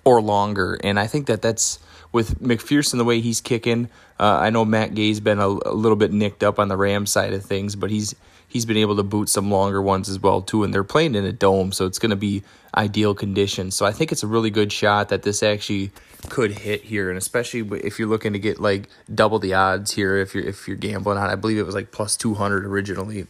or 0.03 0.21
longer, 0.21 0.77
and 0.83 0.99
I 0.99 1.07
think 1.07 1.27
that 1.27 1.41
that's 1.41 1.79
with 2.11 2.41
McPherson 2.41 2.97
the 2.97 3.05
way 3.05 3.21
he's 3.21 3.39
kicking. 3.39 3.87
Uh, 4.19 4.39
I 4.41 4.49
know 4.49 4.65
Matt 4.65 4.93
Gay's 4.93 5.21
been 5.21 5.39
a, 5.39 5.47
a, 5.47 5.73
little 5.73 5.95
bit 5.95 6.11
nicked 6.11 6.43
up 6.43 6.59
on 6.59 6.67
the 6.67 6.75
Ram 6.75 7.05
side 7.05 7.33
of 7.33 7.45
things, 7.45 7.77
but 7.77 7.89
he's 7.89 8.13
he's 8.51 8.65
been 8.65 8.77
able 8.77 8.97
to 8.97 9.03
boot 9.03 9.29
some 9.29 9.49
longer 9.49 9.81
ones 9.81 10.09
as 10.09 10.19
well 10.19 10.41
too. 10.41 10.63
And 10.63 10.73
they're 10.73 10.83
playing 10.83 11.15
in 11.15 11.23
a 11.23 11.31
dome, 11.31 11.71
so 11.71 11.85
it's 11.85 11.99
going 11.99 12.09
to 12.09 12.17
be 12.17 12.43
ideal 12.75 13.15
conditions. 13.15 13.75
So 13.75 13.85
I 13.85 13.93
think 13.93 14.11
it's 14.11 14.23
a 14.23 14.27
really 14.27 14.49
good 14.49 14.73
shot 14.73 15.07
that 15.09 15.23
this 15.23 15.41
actually 15.41 15.91
could 16.29 16.51
hit 16.51 16.83
here, 16.83 17.09
and 17.09 17.17
especially 17.17 17.61
if 17.79 17.97
you're 17.97 18.09
looking 18.09 18.33
to 18.33 18.39
get 18.39 18.59
like 18.59 18.89
double 19.13 19.39
the 19.39 19.53
odds 19.53 19.91
here. 19.91 20.17
If 20.17 20.35
you're 20.35 20.43
if 20.43 20.67
you're 20.67 20.77
gambling 20.77 21.17
on, 21.17 21.29
I 21.29 21.35
believe 21.35 21.57
it 21.57 21.65
was 21.65 21.75
like 21.75 21.91
plus 21.91 22.17
two 22.17 22.33
hundred 22.33 22.65
originally. 22.65 23.27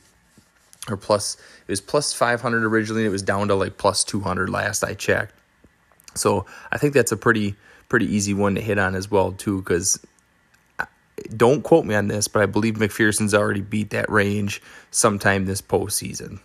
Or 0.89 0.97
plus, 0.97 1.35
it 1.35 1.71
was 1.71 1.79
plus 1.79 2.11
500 2.11 2.63
originally. 2.63 3.01
And 3.01 3.07
it 3.07 3.11
was 3.11 3.21
down 3.21 3.49
to 3.49 3.55
like 3.55 3.77
plus 3.77 4.03
200 4.03 4.49
last 4.49 4.83
I 4.83 4.95
checked. 4.95 5.35
So 6.15 6.47
I 6.71 6.79
think 6.79 6.95
that's 6.95 7.11
a 7.11 7.17
pretty 7.17 7.55
pretty 7.87 8.05
easy 8.05 8.33
one 8.33 8.55
to 8.55 8.61
hit 8.61 8.79
on 8.79 8.95
as 8.95 9.11
well 9.11 9.33
too 9.33 9.59
because 9.59 9.99
don't 11.35 11.63
quote 11.63 11.85
me 11.85 11.95
on 11.95 12.07
this, 12.07 12.27
but 12.27 12.41
I 12.41 12.45
believe 12.45 12.75
McPherson's 12.75 13.33
already 13.33 13.61
beat 13.61 13.91
that 13.91 14.09
range 14.09 14.61
sometime 14.91 15.45
this 15.45 15.61
postseason. 15.61 16.39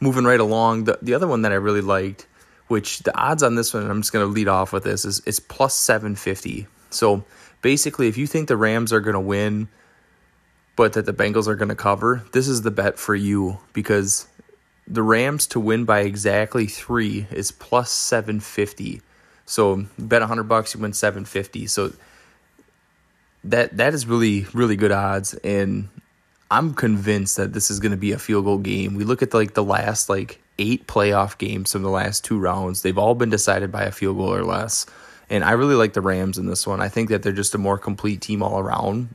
Moving 0.00 0.24
right 0.24 0.40
along, 0.40 0.84
the, 0.84 0.98
the 1.02 1.14
other 1.14 1.26
one 1.26 1.42
that 1.42 1.52
I 1.52 1.56
really 1.56 1.82
liked, 1.82 2.26
which 2.68 3.00
the 3.00 3.16
odds 3.16 3.42
on 3.42 3.54
this 3.54 3.74
one, 3.74 3.90
I'm 3.90 4.00
just 4.00 4.12
going 4.12 4.26
to 4.26 4.32
lead 4.32 4.48
off 4.48 4.72
with 4.72 4.84
this, 4.84 5.04
is 5.04 5.22
it's 5.26 5.40
plus 5.40 5.74
750. 5.74 6.66
So 6.90 7.24
basically, 7.62 8.08
if 8.08 8.16
you 8.16 8.26
think 8.26 8.48
the 8.48 8.56
Rams 8.56 8.92
are 8.92 9.00
going 9.00 9.14
to 9.14 9.20
win, 9.20 9.68
but 10.76 10.94
that 10.94 11.04
the 11.04 11.12
Bengals 11.12 11.46
are 11.46 11.56
going 11.56 11.68
to 11.68 11.74
cover, 11.74 12.24
this 12.32 12.48
is 12.48 12.62
the 12.62 12.70
bet 12.70 12.98
for 12.98 13.14
you 13.14 13.58
because 13.72 14.26
the 14.86 15.02
Rams 15.02 15.46
to 15.48 15.60
win 15.60 15.84
by 15.84 16.00
exactly 16.00 16.66
three 16.66 17.26
is 17.30 17.52
plus 17.52 17.90
750. 17.90 19.02
So 19.44 19.84
bet 19.98 20.22
100 20.22 20.44
bucks, 20.44 20.74
you 20.74 20.80
win 20.80 20.92
750. 20.92 21.66
So 21.66 21.92
that 23.44 23.76
that 23.76 23.94
is 23.94 24.06
really 24.06 24.46
really 24.52 24.76
good 24.76 24.92
odds 24.92 25.34
and 25.34 25.88
I'm 26.50 26.74
convinced 26.74 27.36
that 27.36 27.52
this 27.52 27.70
is 27.70 27.78
going 27.78 27.92
to 27.92 27.96
be 27.96 28.10
a 28.10 28.18
field 28.18 28.44
goal 28.44 28.58
game. 28.58 28.96
We 28.96 29.04
look 29.04 29.22
at 29.22 29.30
the, 29.30 29.36
like 29.36 29.54
the 29.54 29.62
last 29.62 30.08
like 30.08 30.42
8 30.58 30.86
playoff 30.86 31.38
games 31.38 31.72
from 31.72 31.82
the 31.82 31.90
last 31.90 32.24
two 32.24 32.40
rounds. 32.40 32.82
They've 32.82 32.98
all 32.98 33.14
been 33.14 33.30
decided 33.30 33.70
by 33.70 33.84
a 33.84 33.92
field 33.92 34.16
goal 34.16 34.34
or 34.34 34.42
less. 34.42 34.84
And 35.30 35.44
I 35.44 35.52
really 35.52 35.76
like 35.76 35.92
the 35.92 36.00
Rams 36.00 36.38
in 36.38 36.46
this 36.46 36.66
one. 36.66 36.80
I 36.80 36.88
think 36.88 37.08
that 37.10 37.22
they're 37.22 37.32
just 37.32 37.54
a 37.54 37.58
more 37.58 37.78
complete 37.78 38.20
team 38.20 38.42
all 38.42 38.58
around. 38.58 39.14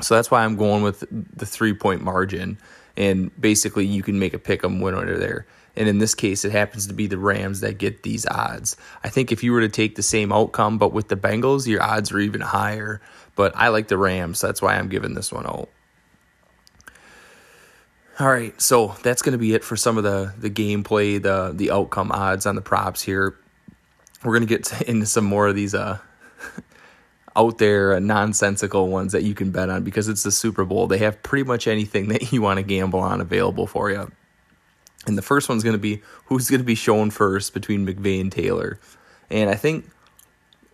So 0.00 0.14
that's 0.14 0.30
why 0.30 0.44
I'm 0.44 0.56
going 0.56 0.82
with 0.82 1.00
the 1.00 1.44
3-point 1.44 2.02
margin 2.02 2.58
and 2.96 3.30
basically 3.38 3.84
you 3.84 4.02
can 4.02 4.18
make 4.18 4.32
a 4.32 4.38
pick 4.38 4.64
'em 4.64 4.80
winner 4.80 5.18
there. 5.18 5.46
And 5.76 5.88
in 5.88 5.98
this 5.98 6.14
case, 6.14 6.46
it 6.46 6.52
happens 6.52 6.86
to 6.86 6.94
be 6.94 7.06
the 7.06 7.18
Rams 7.18 7.60
that 7.60 7.76
get 7.76 8.02
these 8.02 8.26
odds. 8.26 8.78
I 9.04 9.10
think 9.10 9.30
if 9.30 9.44
you 9.44 9.52
were 9.52 9.60
to 9.60 9.68
take 9.68 9.94
the 9.94 10.02
same 10.02 10.32
outcome, 10.32 10.78
but 10.78 10.94
with 10.94 11.08
the 11.08 11.16
Bengals, 11.16 11.66
your 11.66 11.82
odds 11.82 12.10
are 12.12 12.18
even 12.18 12.40
higher. 12.40 13.02
But 13.36 13.52
I 13.54 13.68
like 13.68 13.88
the 13.88 13.98
Rams. 13.98 14.40
That's 14.40 14.60
why 14.60 14.74
I'm 14.74 14.88
giving 14.88 15.14
this 15.14 15.30
one 15.30 15.46
out. 15.46 15.68
All 18.18 18.28
right, 18.28 18.58
so 18.58 18.96
that's 19.02 19.20
going 19.20 19.32
to 19.32 19.38
be 19.38 19.52
it 19.52 19.62
for 19.62 19.76
some 19.76 19.98
of 19.98 20.04
the 20.04 20.32
the 20.38 20.50
gameplay, 20.50 21.22
the 21.22 21.52
the 21.54 21.70
outcome 21.70 22.10
odds 22.10 22.46
on 22.46 22.54
the 22.54 22.62
props 22.62 23.02
here. 23.02 23.38
We're 24.24 24.32
going 24.32 24.48
to 24.48 24.58
get 24.58 24.82
into 24.88 25.06
some 25.06 25.24
more 25.24 25.46
of 25.46 25.54
these 25.54 25.74
uh 25.74 25.98
out 27.36 27.58
there 27.58 28.00
nonsensical 28.00 28.88
ones 28.88 29.12
that 29.12 29.22
you 29.22 29.34
can 29.34 29.50
bet 29.50 29.68
on 29.68 29.84
because 29.84 30.08
it's 30.08 30.22
the 30.22 30.32
Super 30.32 30.64
Bowl. 30.64 30.86
They 30.86 30.98
have 30.98 31.22
pretty 31.22 31.44
much 31.44 31.68
anything 31.68 32.08
that 32.08 32.32
you 32.32 32.40
want 32.40 32.56
to 32.56 32.62
gamble 32.62 33.00
on 33.00 33.20
available 33.20 33.66
for 33.66 33.90
you. 33.90 34.10
And 35.06 35.16
the 35.16 35.22
first 35.22 35.48
one's 35.48 35.62
going 35.62 35.76
to 35.76 35.78
be 35.78 36.02
who's 36.24 36.48
going 36.48 36.60
to 36.60 36.66
be 36.66 36.74
shown 36.74 37.10
first 37.10 37.52
between 37.52 37.86
McVay 37.86 38.20
and 38.20 38.32
Taylor. 38.32 38.80
And 39.28 39.50
I 39.50 39.54
think, 39.54 39.90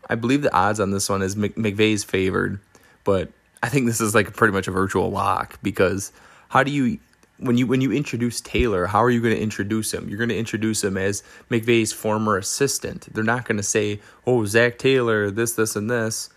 I 0.08 0.14
believe 0.14 0.42
the 0.42 0.54
odds 0.54 0.80
on 0.80 0.90
this 0.90 1.08
one 1.08 1.22
is 1.22 1.36
McVay's 1.36 2.04
favored, 2.04 2.60
but 3.04 3.30
I 3.62 3.68
think 3.68 3.86
this 3.86 4.00
is 4.00 4.14
like 4.14 4.34
pretty 4.34 4.52
much 4.52 4.68
a 4.68 4.72
virtual 4.72 5.10
lock 5.10 5.58
because 5.62 6.12
how 6.48 6.62
do 6.62 6.70
you 6.70 6.98
when 7.38 7.58
you 7.58 7.66
when 7.66 7.80
you 7.80 7.92
introduce 7.92 8.40
Taylor, 8.40 8.86
how 8.86 9.02
are 9.02 9.10
you 9.10 9.20
going 9.20 9.34
to 9.34 9.40
introduce 9.40 9.92
him? 9.92 10.08
You're 10.08 10.18
going 10.18 10.28
to 10.28 10.38
introduce 10.38 10.84
him 10.84 10.96
as 10.96 11.22
McVay's 11.50 11.92
former 11.92 12.36
assistant. 12.36 13.12
They're 13.12 13.24
not 13.24 13.44
going 13.44 13.56
to 13.56 13.62
say, 13.62 14.00
"Oh, 14.26 14.44
Zac 14.44 14.78
Taylor, 14.78 15.30
this, 15.30 15.54
this, 15.54 15.76
and 15.76 15.90
this." 15.90 16.30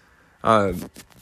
Uh, 0.43 0.73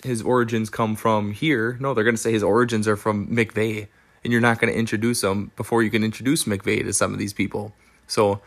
his 0.04 0.22
origins 0.22 0.70
come 0.70 0.96
from 0.96 1.32
here. 1.32 1.78
No, 1.80 1.94
they're 1.94 2.04
going 2.04 2.16
to 2.16 2.22
say 2.22 2.34
his 2.34 2.44
origins 2.44 2.88
are 2.90 2.98
from 2.98 3.28
McVay 3.28 3.88
and 4.24 4.32
you're 4.32 4.42
not 4.42 4.60
going 4.60 4.72
to 4.72 4.78
introduce 4.78 5.24
him 5.24 5.52
before 5.56 5.84
you 5.84 5.90
can 5.90 6.04
introduce 6.04 6.46
McVay 6.46 6.84
to 6.84 6.94
some 6.94 7.14
of 7.14 7.20
these 7.20 7.34
people. 7.34 7.74
So, 8.08 8.42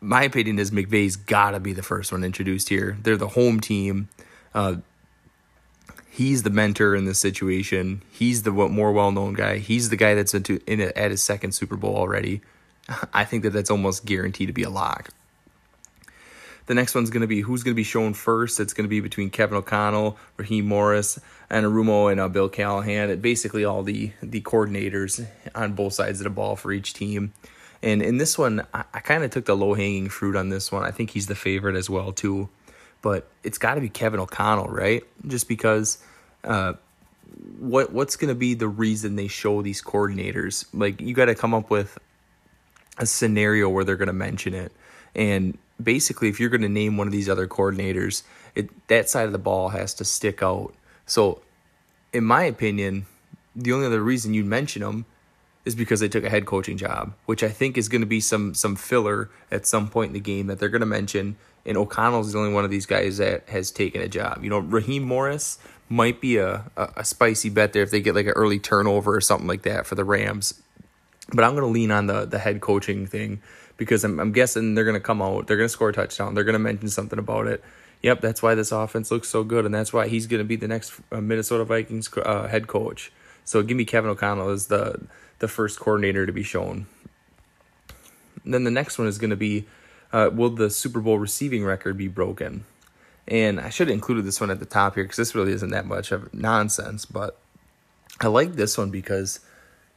my 0.00 0.22
opinion 0.22 0.58
is 0.58 0.70
McVay's 0.70 1.16
got 1.16 1.50
to 1.52 1.60
be 1.60 1.72
the 1.72 1.82
first 1.82 2.12
one 2.12 2.24
introduced 2.24 2.68
here. 2.68 2.98
They're 3.02 3.16
the 3.16 3.28
home 3.28 3.60
team. 3.60 4.08
Uh, 4.54 4.76
he's 6.10 6.42
the 6.42 6.50
mentor 6.50 6.94
in 6.94 7.04
this 7.04 7.18
situation. 7.18 8.02
He's 8.10 8.42
the 8.42 8.50
more 8.50 8.92
well 8.92 9.12
known 9.12 9.34
guy. 9.34 9.58
He's 9.58 9.90
the 9.90 9.96
guy 9.96 10.14
that's 10.14 10.34
into, 10.34 10.60
in 10.66 10.80
a, 10.80 10.86
at 10.96 11.10
his 11.10 11.22
second 11.22 11.52
Super 11.52 11.76
Bowl 11.76 11.96
already. 11.96 12.40
I 13.14 13.24
think 13.24 13.42
that 13.42 13.50
that's 13.50 13.70
almost 13.70 14.04
guaranteed 14.04 14.48
to 14.48 14.52
be 14.52 14.62
a 14.62 14.70
lock. 14.70 15.10
The 16.66 16.74
next 16.74 16.94
one's 16.94 17.10
going 17.10 17.22
to 17.22 17.26
be 17.26 17.40
who's 17.40 17.64
going 17.64 17.74
to 17.74 17.76
be 17.76 17.82
shown 17.82 18.14
first. 18.14 18.60
It's 18.60 18.72
going 18.72 18.84
to 18.84 18.88
be 18.88 19.00
between 19.00 19.30
Kevin 19.30 19.56
O'Connell, 19.56 20.16
Raheem 20.36 20.66
Morris, 20.66 21.18
and 21.50 21.66
Anarumo 21.66 22.12
and 22.12 22.20
uh, 22.20 22.28
Bill 22.28 22.48
Callahan. 22.48 23.10
It 23.10 23.20
basically 23.20 23.64
all 23.64 23.82
the 23.82 24.12
the 24.22 24.40
coordinators 24.40 25.26
on 25.52 25.72
both 25.72 25.94
sides 25.94 26.20
of 26.20 26.24
the 26.24 26.30
ball 26.30 26.54
for 26.54 26.70
each 26.72 26.94
team. 26.94 27.32
And 27.82 28.02
in 28.02 28.18
this 28.18 28.36
one, 28.36 28.66
I, 28.74 28.84
I 28.92 29.00
kind 29.00 29.24
of 29.24 29.30
took 29.30 29.46
the 29.46 29.56
low 29.56 29.74
hanging 29.74 30.08
fruit 30.08 30.36
on 30.36 30.50
this 30.50 30.70
one. 30.70 30.84
I 30.84 30.90
think 30.90 31.10
he's 31.10 31.26
the 31.26 31.34
favorite 31.34 31.76
as 31.76 31.88
well 31.88 32.12
too, 32.12 32.48
but 33.02 33.28
it's 33.42 33.58
got 33.58 33.74
to 33.74 33.80
be 33.80 33.88
Kevin 33.88 34.20
O'Connell, 34.20 34.68
right? 34.68 35.02
Just 35.26 35.48
because. 35.48 35.98
Uh, 36.42 36.74
what 37.58 37.92
what's 37.92 38.16
going 38.16 38.28
to 38.28 38.34
be 38.34 38.54
the 38.54 38.68
reason 38.68 39.16
they 39.16 39.28
show 39.28 39.62
these 39.62 39.82
coordinators? 39.82 40.66
Like 40.72 41.00
you 41.00 41.14
got 41.14 41.26
to 41.26 41.34
come 41.34 41.54
up 41.54 41.70
with 41.70 41.98
a 42.98 43.06
scenario 43.06 43.68
where 43.68 43.84
they're 43.84 43.96
going 43.96 44.08
to 44.08 44.12
mention 44.12 44.54
it. 44.54 44.72
And 45.14 45.58
basically, 45.82 46.28
if 46.28 46.38
you're 46.38 46.50
going 46.50 46.62
to 46.62 46.68
name 46.68 46.96
one 46.96 47.06
of 47.06 47.12
these 47.12 47.28
other 47.28 47.48
coordinators, 47.48 48.22
it, 48.54 48.88
that 48.88 49.08
side 49.08 49.26
of 49.26 49.32
the 49.32 49.38
ball 49.38 49.70
has 49.70 49.94
to 49.94 50.04
stick 50.04 50.42
out. 50.42 50.74
So, 51.06 51.40
in 52.12 52.24
my 52.24 52.44
opinion, 52.44 53.06
the 53.56 53.72
only 53.72 53.86
other 53.86 54.02
reason 54.02 54.34
you'd 54.34 54.46
mention 54.46 54.82
them 54.82 55.06
is 55.64 55.74
because 55.74 56.00
they 56.00 56.08
took 56.08 56.24
a 56.24 56.30
head 56.30 56.46
coaching 56.46 56.76
job, 56.76 57.14
which 57.26 57.42
I 57.42 57.48
think 57.50 57.76
is 57.78 57.88
going 57.88 58.00
to 58.02 58.06
be 58.06 58.20
some 58.20 58.54
some 58.54 58.76
filler 58.76 59.30
at 59.50 59.66
some 59.66 59.88
point 59.88 60.08
in 60.08 60.14
the 60.14 60.20
game 60.20 60.46
that 60.48 60.58
they're 60.58 60.68
going 60.68 60.80
to 60.80 60.86
mention. 60.86 61.36
And 61.66 61.76
O'Connell's 61.76 62.32
the 62.32 62.38
only 62.38 62.52
one 62.52 62.64
of 62.64 62.70
these 62.70 62.86
guys 62.86 63.18
that 63.18 63.48
has 63.50 63.70
taken 63.70 64.00
a 64.00 64.08
job. 64.08 64.42
You 64.42 64.50
know, 64.50 64.58
Raheem 64.58 65.02
Morris 65.02 65.58
might 65.88 66.20
be 66.20 66.38
a, 66.38 66.64
a, 66.76 66.88
a 66.98 67.04
spicy 67.04 67.50
bet 67.50 67.72
there 67.72 67.82
if 67.82 67.90
they 67.90 68.00
get 68.00 68.14
like 68.14 68.26
an 68.26 68.32
early 68.32 68.58
turnover 68.58 69.14
or 69.14 69.20
something 69.20 69.48
like 69.48 69.62
that 69.62 69.86
for 69.86 69.94
the 69.96 70.04
Rams 70.04 70.54
But 71.32 71.44
I'm 71.44 71.52
going 71.52 71.62
to 71.62 71.68
lean 71.70 71.90
on 71.90 72.06
the 72.06 72.24
the 72.24 72.38
head 72.38 72.60
coaching 72.60 73.06
thing 73.06 73.42
because 73.76 74.04
I'm, 74.04 74.18
I'm 74.20 74.32
guessing 74.32 74.74
they're 74.74 74.84
going 74.84 74.94
to 74.94 75.00
come 75.00 75.22
out, 75.22 75.46
they're 75.46 75.56
going 75.56 75.68
to 75.68 75.72
score 75.72 75.90
a 75.90 75.92
touchdown, 75.92 76.34
they're 76.34 76.44
going 76.44 76.54
to 76.54 76.58
mention 76.58 76.88
something 76.88 77.18
about 77.18 77.46
it. 77.46 77.62
Yep, 78.02 78.20
that's 78.20 78.42
why 78.42 78.54
this 78.54 78.72
offense 78.72 79.10
looks 79.10 79.28
so 79.28 79.44
good, 79.44 79.66
and 79.66 79.74
that's 79.74 79.92
why 79.92 80.08
he's 80.08 80.26
going 80.26 80.40
to 80.40 80.44
be 80.44 80.56
the 80.56 80.68
next 80.68 80.92
uh, 81.12 81.20
Minnesota 81.20 81.64
Vikings 81.64 82.08
uh, 82.16 82.48
head 82.48 82.66
coach. 82.66 83.12
So 83.44 83.62
give 83.62 83.76
me 83.76 83.84
Kevin 83.84 84.10
O'Connell 84.10 84.50
as 84.50 84.68
the 84.68 85.00
the 85.40 85.48
first 85.48 85.80
coordinator 85.80 86.24
to 86.24 86.32
be 86.32 86.42
shown. 86.42 86.86
And 88.44 88.54
then 88.54 88.64
the 88.64 88.70
next 88.70 88.98
one 88.98 89.08
is 89.08 89.18
going 89.18 89.30
to 89.30 89.36
be, 89.36 89.66
uh, 90.12 90.30
will 90.32 90.50
the 90.50 90.70
Super 90.70 91.00
Bowl 91.00 91.18
receiving 91.18 91.64
record 91.64 91.96
be 91.96 92.08
broken? 92.08 92.64
And 93.28 93.60
I 93.60 93.68
should 93.68 93.88
have 93.88 93.94
included 93.94 94.24
this 94.24 94.40
one 94.40 94.50
at 94.50 94.60
the 94.60 94.66
top 94.66 94.94
here 94.94 95.04
because 95.04 95.16
this 95.16 95.34
really 95.34 95.52
isn't 95.52 95.70
that 95.70 95.86
much 95.86 96.12
of 96.12 96.32
nonsense. 96.32 97.04
But 97.04 97.38
I 98.20 98.28
like 98.28 98.54
this 98.54 98.78
one 98.78 98.90
because 98.90 99.40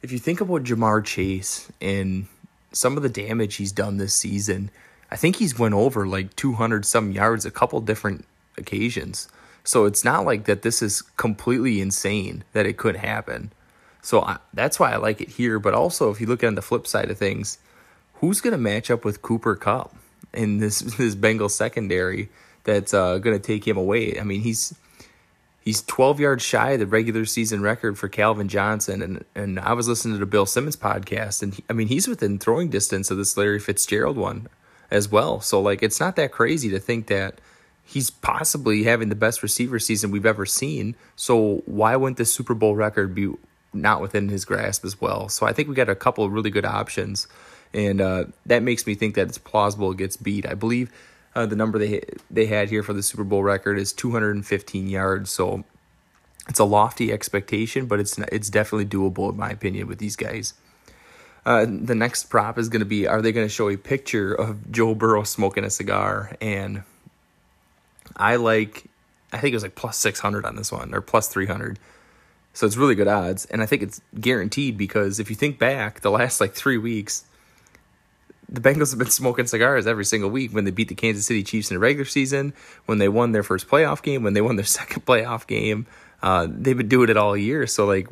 if 0.02 0.12
you 0.12 0.18
think 0.18 0.40
about 0.40 0.64
Ja'Marr 0.64 1.04
Chase 1.04 1.70
and 1.80 2.26
some 2.72 2.96
of 2.96 3.02
the 3.02 3.08
damage 3.08 3.56
he's 3.56 3.72
done 3.72 3.96
this 3.96 4.14
season, 4.14 4.70
I 5.10 5.16
think 5.16 5.36
he's 5.36 5.58
went 5.58 5.74
over 5.74 6.06
like 6.06 6.36
200 6.36 6.84
some 6.84 7.12
yards 7.12 7.46
a 7.46 7.50
couple 7.50 7.80
different 7.80 8.26
occasions. 8.58 9.28
So 9.64 9.86
it's 9.86 10.04
not 10.04 10.26
like 10.26 10.44
that 10.44 10.62
this 10.62 10.82
is 10.82 11.02
completely 11.02 11.80
insane 11.80 12.44
that 12.52 12.66
it 12.66 12.76
could 12.76 12.96
happen. 12.96 13.50
So 14.04 14.20
I, 14.20 14.36
that's 14.52 14.78
why 14.78 14.92
I 14.92 14.96
like 14.96 15.22
it 15.22 15.30
here. 15.30 15.58
But 15.58 15.72
also, 15.72 16.10
if 16.10 16.20
you 16.20 16.26
look 16.26 16.44
on 16.44 16.56
the 16.56 16.62
flip 16.62 16.86
side 16.86 17.10
of 17.10 17.16
things, 17.16 17.58
who's 18.14 18.42
going 18.42 18.52
to 18.52 18.58
match 18.58 18.90
up 18.90 19.02
with 19.02 19.22
Cooper 19.22 19.56
Kupp 19.56 19.96
in 20.34 20.58
this 20.58 20.80
this 20.98 21.14
Bengals 21.14 21.52
secondary 21.52 22.28
that's 22.64 22.92
uh, 22.92 23.18
going 23.18 23.36
to 23.36 23.42
take 23.42 23.66
him 23.66 23.78
away? 23.78 24.20
I 24.20 24.22
mean, 24.22 24.42
he's 24.42 24.74
he's 25.58 25.80
12 25.82 26.20
yards 26.20 26.44
shy 26.44 26.72
of 26.72 26.80
the 26.80 26.86
regular 26.86 27.24
season 27.24 27.62
record 27.62 27.98
for 27.98 28.08
Calvin 28.08 28.48
Johnson, 28.48 29.00
and 29.00 29.24
and 29.34 29.58
I 29.58 29.72
was 29.72 29.88
listening 29.88 30.16
to 30.16 30.20
the 30.20 30.26
Bill 30.26 30.44
Simmons 30.44 30.76
podcast, 30.76 31.42
and 31.42 31.54
he, 31.54 31.64
I 31.70 31.72
mean 31.72 31.88
he's 31.88 32.06
within 32.06 32.38
throwing 32.38 32.68
distance 32.68 33.10
of 33.10 33.16
this 33.16 33.38
Larry 33.38 33.58
Fitzgerald 33.58 34.18
one 34.18 34.48
as 34.90 35.10
well. 35.10 35.40
So 35.40 35.62
like, 35.62 35.82
it's 35.82 35.98
not 35.98 36.16
that 36.16 36.30
crazy 36.30 36.68
to 36.68 36.78
think 36.78 37.06
that 37.06 37.40
he's 37.82 38.10
possibly 38.10 38.84
having 38.84 39.08
the 39.08 39.14
best 39.14 39.42
receiver 39.42 39.78
season 39.78 40.10
we've 40.10 40.26
ever 40.26 40.44
seen. 40.44 40.94
So 41.16 41.62
why 41.64 41.96
wouldn't 41.96 42.18
the 42.18 42.26
Super 42.26 42.54
Bowl 42.54 42.76
record 42.76 43.14
be 43.14 43.32
not 43.74 44.00
within 44.00 44.28
his 44.28 44.44
grasp 44.44 44.84
as 44.84 45.00
well? 45.00 45.28
So 45.28 45.46
I 45.46 45.52
think 45.52 45.68
we 45.68 45.74
got 45.74 45.88
a 45.88 45.94
couple 45.94 46.24
of 46.24 46.32
really 46.32 46.50
good 46.50 46.64
options, 46.64 47.26
and 47.72 48.00
uh, 48.00 48.24
that 48.46 48.62
makes 48.62 48.86
me 48.86 48.94
think 48.94 49.14
that 49.14 49.28
it's 49.28 49.38
plausible 49.38 49.92
it 49.92 49.98
gets 49.98 50.16
beat. 50.16 50.46
I 50.46 50.54
believe 50.54 50.90
uh, 51.34 51.46
the 51.46 51.56
number 51.56 51.78
they 51.78 52.02
they 52.30 52.46
had 52.46 52.70
here 52.70 52.82
for 52.82 52.92
the 52.92 53.02
Super 53.02 53.24
Bowl 53.24 53.42
record 53.42 53.78
is 53.78 53.92
215 53.92 54.88
yards. 54.88 55.30
So 55.30 55.64
it's 56.48 56.58
a 56.58 56.64
lofty 56.64 57.12
expectation, 57.12 57.86
but 57.86 58.00
it's 58.00 58.18
it's 58.18 58.50
definitely 58.50 58.86
doable 58.86 59.30
in 59.30 59.36
my 59.36 59.50
opinion 59.50 59.86
with 59.86 59.98
these 59.98 60.16
guys. 60.16 60.54
Uh, 61.46 61.66
the 61.68 61.94
next 61.94 62.24
prop 62.24 62.58
is 62.58 62.68
going 62.68 62.80
to 62.80 62.86
be: 62.86 63.06
Are 63.06 63.20
they 63.20 63.32
going 63.32 63.46
to 63.46 63.52
show 63.52 63.68
a 63.68 63.76
picture 63.76 64.32
of 64.34 64.70
Joe 64.70 64.94
Burrow 64.94 65.24
smoking 65.24 65.64
a 65.64 65.70
cigar? 65.70 66.36
And 66.40 66.84
I 68.16 68.36
like, 68.36 68.84
I 69.32 69.38
think 69.38 69.52
it 69.52 69.56
was 69.56 69.62
like 69.62 69.74
plus 69.74 69.98
600 69.98 70.44
on 70.44 70.56
this 70.56 70.72
one 70.72 70.94
or 70.94 71.00
plus 71.00 71.28
300. 71.28 71.78
So 72.54 72.66
it's 72.66 72.76
really 72.76 72.94
good 72.94 73.08
odds. 73.08 73.44
And 73.46 73.60
I 73.60 73.66
think 73.66 73.82
it's 73.82 74.00
guaranteed 74.18 74.78
because 74.78 75.20
if 75.20 75.28
you 75.28 75.36
think 75.36 75.58
back, 75.58 76.00
the 76.00 76.10
last 76.10 76.40
like 76.40 76.54
three 76.54 76.78
weeks, 76.78 77.24
the 78.48 78.60
Bengals 78.60 78.90
have 78.90 78.98
been 78.98 79.10
smoking 79.10 79.46
cigars 79.46 79.86
every 79.86 80.04
single 80.04 80.30
week 80.30 80.52
when 80.52 80.64
they 80.64 80.70
beat 80.70 80.88
the 80.88 80.94
Kansas 80.94 81.26
City 81.26 81.42
Chiefs 81.42 81.70
in 81.70 81.74
the 81.74 81.80
regular 81.80 82.04
season, 82.04 82.54
when 82.86 82.98
they 82.98 83.08
won 83.08 83.32
their 83.32 83.42
first 83.42 83.68
playoff 83.68 84.02
game, 84.02 84.22
when 84.22 84.34
they 84.34 84.40
won 84.40 84.56
their 84.56 84.64
second 84.64 85.04
playoff 85.04 85.46
game. 85.46 85.86
Uh, 86.22 86.46
they've 86.48 86.78
been 86.78 86.88
doing 86.88 87.10
it 87.10 87.18
all 87.18 87.36
year. 87.36 87.66
So, 87.66 87.84
like, 87.84 88.08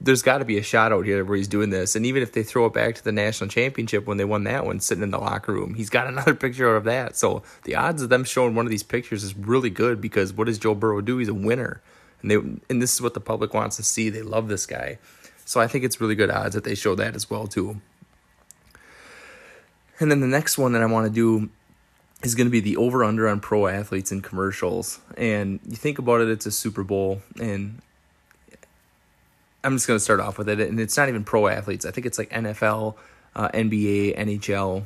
there's 0.00 0.22
got 0.22 0.38
to 0.38 0.44
be 0.44 0.58
a 0.58 0.62
shot 0.62 0.92
out 0.92 1.04
here 1.04 1.24
where 1.24 1.36
he's 1.36 1.48
doing 1.48 1.70
this. 1.70 1.96
And 1.96 2.06
even 2.06 2.22
if 2.22 2.30
they 2.32 2.44
throw 2.44 2.66
it 2.66 2.72
back 2.72 2.94
to 2.96 3.02
the 3.02 3.10
national 3.10 3.50
championship 3.50 4.06
when 4.06 4.16
they 4.16 4.24
won 4.24 4.44
that 4.44 4.64
one, 4.64 4.78
sitting 4.78 5.02
in 5.02 5.10
the 5.10 5.18
locker 5.18 5.52
room, 5.52 5.74
he's 5.74 5.90
got 5.90 6.06
another 6.08 6.34
picture 6.34 6.76
of 6.76 6.84
that. 6.84 7.16
So, 7.16 7.42
the 7.64 7.74
odds 7.74 8.00
of 8.02 8.10
them 8.10 8.22
showing 8.22 8.54
one 8.54 8.66
of 8.66 8.70
these 8.70 8.84
pictures 8.84 9.24
is 9.24 9.36
really 9.36 9.70
good 9.70 10.00
because 10.00 10.32
what 10.32 10.46
does 10.46 10.58
Joe 10.58 10.74
Burrow 10.74 11.00
do? 11.00 11.18
He's 11.18 11.28
a 11.28 11.34
winner. 11.34 11.80
And, 12.22 12.30
they, 12.30 12.36
and 12.36 12.82
this 12.82 12.94
is 12.94 13.00
what 13.00 13.14
the 13.14 13.20
public 13.20 13.54
wants 13.54 13.76
to 13.76 13.82
see. 13.82 14.10
They 14.10 14.22
love 14.22 14.48
this 14.48 14.66
guy. 14.66 14.98
So, 15.44 15.60
I 15.60 15.66
think 15.66 15.84
it's 15.84 16.00
really 16.00 16.14
good 16.14 16.30
odds 16.30 16.54
that 16.54 16.64
they 16.64 16.74
show 16.74 16.94
that 16.96 17.14
as 17.16 17.30
well, 17.30 17.46
too. 17.46 17.80
And 20.00 20.10
then 20.10 20.20
the 20.20 20.26
next 20.26 20.58
one 20.58 20.72
that 20.72 20.82
I 20.82 20.86
want 20.86 21.06
to 21.06 21.12
do 21.12 21.50
is 22.22 22.34
going 22.34 22.46
to 22.46 22.50
be 22.50 22.60
the 22.60 22.76
over 22.76 23.04
under 23.04 23.28
on 23.28 23.40
pro 23.40 23.66
athletes 23.66 24.10
and 24.10 24.22
commercials. 24.22 25.00
And 25.16 25.60
you 25.66 25.76
think 25.76 25.98
about 25.98 26.20
it, 26.20 26.28
it's 26.28 26.46
a 26.46 26.50
Super 26.50 26.82
Bowl, 26.82 27.22
and 27.40 27.80
I'm 29.62 29.76
just 29.76 29.86
going 29.86 29.96
to 29.96 30.02
start 30.02 30.20
off 30.20 30.38
with 30.38 30.48
it. 30.48 30.60
And 30.60 30.80
it's 30.80 30.96
not 30.96 31.08
even 31.08 31.24
pro 31.24 31.46
athletes, 31.46 31.84
I 31.84 31.90
think 31.90 32.06
it's 32.06 32.18
like 32.18 32.30
NFL, 32.30 32.94
uh, 33.34 33.48
NBA, 33.50 34.18
NHL, 34.18 34.84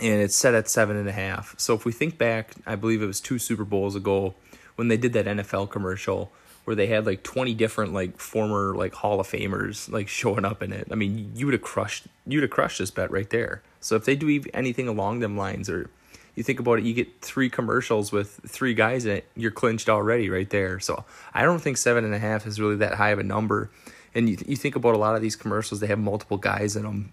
and 0.00 0.20
it's 0.22 0.36
set 0.36 0.54
at 0.54 0.68
seven 0.68 0.96
and 0.96 1.08
a 1.08 1.12
half. 1.12 1.54
So 1.58 1.74
if 1.74 1.84
we 1.84 1.92
think 1.92 2.18
back, 2.18 2.52
I 2.66 2.74
believe 2.74 3.02
it 3.02 3.06
was 3.06 3.20
two 3.20 3.38
Super 3.38 3.64
Bowls 3.64 3.94
ago 3.94 4.34
when 4.78 4.86
they 4.86 4.96
did 4.96 5.12
that 5.14 5.26
NFL 5.26 5.70
commercial 5.70 6.30
where 6.62 6.76
they 6.76 6.86
had 6.86 7.04
like 7.04 7.24
20 7.24 7.52
different 7.54 7.92
like 7.92 8.16
former 8.20 8.76
like 8.76 8.94
Hall 8.94 9.18
of 9.18 9.26
Famers 9.26 9.90
like 9.90 10.06
showing 10.20 10.44
up 10.44 10.62
in 10.62 10.72
it. 10.72 10.86
I 10.92 10.94
mean, 10.94 11.32
you 11.34 11.46
would 11.46 11.52
have 11.54 11.62
crushed 11.62 12.06
you'd 12.28 12.44
have 12.44 12.50
crushed 12.50 12.78
this 12.78 12.92
bet 12.92 13.10
right 13.10 13.28
there. 13.28 13.62
So 13.80 13.96
if 13.96 14.04
they 14.04 14.14
do 14.14 14.44
anything 14.54 14.86
along 14.86 15.18
them 15.18 15.36
lines 15.36 15.68
or 15.68 15.90
you 16.36 16.44
think 16.44 16.60
about 16.60 16.78
it, 16.78 16.84
you 16.84 16.94
get 16.94 17.20
three 17.22 17.50
commercials 17.50 18.12
with 18.12 18.38
three 18.46 18.72
guys 18.72 19.04
in 19.04 19.16
it, 19.16 19.28
you're 19.34 19.50
clinched 19.50 19.88
already 19.88 20.30
right 20.30 20.48
there. 20.48 20.78
So 20.78 21.04
I 21.34 21.42
don't 21.42 21.58
think 21.58 21.76
seven 21.76 22.04
and 22.04 22.14
a 22.14 22.20
half 22.20 22.46
is 22.46 22.60
really 22.60 22.76
that 22.76 22.94
high 22.94 23.10
of 23.10 23.18
a 23.18 23.24
number. 23.24 23.72
And 24.14 24.28
you, 24.28 24.38
you 24.46 24.54
think 24.54 24.76
about 24.76 24.94
a 24.94 24.98
lot 24.98 25.16
of 25.16 25.22
these 25.22 25.34
commercials, 25.34 25.80
they 25.80 25.88
have 25.88 25.98
multiple 25.98 26.36
guys 26.36 26.76
in 26.76 26.84
them. 26.84 27.12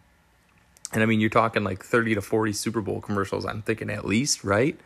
And 0.93 1.01
I 1.01 1.07
mean, 1.07 1.20
you're 1.20 1.32
talking 1.32 1.63
like 1.63 1.84
30 1.84 2.13
to 2.13 2.22
40 2.22 2.53
Super 2.53 2.82
Bowl 2.82 3.01
commercials, 3.01 3.43
I'm 3.43 3.63
thinking 3.63 3.89
at 3.89 4.05
least, 4.05 4.43
right? 4.43 4.80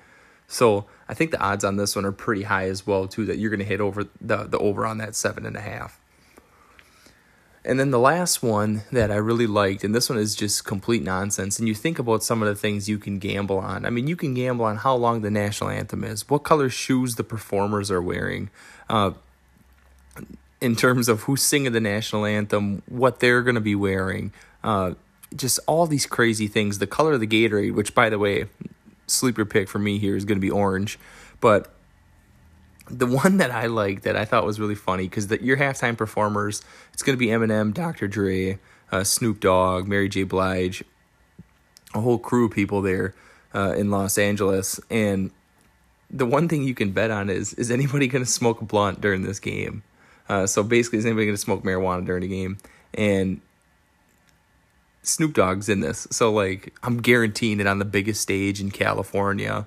So 0.50 0.86
I 1.08 1.14
think 1.14 1.32
the 1.32 1.40
odds 1.40 1.64
on 1.64 1.78
this 1.78 1.96
one 1.96 2.06
are 2.06 2.12
pretty 2.12 2.44
high 2.44 2.66
as 2.66 2.86
well 2.86 3.08
too. 3.08 3.26
That 3.26 3.38
you're 3.38 3.52
going 3.52 3.60
to 3.60 3.66
hit 3.66 3.80
over 3.80 4.06
the 4.20 4.44
the 4.44 4.58
over 4.58 4.86
on 4.86 4.98
that 4.98 5.16
seven 5.16 5.46
and 5.46 5.56
a 5.56 5.62
half. 5.62 6.02
And 7.64 7.80
then 7.80 7.92
the 7.92 8.00
last 8.00 8.42
one 8.42 8.84
that 8.92 9.12
I 9.12 9.18
really 9.18 9.46
liked, 9.46 9.84
and 9.84 9.94
this 9.94 10.10
one 10.10 10.18
is 10.18 10.34
just 10.34 10.66
complete 10.66 11.04
nonsense. 11.04 11.60
And 11.60 11.68
you 11.68 11.76
think 11.76 12.00
about 12.00 12.24
some 12.24 12.42
of 12.42 12.48
the 12.48 12.56
things 12.56 12.90
you 12.90 12.98
can 12.98 13.20
gamble 13.20 13.60
on. 13.60 13.86
I 13.86 13.90
mean, 13.90 14.08
you 14.08 14.16
can 14.16 14.34
gamble 14.34 14.66
on 14.66 14.78
how 14.78 14.96
long 14.96 15.22
the 15.22 15.30
national 15.30 15.70
anthem 15.70 16.04
is, 16.04 16.28
what 16.30 16.40
color 16.40 16.70
shoes 16.70 17.16
the 17.16 17.24
performers 17.24 17.92
are 17.92 18.02
wearing, 18.02 18.50
uh, 18.90 19.12
in 20.62 20.76
terms 20.76 21.10
of 21.10 21.24
who's 21.24 21.44
singing 21.44 21.74
the 21.74 21.82
national 21.82 22.26
anthem, 22.26 22.82
what 22.88 23.20
they're 23.20 23.44
going 23.44 23.56
to 23.56 23.62
be 23.62 23.76
wearing, 23.76 24.32
uh, 24.64 24.94
just 25.36 25.60
all 25.68 25.86
these 25.86 26.06
crazy 26.06 26.48
things. 26.48 26.80
The 26.80 26.88
color 26.88 27.14
of 27.14 27.20
the 27.20 27.28
Gatorade, 27.28 27.76
which, 27.76 27.94
by 27.94 28.10
the 28.10 28.18
way, 28.18 28.46
sleeper 29.10 29.46
pick 29.46 29.70
for 29.70 29.80
me 29.80 29.98
here 29.98 30.16
is 30.16 30.26
going 30.26 30.38
to 30.38 30.42
be 30.42 30.52
orange. 30.52 31.00
But 31.42 31.74
the 32.90 33.06
one 33.06 33.38
that 33.38 33.52
I 33.52 33.68
like 33.68 34.02
that 34.02 34.16
I 34.16 34.26
thought 34.26 34.46
was 34.46 34.60
really 34.60 34.76
funny 34.76 35.04
because 35.04 35.28
that 35.28 35.42
your 35.42 35.58
halftime 35.58 35.98
performers, 35.98 36.62
it's 36.94 37.04
going 37.04 37.16
to 37.16 37.20
be 37.20 37.28
Eminem, 37.28 37.74
Dr. 37.74 38.08
Dre, 38.08 38.60
uh, 38.92 39.04
Snoop 39.04 39.40
Dogg, 39.40 39.88
Mary 39.88 40.10
J. 40.10 40.24
Blige, 40.24 40.84
a 41.94 42.02
whole 42.02 42.18
crew 42.18 42.46
of 42.46 42.52
people 42.52 42.82
there 42.82 43.14
uh, 43.54 43.74
in 43.78 43.92
Los 43.92 44.18
Angeles. 44.18 44.80
And 44.90 45.32
the 46.10 46.26
one 46.26 46.48
thing 46.48 46.64
you 46.64 46.74
can 46.74 46.92
bet 46.92 47.12
on 47.12 47.30
is 47.30 47.54
is 47.54 47.70
anybody 47.72 48.08
going 48.08 48.24
to 48.24 48.30
smoke 48.30 48.62
a 48.62 48.66
blunt 48.66 49.02
during 49.02 49.24
this 49.24 49.40
game? 49.40 49.84
Uh, 50.28 50.46
so 50.46 50.64
basically, 50.64 51.00
is 51.00 51.06
anybody 51.06 51.26
going 51.26 51.36
to 51.36 51.42
smoke 51.42 51.64
marijuana 51.64 52.06
during 52.06 52.22
the 52.22 52.28
game? 52.28 52.58
And 52.94 53.42
Snoop 55.02 55.34
Dogg's 55.34 55.70
in 55.70 55.80
this. 55.80 56.08
So 56.12 56.32
like 56.32 56.74
I'm 56.84 57.02
guaranteeing 57.02 57.60
it 57.60 57.68
on 57.68 57.80
the 57.80 57.86
biggest 57.86 58.22
stage 58.22 58.60
in 58.62 58.72
California. 58.72 59.66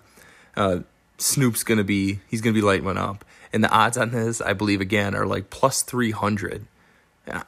Uh, 0.57 0.81
Snoop's 1.19 1.63
gonna 1.63 1.85
be 1.85 2.21
he's 2.29 2.41
gonna 2.41 2.55
be 2.55 2.63
lighting 2.63 2.85
one 2.85 2.99
up. 2.99 3.25
And 3.53 3.63
the 3.63 3.71
odds 3.71 3.99
on 3.99 4.11
this, 4.11 4.41
I 4.41 4.55
believe 4.55 4.81
again, 4.81 5.15
are 5.15 5.27
like 5.27 5.51
plus 5.51 5.83
three 5.83 6.11
hundred. 6.11 6.67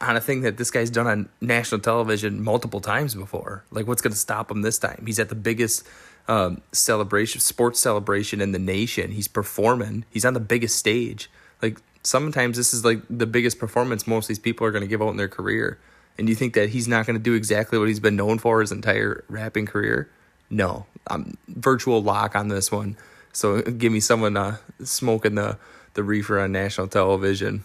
On 0.01 0.17
a 0.17 0.21
thing 0.21 0.43
that 0.43 0.57
this 0.57 0.71
guy's 0.71 0.89
done 0.89 1.09
on 1.09 1.29
national 1.41 1.81
television 1.81 2.43
multiple 2.43 2.81
times 2.81 3.15
before. 3.15 3.65
Like 3.71 3.87
what's 3.87 4.03
gonna 4.03 4.15
stop 4.15 4.51
him 4.51 4.63
this 4.63 4.79
time? 4.79 5.03
He's 5.07 5.19
at 5.19 5.29
the 5.29 5.35
biggest 5.35 5.87
um, 6.29 6.63
celebration 6.73 7.41
sports 7.41 7.81
celebration 7.81 8.41
in 8.41 8.53
the 8.53 8.59
nation. 8.59 9.11
He's 9.11 9.29
performing. 9.29 10.05
He's 10.11 10.25
on 10.25 10.35
the 10.35 10.41
biggest 10.41 10.77
stage. 10.77 11.29
Like 11.61 11.81
sometimes 12.03 12.57
this 12.57 12.73
is 12.73 12.85
like 12.85 13.03
the 13.11 13.27
biggest 13.27 13.59
performance 13.59 14.07
most 14.07 14.25
of 14.25 14.29
these 14.29 14.39
people 14.39 14.67
are 14.67 14.71
gonna 14.71 14.87
give 14.87 15.03
out 15.03 15.11
in 15.11 15.17
their 15.17 15.29
career. 15.29 15.79
And 16.19 16.29
you 16.29 16.35
think 16.35 16.55
that 16.55 16.71
he's 16.71 16.87
not 16.87 17.07
going 17.07 17.19
to 17.19 17.23
do 17.23 17.35
exactly 17.35 17.79
what 17.79 17.89
he's 17.89 18.01
been 18.01 18.17
known 18.17 18.39
for 18.39 18.61
his 18.61 18.71
entire 18.71 19.25
rapping 19.29 19.67
career? 19.67 20.09
No, 20.49 20.87
I'm 21.09 21.37
virtual 21.49 22.03
lock 22.03 22.37
on 22.37 22.49
this 22.49 22.71
one. 22.71 22.97
So 23.33 23.63
give 23.63 23.93
me 23.93 24.01
someone 24.01 24.37
uh, 24.37 24.59
smoking 24.83 25.35
the 25.35 25.59
the 25.95 26.03
reefer 26.03 26.41
on 26.41 26.53
national 26.53 26.89
television 26.89 27.65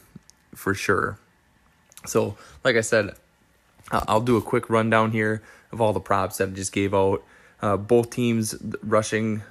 for 0.55 0.73
sure. 0.73 1.19
So, 2.05 2.37
like 2.63 2.75
I 2.75 2.81
said, 2.81 3.15
I'll 3.91 4.21
do 4.21 4.37
a 4.37 4.41
quick 4.41 4.69
rundown 4.69 5.11
here 5.11 5.41
of 5.71 5.81
all 5.81 5.93
the 5.93 5.99
props 5.99 6.37
that 6.37 6.49
I 6.49 6.51
just 6.51 6.71
gave 6.71 6.93
out. 6.93 7.23
Uh, 7.61 7.75
both 7.75 8.09
teams 8.09 8.55
rushing, 8.81 9.43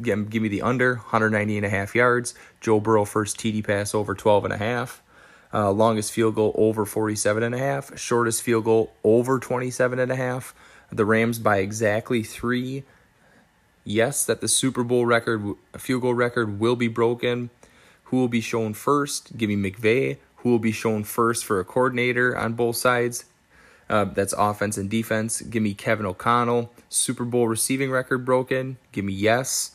give, 0.00 0.30
give 0.30 0.42
me 0.42 0.48
the 0.48 0.62
under 0.62 0.96
190 0.96 1.56
and 1.56 1.66
a 1.66 1.70
half 1.70 1.94
yards. 1.94 2.34
Joe 2.60 2.78
Burrow 2.78 3.04
first 3.04 3.38
TD 3.38 3.66
pass 3.66 3.94
over 3.94 4.14
12 4.14 4.44
and 4.44 4.54
a 4.54 4.58
half. 4.58 5.02
Uh, 5.52 5.70
longest 5.70 6.12
field 6.12 6.36
goal 6.36 6.54
over 6.56 6.86
47 6.86 7.42
and 7.42 7.54
a 7.54 7.58
half. 7.58 7.98
Shortest 7.98 8.42
field 8.42 8.64
goal 8.64 8.92
over 9.02 9.38
27 9.38 9.98
and 9.98 10.12
a 10.12 10.16
half. 10.16 10.54
The 10.92 11.04
Rams 11.04 11.38
by 11.38 11.58
exactly 11.58 12.22
three. 12.22 12.84
Yes, 13.84 14.24
that 14.26 14.40
the 14.40 14.48
Super 14.48 14.84
Bowl 14.84 15.06
record, 15.06 15.54
field 15.76 16.02
goal 16.02 16.14
record, 16.14 16.60
will 16.60 16.76
be 16.76 16.88
broken. 16.88 17.50
Who 18.04 18.18
will 18.18 18.28
be 18.28 18.40
shown 18.40 18.74
first? 18.74 19.36
Give 19.36 19.48
me 19.48 19.56
McVay. 19.56 20.18
Who 20.36 20.50
will 20.50 20.58
be 20.58 20.72
shown 20.72 21.04
first 21.04 21.44
for 21.44 21.60
a 21.60 21.64
coordinator 21.64 22.36
on 22.36 22.54
both 22.54 22.76
sides? 22.76 23.24
Uh, 23.88 24.04
that's 24.04 24.32
offense 24.38 24.76
and 24.76 24.88
defense. 24.88 25.42
Give 25.42 25.62
me 25.62 25.74
Kevin 25.74 26.06
O'Connell. 26.06 26.72
Super 26.88 27.24
Bowl 27.24 27.48
receiving 27.48 27.90
record 27.90 28.24
broken. 28.24 28.76
Give 28.92 29.04
me 29.04 29.12
yes. 29.12 29.72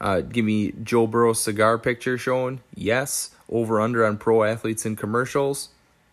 Uh, 0.00 0.20
give 0.20 0.44
me 0.44 0.72
Joe 0.82 1.06
Burrow's 1.06 1.40
cigar 1.40 1.78
picture 1.78 2.18
shown. 2.18 2.60
Yes. 2.74 3.30
Over 3.48 3.80
under 3.80 4.04
on 4.04 4.18
pro 4.18 4.42
athletes 4.42 4.84
and 4.84 4.98
commercials. 4.98 5.68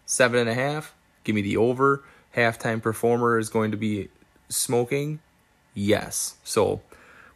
Seven 0.05 0.39
and 0.39 0.49
a 0.49 0.53
half. 0.53 0.93
Give 1.23 1.35
me 1.35 1.41
the 1.41 1.57
over. 1.57 2.03
Halftime 2.35 2.81
performer 2.81 3.37
is 3.37 3.49
going 3.49 3.71
to 3.71 3.77
be 3.77 4.09
smoking. 4.49 5.19
Yes. 5.73 6.35
So 6.43 6.81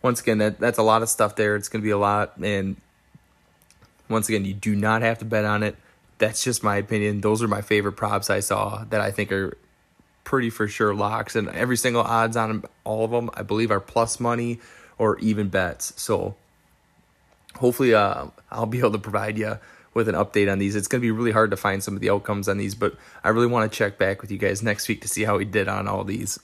once 0.06 0.22
again, 0.22 0.38
that 0.38 0.60
that's 0.60 0.78
a 0.78 0.84
lot 0.84 1.02
of 1.02 1.10
stuff 1.10 1.36
there. 1.36 1.56
It's 1.56 1.68
going 1.68 1.82
to 1.82 1.84
be 1.84 1.92
a 1.92 1.98
lot, 1.98 2.38
and 2.38 2.76
once 4.08 4.30
again, 4.30 4.46
you 4.46 4.54
do 4.54 4.76
not 4.76 5.02
have 5.02 5.18
to 5.18 5.26
bet 5.26 5.46
on 5.46 5.64
it. 5.64 5.76
That's 6.20 6.44
just 6.44 6.64
my 6.64 6.78
opinion. 6.78 7.22
Those 7.22 7.42
are 7.42 7.48
my 7.48 7.62
favorite 7.62 7.94
props 7.94 8.30
I 8.30 8.40
saw 8.40 8.86
that 8.92 9.02
I 9.02 9.10
think 9.10 9.32
are 9.32 9.58
pretty 10.24 10.52
for 10.52 10.68
sure 10.68 10.94
locks, 10.94 11.36
and 11.36 11.50
every 11.50 11.76
single 11.76 12.04
odds 12.04 12.38
on 12.38 12.64
all 12.84 13.04
of 13.04 13.12
them, 13.12 13.32
I 13.34 13.42
believe, 13.42 13.72
are 13.72 13.80
plus 13.80 14.20
money 14.20 14.60
or 14.98 15.18
even 15.20 15.50
bets. 15.50 15.94
So 15.96 16.36
hopefully, 17.56 17.94
uh, 17.94 18.28
I'll 18.52 18.66
be 18.66 18.80
able 18.80 18.92
to 18.92 18.98
provide 18.98 19.38
you 19.38 19.60
with 19.94 20.10
an 20.10 20.16
update 20.16 20.52
on 20.52 20.60
these. 20.60 20.76
It's 20.76 20.88
going 20.88 21.02
to 21.02 21.06
be 21.06 21.12
really 21.12 21.32
hard 21.32 21.52
to 21.52 21.58
find 21.58 21.82
some 21.84 21.96
of 21.96 22.02
the 22.02 22.10
outcomes 22.10 22.50
on 22.50 22.58
these, 22.58 22.76
but 22.76 22.96
I 23.24 23.30
really 23.30 23.48
want 23.48 23.72
to 23.72 23.76
check 23.76 23.98
back 23.98 24.22
with 24.22 24.30
you 24.30 24.38
guys 24.38 24.62
next 24.62 24.88
week 24.88 25.02
to 25.02 25.08
see 25.08 25.24
how 25.24 25.38
we 25.38 25.46
did 25.46 25.68
on 25.68 25.88
all 25.88 26.04
these. 26.04 26.38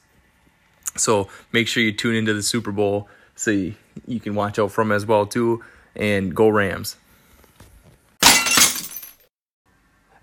So 0.95 1.27
make 1.51 1.67
sure 1.67 1.83
you 1.83 1.91
tune 1.91 2.15
into 2.15 2.33
the 2.33 2.43
Super 2.43 2.71
Bowl 2.71 3.09
so 3.35 3.51
you, 3.51 3.75
you 4.07 4.19
can 4.19 4.35
watch 4.35 4.57
out 4.57 4.71
from 4.71 4.91
as 4.91 5.05
well 5.05 5.25
too, 5.25 5.63
and 5.95 6.33
go 6.35 6.47
Rams. 6.47 6.95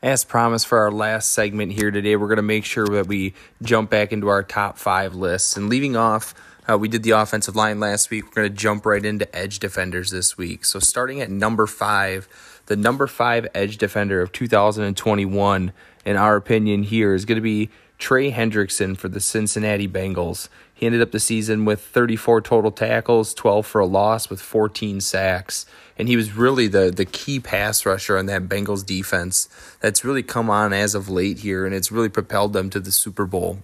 As 0.01 0.23
promised 0.25 0.69
for 0.69 0.79
our 0.79 0.93
last 0.93 1.31
segment 1.33 1.73
here 1.73 1.91
today, 1.91 2.15
we're 2.15 2.29
going 2.29 2.37
to 2.37 2.43
make 2.43 2.65
sure 2.65 2.87
that 2.87 3.09
we 3.09 3.35
jump 3.63 3.91
back 3.91 4.13
into 4.13 4.29
our 4.29 4.45
top 4.45 4.79
five 4.79 5.17
lists. 5.17 5.57
And 5.57 5.69
leaving 5.69 5.97
off, 5.97 6.35
uh, 6.71 6.77
we 6.79 6.89
did 6.89 7.03
the 7.03 7.11
offensive 7.11 7.57
line 7.57 7.81
last 7.81 8.11
week. 8.11 8.27
We're 8.27 8.43
going 8.43 8.49
to 8.49 8.55
jump 8.55 8.85
right 8.85 9.05
into 9.05 9.35
edge 9.35 9.59
defenders 9.59 10.11
this 10.11 10.37
week. 10.37 10.65
So, 10.65 10.79
starting 10.79 11.21
at 11.21 11.31
number 11.31 11.67
five, 11.67 12.29
the 12.67 12.77
number 12.77 13.07
five 13.07 13.47
edge 13.55 13.79
defender 13.79 14.21
of 14.21 14.33
2021, 14.33 15.73
in 16.05 16.17
our 16.17 16.37
opinion, 16.37 16.83
here 16.83 17.15
is 17.15 17.25
going 17.25 17.37
to 17.37 17.43
be 17.43 17.71
Trey 17.99 18.31
Hendrickson 18.31 18.97
for 18.97 19.09
the 19.09 19.21
Cincinnati 19.21 19.89
Bengals. 19.89 20.49
He 20.73 20.87
ended 20.87 21.03
up 21.03 21.11
the 21.11 21.19
season 21.19 21.65
with 21.65 21.81
34 21.81 22.43
total 22.43 22.71
tackles, 22.71 23.35
12 23.35 23.67
for 23.67 23.81
a 23.81 23.87
loss, 23.87 24.31
with 24.31 24.41
14 24.41 25.01
sacks. 25.01 25.67
And 25.99 26.07
he 26.07 26.17
was 26.17 26.37
really 26.37 26.69
the, 26.69 26.93
the 26.93 27.05
key 27.05 27.41
pass 27.41 27.85
rusher 27.85 28.17
on 28.17 28.27
that 28.27 28.49
Bengals 28.49 28.87
defense 28.87 29.49
that's 29.81 30.05
really 30.05 30.23
come 30.23 30.49
on 30.49 30.73
as 30.73 30.95
of 30.95 31.09
late 31.09 31.41
here, 31.41 31.67
and 31.67 31.75
it's 31.75 31.91
really 31.91 32.09
propelled 32.09 32.53
them 32.53 32.71
to 32.71 32.79
the 32.79 32.93
Super 32.93 33.27
Bowl. 33.27 33.59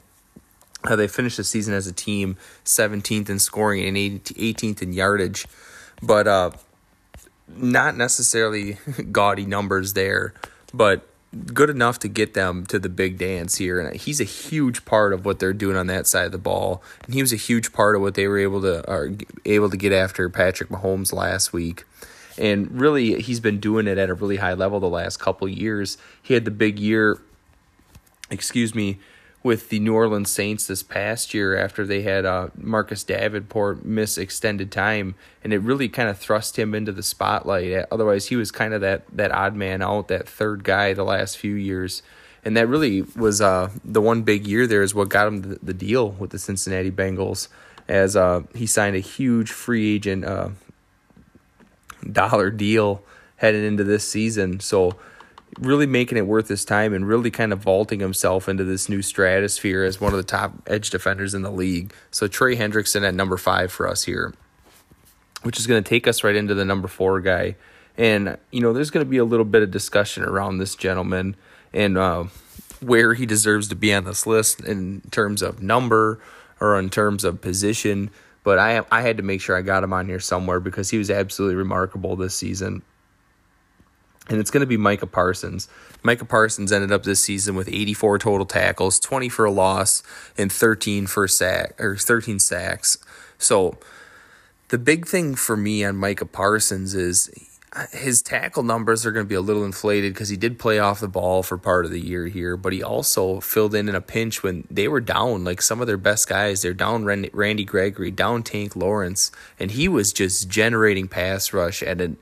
Uh, 0.86 0.96
they 0.96 1.08
finished 1.08 1.36
the 1.36 1.44
season 1.44 1.74
as 1.74 1.86
a 1.86 1.92
team 1.92 2.36
17th 2.64 3.28
in 3.28 3.38
scoring 3.38 3.84
and 3.84 3.96
18th 3.96 4.82
in 4.82 4.92
yardage, 4.92 5.46
but 6.02 6.26
uh, 6.26 6.50
not 7.48 7.96
necessarily 7.96 8.78
gaudy 9.12 9.46
numbers 9.46 9.94
there. 9.94 10.34
But 10.72 11.06
good 11.52 11.70
enough 11.70 11.98
to 12.00 12.08
get 12.08 12.34
them 12.34 12.66
to 12.66 12.78
the 12.78 12.88
big 12.88 13.18
dance 13.18 13.56
here. 13.56 13.80
And 13.80 13.96
he's 13.96 14.20
a 14.20 14.24
huge 14.24 14.84
part 14.84 15.12
of 15.12 15.24
what 15.24 15.38
they're 15.38 15.52
doing 15.52 15.76
on 15.76 15.86
that 15.88 16.06
side 16.06 16.26
of 16.26 16.32
the 16.32 16.38
ball. 16.38 16.82
And 17.04 17.14
he 17.14 17.22
was 17.22 17.32
a 17.32 17.36
huge 17.36 17.72
part 17.72 17.96
of 17.96 18.02
what 18.02 18.14
they 18.14 18.28
were 18.28 18.38
able 18.38 18.60
to 18.62 18.88
are 18.88 19.10
able 19.44 19.70
to 19.70 19.76
get 19.76 19.92
after 19.92 20.28
Patrick 20.28 20.68
Mahomes 20.68 21.12
last 21.12 21.52
week. 21.52 21.84
And 22.36 22.80
really, 22.80 23.20
he's 23.20 23.40
been 23.40 23.60
doing 23.60 23.86
it 23.86 23.96
at 23.96 24.10
a 24.10 24.14
really 24.14 24.36
high 24.36 24.54
level 24.54 24.80
the 24.80 24.88
last 24.88 25.18
couple 25.18 25.48
years. 25.48 25.96
He 26.20 26.34
had 26.34 26.44
the 26.44 26.50
big 26.50 26.78
year, 26.78 27.20
excuse 28.30 28.74
me, 28.74 28.98
with 29.44 29.68
the 29.68 29.78
New 29.78 29.94
Orleans 29.94 30.30
Saints 30.30 30.66
this 30.66 30.82
past 30.82 31.34
year 31.34 31.54
after 31.54 31.84
they 31.84 32.00
had 32.00 32.24
uh, 32.24 32.48
Marcus 32.56 33.04
Davenport 33.04 33.84
miss 33.84 34.16
extended 34.16 34.72
time, 34.72 35.14
and 35.44 35.52
it 35.52 35.58
really 35.58 35.88
kind 35.88 36.08
of 36.08 36.18
thrust 36.18 36.58
him 36.58 36.74
into 36.74 36.92
the 36.92 37.02
spotlight. 37.02 37.84
Otherwise, 37.92 38.28
he 38.28 38.36
was 38.36 38.50
kind 38.50 38.72
of 38.72 38.80
that 38.80 39.02
that 39.12 39.30
odd 39.30 39.54
man 39.54 39.82
out, 39.82 40.08
that 40.08 40.26
third 40.26 40.64
guy 40.64 40.94
the 40.94 41.04
last 41.04 41.36
few 41.36 41.54
years, 41.54 42.02
and 42.42 42.56
that 42.56 42.66
really 42.66 43.02
was 43.02 43.42
uh, 43.42 43.70
the 43.84 44.00
one 44.00 44.22
big 44.22 44.46
year 44.46 44.66
there 44.66 44.82
is 44.82 44.94
what 44.94 45.10
got 45.10 45.28
him 45.28 45.42
the, 45.42 45.58
the 45.62 45.74
deal 45.74 46.10
with 46.12 46.30
the 46.30 46.38
Cincinnati 46.38 46.90
Bengals, 46.90 47.48
as 47.86 48.16
uh, 48.16 48.40
he 48.54 48.66
signed 48.66 48.96
a 48.96 49.00
huge 49.00 49.52
free 49.52 49.94
agent 49.94 50.24
uh, 50.24 50.48
dollar 52.10 52.50
deal 52.50 53.02
heading 53.36 53.62
into 53.62 53.84
this 53.84 54.08
season. 54.08 54.58
So 54.60 54.96
really 55.58 55.86
making 55.86 56.18
it 56.18 56.26
worth 56.26 56.48
his 56.48 56.64
time 56.64 56.92
and 56.92 57.06
really 57.06 57.30
kind 57.30 57.52
of 57.52 57.60
vaulting 57.60 58.00
himself 58.00 58.48
into 58.48 58.64
this 58.64 58.88
new 58.88 59.02
stratosphere 59.02 59.84
as 59.84 60.00
one 60.00 60.12
of 60.12 60.16
the 60.16 60.24
top 60.24 60.52
edge 60.66 60.90
defenders 60.90 61.34
in 61.34 61.42
the 61.42 61.50
league. 61.50 61.94
So 62.10 62.26
Trey 62.26 62.56
Hendrickson 62.56 63.06
at 63.06 63.14
number 63.14 63.36
five 63.36 63.72
for 63.72 63.88
us 63.88 64.04
here, 64.04 64.34
which 65.42 65.58
is 65.58 65.66
going 65.66 65.82
to 65.82 65.88
take 65.88 66.06
us 66.06 66.24
right 66.24 66.36
into 66.36 66.54
the 66.54 66.64
number 66.64 66.88
four 66.88 67.20
guy. 67.20 67.56
And, 67.96 68.38
you 68.50 68.60
know, 68.60 68.72
there's 68.72 68.90
going 68.90 69.04
to 69.04 69.10
be 69.10 69.18
a 69.18 69.24
little 69.24 69.44
bit 69.44 69.62
of 69.62 69.70
discussion 69.70 70.24
around 70.24 70.58
this 70.58 70.74
gentleman 70.74 71.36
and 71.72 71.96
uh, 71.96 72.24
where 72.80 73.14
he 73.14 73.26
deserves 73.26 73.68
to 73.68 73.76
be 73.76 73.94
on 73.94 74.04
this 74.04 74.26
list 74.26 74.60
in 74.60 75.00
terms 75.10 75.42
of 75.42 75.62
number 75.62 76.20
or 76.60 76.78
in 76.78 76.90
terms 76.90 77.24
of 77.24 77.40
position. 77.40 78.10
But 78.42 78.58
I, 78.58 78.82
I 78.90 79.02
had 79.02 79.16
to 79.18 79.22
make 79.22 79.40
sure 79.40 79.56
I 79.56 79.62
got 79.62 79.84
him 79.84 79.92
on 79.92 80.08
here 80.08 80.20
somewhere 80.20 80.60
because 80.60 80.90
he 80.90 80.98
was 80.98 81.10
absolutely 81.10 81.56
remarkable 81.56 82.16
this 82.16 82.34
season 82.34 82.82
and 84.28 84.38
it's 84.38 84.50
going 84.50 84.62
to 84.62 84.66
be 84.66 84.76
Micah 84.76 85.06
Parsons. 85.06 85.68
Micah 86.02 86.24
Parsons 86.24 86.72
ended 86.72 86.92
up 86.92 87.02
this 87.02 87.22
season 87.22 87.54
with 87.54 87.68
84 87.68 88.18
total 88.18 88.46
tackles, 88.46 88.98
20 89.00 89.28
for 89.28 89.44
a 89.44 89.50
loss, 89.50 90.02
and 90.36 90.50
13 90.50 91.06
for 91.06 91.28
sack 91.28 91.80
or 91.80 91.96
13 91.96 92.38
sacks. 92.38 92.98
So 93.38 93.78
the 94.68 94.78
big 94.78 95.06
thing 95.06 95.34
for 95.34 95.56
me 95.56 95.84
on 95.84 95.96
Micah 95.96 96.26
Parsons 96.26 96.94
is 96.94 97.30
his 97.92 98.22
tackle 98.22 98.62
numbers 98.62 99.04
are 99.04 99.10
going 99.10 99.26
to 99.26 99.28
be 99.28 99.34
a 99.34 99.40
little 99.40 99.64
inflated 99.64 100.14
because 100.14 100.28
he 100.28 100.36
did 100.36 100.58
play 100.58 100.78
off 100.78 101.00
the 101.00 101.08
ball 101.08 101.42
for 101.42 101.58
part 101.58 101.84
of 101.84 101.90
the 101.90 102.00
year 102.00 102.26
here, 102.28 102.56
but 102.56 102.72
he 102.72 102.82
also 102.82 103.40
filled 103.40 103.74
in 103.74 103.88
in 103.88 103.94
a 103.94 104.00
pinch 104.00 104.42
when 104.42 104.66
they 104.70 104.86
were 104.86 105.00
down, 105.00 105.44
like 105.44 105.60
some 105.60 105.80
of 105.80 105.86
their 105.86 105.96
best 105.96 106.28
guys. 106.28 106.62
They're 106.62 106.72
down 106.72 107.04
Randy 107.04 107.64
Gregory, 107.64 108.10
down 108.12 108.42
Tank 108.44 108.76
Lawrence, 108.76 109.32
and 109.58 109.72
he 109.72 109.88
was 109.88 110.12
just 110.12 110.48
generating 110.48 111.08
pass 111.08 111.52
rush 111.52 111.82
at 111.82 112.00
an 112.00 112.16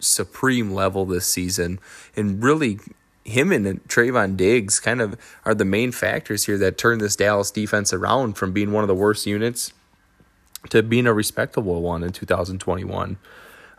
supreme 0.00 0.72
level 0.72 1.04
this 1.04 1.26
season. 1.26 1.78
And 2.16 2.42
really, 2.42 2.78
him 3.24 3.52
and 3.52 3.86
Trevon 3.88 4.36
Diggs 4.36 4.80
kind 4.80 5.00
of 5.00 5.16
are 5.44 5.54
the 5.54 5.64
main 5.64 5.92
factors 5.92 6.46
here 6.46 6.58
that 6.58 6.78
turn 6.78 6.98
this 6.98 7.16
Dallas 7.16 7.50
defense 7.50 7.92
around 7.92 8.34
from 8.34 8.52
being 8.52 8.72
one 8.72 8.84
of 8.84 8.88
the 8.88 8.94
worst 8.94 9.26
units 9.26 9.72
to 10.70 10.82
being 10.82 11.06
a 11.06 11.12
respectable 11.12 11.82
one 11.82 12.02
in 12.02 12.12
2021. 12.12 13.18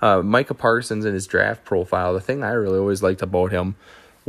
Uh, 0.02 0.22
Micah 0.22 0.54
Parsons 0.54 1.04
and 1.04 1.14
his 1.14 1.28
draft 1.28 1.66
profile, 1.66 2.14
the 2.14 2.22
thing 2.22 2.44
I 2.44 2.52
really 2.52 2.80
always 2.80 3.04
liked 3.04 3.22
about 3.22 3.52
him 3.52 3.76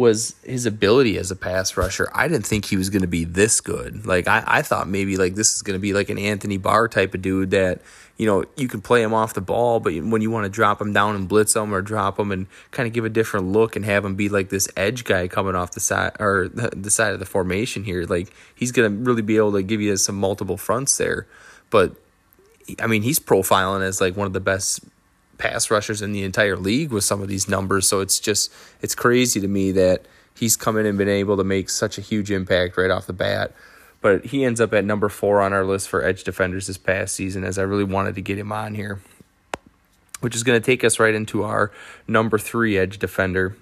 was 0.00 0.34
his 0.42 0.64
ability 0.64 1.18
as 1.18 1.30
a 1.30 1.36
pass 1.36 1.76
rusher. 1.76 2.08
I 2.14 2.26
didn't 2.26 2.46
think 2.46 2.64
he 2.64 2.76
was 2.78 2.88
going 2.88 3.02
to 3.02 3.08
be 3.08 3.24
this 3.24 3.60
good. 3.60 4.06
Like 4.06 4.26
I, 4.26 4.42
I 4.46 4.62
thought 4.62 4.88
maybe 4.88 5.18
like 5.18 5.34
this 5.34 5.54
is 5.54 5.60
going 5.60 5.78
to 5.78 5.80
be 5.80 5.92
like 5.92 6.08
an 6.08 6.18
Anthony 6.18 6.56
Barr 6.56 6.88
type 6.88 7.12
of 7.12 7.20
dude 7.20 7.50
that 7.50 7.82
you 8.16 8.24
know 8.24 8.46
you 8.56 8.66
can 8.66 8.80
play 8.80 9.02
him 9.02 9.12
off 9.12 9.34
the 9.34 9.42
ball, 9.42 9.78
but 9.78 9.92
when 9.92 10.22
you 10.22 10.30
want 10.30 10.44
to 10.44 10.48
drop 10.48 10.80
him 10.80 10.94
down 10.94 11.16
and 11.16 11.28
blitz 11.28 11.54
him 11.54 11.74
or 11.74 11.82
drop 11.82 12.18
him 12.18 12.32
and 12.32 12.46
kind 12.70 12.86
of 12.86 12.94
give 12.94 13.04
a 13.04 13.10
different 13.10 13.48
look 13.48 13.76
and 13.76 13.84
have 13.84 14.02
him 14.02 14.14
be 14.14 14.30
like 14.30 14.48
this 14.48 14.70
edge 14.74 15.04
guy 15.04 15.28
coming 15.28 15.54
off 15.54 15.72
the 15.72 15.80
side 15.80 16.12
or 16.18 16.48
the, 16.48 16.70
the 16.74 16.90
side 16.90 17.12
of 17.12 17.20
the 17.20 17.26
formation 17.26 17.84
here, 17.84 18.06
like 18.06 18.32
he's 18.54 18.72
going 18.72 18.90
to 18.90 19.04
really 19.04 19.22
be 19.22 19.36
able 19.36 19.52
to 19.52 19.62
give 19.62 19.82
you 19.82 19.94
some 19.98 20.16
multiple 20.16 20.56
fronts 20.56 20.96
there. 20.96 21.26
But 21.68 21.94
I 22.80 22.86
mean, 22.86 23.02
he's 23.02 23.20
profiling 23.20 23.82
as 23.82 24.00
like 24.00 24.16
one 24.16 24.26
of 24.26 24.32
the 24.32 24.40
best 24.40 24.80
pass 25.40 25.70
rushers 25.70 26.02
in 26.02 26.12
the 26.12 26.22
entire 26.22 26.56
league 26.56 26.92
with 26.92 27.02
some 27.02 27.22
of 27.22 27.28
these 27.28 27.48
numbers. 27.48 27.88
So 27.88 28.00
it's 28.00 28.20
just 28.20 28.52
it's 28.82 28.94
crazy 28.94 29.40
to 29.40 29.48
me 29.48 29.72
that 29.72 30.04
he's 30.34 30.56
come 30.56 30.76
in 30.76 30.86
and 30.86 30.96
been 30.96 31.08
able 31.08 31.36
to 31.38 31.44
make 31.44 31.70
such 31.70 31.98
a 31.98 32.00
huge 32.00 32.30
impact 32.30 32.76
right 32.76 32.90
off 32.90 33.06
the 33.06 33.12
bat. 33.12 33.52
But 34.02 34.26
he 34.26 34.44
ends 34.44 34.60
up 34.60 34.72
at 34.72 34.84
number 34.84 35.08
four 35.08 35.40
on 35.40 35.52
our 35.52 35.64
list 35.64 35.88
for 35.88 36.04
edge 36.04 36.24
defenders 36.24 36.66
this 36.66 36.78
past 36.78 37.14
season, 37.14 37.44
as 37.44 37.58
I 37.58 37.62
really 37.62 37.84
wanted 37.84 38.14
to 38.14 38.22
get 38.22 38.38
him 38.38 38.52
on 38.52 38.74
here. 38.74 39.00
Which 40.20 40.34
is 40.34 40.42
going 40.42 40.60
to 40.60 40.64
take 40.64 40.84
us 40.84 41.00
right 41.00 41.14
into 41.14 41.42
our 41.42 41.72
number 42.06 42.38
three 42.38 42.76
edge 42.78 42.98
defender 42.98 43.56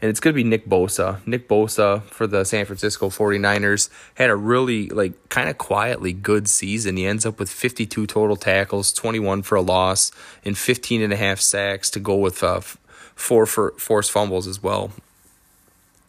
and 0.00 0.08
it's 0.08 0.20
going 0.20 0.32
to 0.32 0.36
be 0.36 0.48
Nick 0.48 0.68
Bosa. 0.68 1.26
Nick 1.26 1.48
Bosa 1.48 2.02
for 2.04 2.26
the 2.26 2.44
San 2.44 2.64
Francisco 2.64 3.08
49ers 3.08 3.90
had 4.14 4.30
a 4.30 4.36
really 4.36 4.88
like 4.88 5.28
kind 5.28 5.48
of 5.48 5.58
quietly 5.58 6.12
good 6.12 6.48
season. 6.48 6.96
He 6.96 7.06
ends 7.06 7.26
up 7.26 7.38
with 7.40 7.50
52 7.50 8.06
total 8.06 8.36
tackles, 8.36 8.92
21 8.92 9.42
for 9.42 9.56
a 9.56 9.62
loss, 9.62 10.12
and 10.44 10.56
15 10.56 11.02
and 11.02 11.12
a 11.12 11.16
half 11.16 11.40
sacks 11.40 11.90
to 11.90 12.00
go 12.00 12.14
with 12.14 12.44
uh, 12.44 12.60
four 12.60 13.44
for 13.44 13.72
forced 13.76 14.12
fumbles 14.12 14.46
as 14.46 14.62
well. 14.62 14.92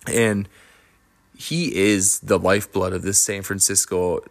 And 0.08 0.48
he 1.36 1.76
is 1.76 2.20
the 2.20 2.38
lifeblood 2.38 2.94
of 2.94 3.02
this 3.02 3.18
San 3.18 3.42
Francisco 3.42 4.24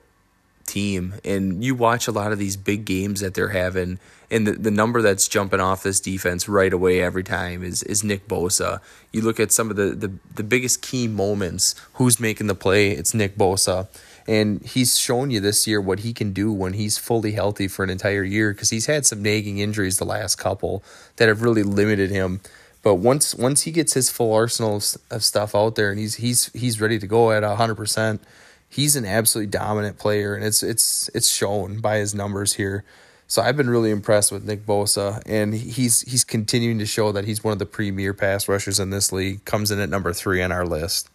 team. 0.69 1.15
And 1.25 1.65
you 1.65 1.75
watch 1.75 2.07
a 2.07 2.13
lot 2.13 2.31
of 2.31 2.39
these 2.39 2.57
big 2.57 2.85
games 2.85 3.21
that 3.21 3.35
they're 3.35 3.49
having, 3.49 3.99
and 4.31 4.47
the, 4.47 4.53
the 4.53 4.71
number 4.71 5.01
that's 5.01 5.27
jumping 5.27 5.61
off 5.61 5.83
this 5.83 6.01
defense 6.01 6.49
right 6.49 6.73
away 6.73 7.01
every 7.01 7.25
time 7.25 7.65
is, 7.65 7.83
is 7.83 8.05
Nick 8.05 8.29
Bosa. 8.29 8.81
You 9.13 9.23
look 9.23 9.41
at 9.41 9.53
some 9.53 9.71
of 9.71 9.77
the, 9.77 9.91
the, 9.91 10.13
the 10.35 10.43
biggest 10.43 10.83
key 10.83 11.09
moments, 11.09 11.75
who's 11.95 12.21
making 12.21 12.47
the 12.47 12.55
play, 12.55 12.91
it's 12.91 13.15
Nick 13.15 13.37
Bosa. 13.37 13.89
And 14.27 14.61
he's 14.63 14.99
shown 14.99 15.31
you 15.31 15.41
this 15.41 15.67
year 15.67 15.81
what 15.81 16.01
he 16.01 16.13
can 16.13 16.35
do 16.35 16.53
when 16.53 16.75
he's 16.75 16.99
fully 16.99 17.33
healthy 17.33 17.67
for 17.67 17.83
an 17.83 17.89
entire 17.89 18.23
year 18.23 18.53
because 18.53 18.69
he's 18.69 18.85
had 18.85 19.07
some 19.07 19.23
nagging 19.23 19.57
injuries 19.59 19.97
the 19.97 20.05
last 20.05 20.37
couple 20.37 20.85
that 21.17 21.29
have 21.29 21.41
really 21.41 21.63
limited 21.63 22.11
him. 22.11 22.41
But 22.83 22.97
once 22.97 23.35
once 23.35 23.63
he 23.63 23.73
gets 23.73 23.95
his 23.95 24.11
full 24.11 24.35
arsenal 24.35 24.77
of 25.11 25.25
stuff 25.25 25.55
out 25.55 25.75
there 25.75 25.91
and 25.91 25.99
he's 25.99 26.17
he's 26.17 26.53
he's 26.53 26.81
ready 26.81 26.99
to 26.99 27.07
go 27.07 27.33
at 27.33 27.43
hundred 27.43 27.77
percent, 27.77 28.23
he's 28.69 28.97
an 28.97 29.05
absolutely 29.05 29.51
dominant 29.51 29.99
player, 29.99 30.35
and 30.35 30.45
it's 30.45 30.63
it's 30.63 31.09
it's 31.15 31.29
shown 31.29 31.81
by 31.81 31.99
his 31.99 32.15
numbers 32.15 32.55
here. 32.55 32.85
So 33.27 33.43
I've 33.43 33.57
been 33.57 33.69
really 33.69 33.91
impressed 33.91 34.33
with 34.33 34.45
Nick 34.45 34.65
Bosa, 34.65 35.23
and 35.27 35.55
he's 35.55 36.03
he's 36.03 36.25
continuing 36.25 36.79
to 36.79 36.87
show 36.87 37.13
that 37.13 37.25
he's 37.25 37.43
one 37.45 37.53
of 37.53 37.59
the 37.59 37.67
premier 37.67 38.15
pass 38.15 38.49
rushers 38.49 38.81
in 38.81 38.91
this 38.91 39.13
league. 39.13 39.45
Comes 39.45 39.71
in 39.71 39.81
at 39.81 39.91
number 39.91 40.13
three 40.13 40.43
on 40.43 40.53
our 40.53 40.65
list, 40.65 41.11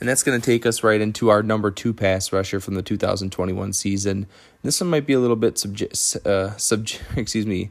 and 0.00 0.08
that's 0.08 0.22
going 0.22 0.40
to 0.40 0.44
take 0.44 0.64
us 0.64 0.82
right 0.82 1.00
into 1.00 1.28
our 1.28 1.42
number 1.42 1.70
two 1.70 1.92
pass 1.92 2.32
rusher 2.32 2.60
from 2.60 2.74
the 2.74 2.82
2021 2.82 3.72
season. 3.72 4.26
This 4.62 4.80
one 4.80 4.90
might 4.90 5.06
be 5.06 5.12
a 5.12 5.20
little 5.20 5.36
bit 5.36 5.58
subject, 5.58 6.16
uh, 6.26 6.56
subject. 6.56 7.02
Excuse 7.16 7.46
me. 7.46 7.70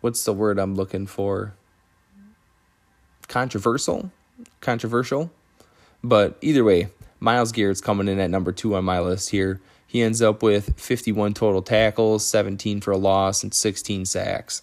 What's 0.00 0.24
the 0.24 0.32
word 0.32 0.58
I'm 0.58 0.74
looking 0.74 1.06
for? 1.06 1.54
Controversial, 3.28 4.10
controversial. 4.60 5.30
But 6.02 6.38
either 6.40 6.64
way, 6.64 6.88
Myles 7.20 7.52
Garrett's 7.52 7.80
coming 7.80 8.08
in 8.08 8.18
at 8.18 8.30
number 8.30 8.52
two 8.52 8.74
on 8.74 8.84
my 8.84 9.00
list 9.00 9.30
here. 9.30 9.60
He 9.86 10.02
ends 10.02 10.22
up 10.22 10.42
with 10.42 10.80
51 10.80 11.34
total 11.34 11.62
tackles, 11.62 12.26
17 12.26 12.80
for 12.80 12.92
a 12.92 12.96
loss, 12.96 13.42
and 13.42 13.52
16 13.52 14.06
sacks. 14.06 14.62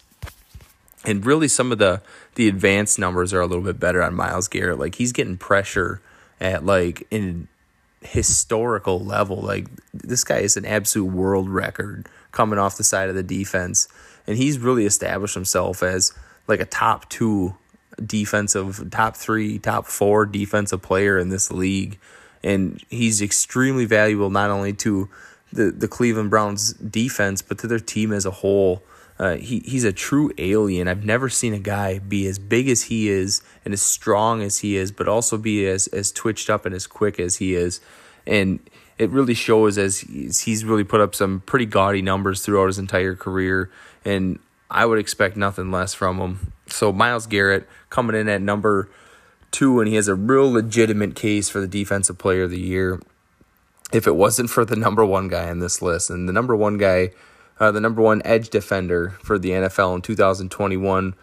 And 1.06 1.26
really, 1.26 1.48
some 1.48 1.72
of 1.72 1.78
the 1.78 2.02
the 2.36 2.48
advanced 2.48 3.00
numbers 3.00 3.34
are 3.34 3.40
a 3.40 3.46
little 3.46 3.64
bit 3.64 3.80
better 3.80 4.02
on 4.02 4.14
Myles 4.16 4.48
Garrett. 4.48 4.80
Like 4.80 4.96
he's 4.96 5.12
getting 5.12 5.38
pressure 5.38 6.02
at 6.42 6.66
like 6.66 7.08
in 7.12 7.48
historical 8.02 9.04
level. 9.04 9.42
Like 9.42 9.68
this 9.94 10.24
guy 10.24 10.40
is 10.40 10.58
an 10.58 10.66
absolute 10.66 11.12
world 11.12 11.50
record 11.50 12.08
coming 12.32 12.60
off 12.60 12.78
the 12.78 12.84
side 12.84 13.10
of 13.10 13.16
the 13.16 13.24
defense, 13.24 13.88
and 14.28 14.38
he's 14.38 14.60
really 14.60 14.86
established 14.86 15.36
himself 15.36 15.84
as 15.84 16.14
like 16.48 16.60
a 16.60 16.66
top 16.66 17.10
two 17.10 17.56
defensive 18.06 18.89
top 18.91 19.16
three, 19.16 19.60
top 19.60 19.86
four 19.86 20.26
defensive 20.26 20.82
player 20.82 21.18
in 21.18 21.30
this 21.30 21.52
league. 21.52 22.00
And 22.43 22.82
he's 22.89 23.22
extremely 23.22 23.86
valuable 23.86 24.30
not 24.30 24.50
only 24.50 24.74
to 24.74 25.10
the, 25.52 25.72
the 25.72 25.88
Cleveland 25.88 26.30
Browns 26.30 26.74
defense, 26.74 27.41
but 27.41 27.58
to 27.60 27.68
their 27.68 27.80
team 27.80 28.14
as 28.14 28.26
a 28.26 28.32
whole. 28.32 28.84
Uh, 29.18 29.36
he, 29.36 29.60
he's 29.66 29.84
a 29.84 29.91
true 29.91 30.32
alien. 30.38 30.88
I've 30.88 31.04
never 31.04 31.28
seen 31.28 31.54
a 31.54 31.60
guy 31.60 32.00
be 32.00 32.26
as 32.28 32.39
big 32.39 32.70
as 32.70 32.84
he 32.84 33.10
is 33.10 33.41
and 33.66 33.74
as 33.74 33.82
strong 33.82 34.41
as 34.41 34.60
he 34.60 34.78
is, 34.78 34.93
but 34.93 35.10
also 35.10 35.38
be 35.38 35.68
as, 35.68 35.88
as 35.88 36.12
twitched 36.12 36.50
up 36.50 36.66
and 36.66 36.74
as 36.74 36.88
quick 36.88 37.20
as 37.20 37.38
he 37.38 37.54
is. 37.54 37.82
And 38.26 38.60
it 38.97 39.10
really 39.10 39.34
shows 39.34 39.78
as 39.78 40.00
he's, 40.00 40.41
he's 40.41 40.64
really 40.64 40.86
put 40.86 41.02
up 41.02 41.16
some 41.16 41.41
pretty 41.45 41.66
gaudy 41.66 42.02
numbers 42.02 42.45
throughout 42.45 42.68
his 42.68 42.80
entire 42.80 43.16
career. 43.16 43.70
And 44.06 44.39
I 44.72 44.86
would 44.86 45.00
expect 45.00 45.36
nothing 45.36 45.72
less 45.72 45.93
from 45.93 46.20
him. 46.20 46.54
So 46.72 46.91
Myles 46.91 47.28
Garrett 47.28 47.67
coming 47.89 48.15
in 48.15 48.30
at 48.30 48.41
number 48.41 48.89
two, 49.51 49.80
and 49.80 49.88
he 49.88 49.95
has 49.95 50.07
a 50.07 50.15
real 50.15 50.51
legitimate 50.51 51.15
case 51.15 51.49
for 51.49 51.59
the 51.59 51.67
defensive 51.67 52.17
player 52.17 52.43
of 52.43 52.51
the 52.51 52.59
year. 52.59 52.99
If 53.91 54.05
it 54.05 54.15
wasn't 54.15 54.49
for 54.49 54.65
the 54.65 54.76
number 54.76 55.03
one 55.03 55.28
guy 55.28 55.49
on 55.49 55.59
this 55.59 55.82
list, 55.82 56.09
and 56.09 56.30
the 56.30 56.34
number 56.34 56.55
one 56.55 56.78
guy, 56.78 57.11
uh, 57.59 57.72
the 57.72 57.82
number 57.82 58.01
one 58.01 58.22
edge 58.24 58.49
defender 58.49 59.17
for 59.24 59.39
the 59.39 59.49
NFL 59.49 59.95
in 59.95 60.01
2021 60.01 61.15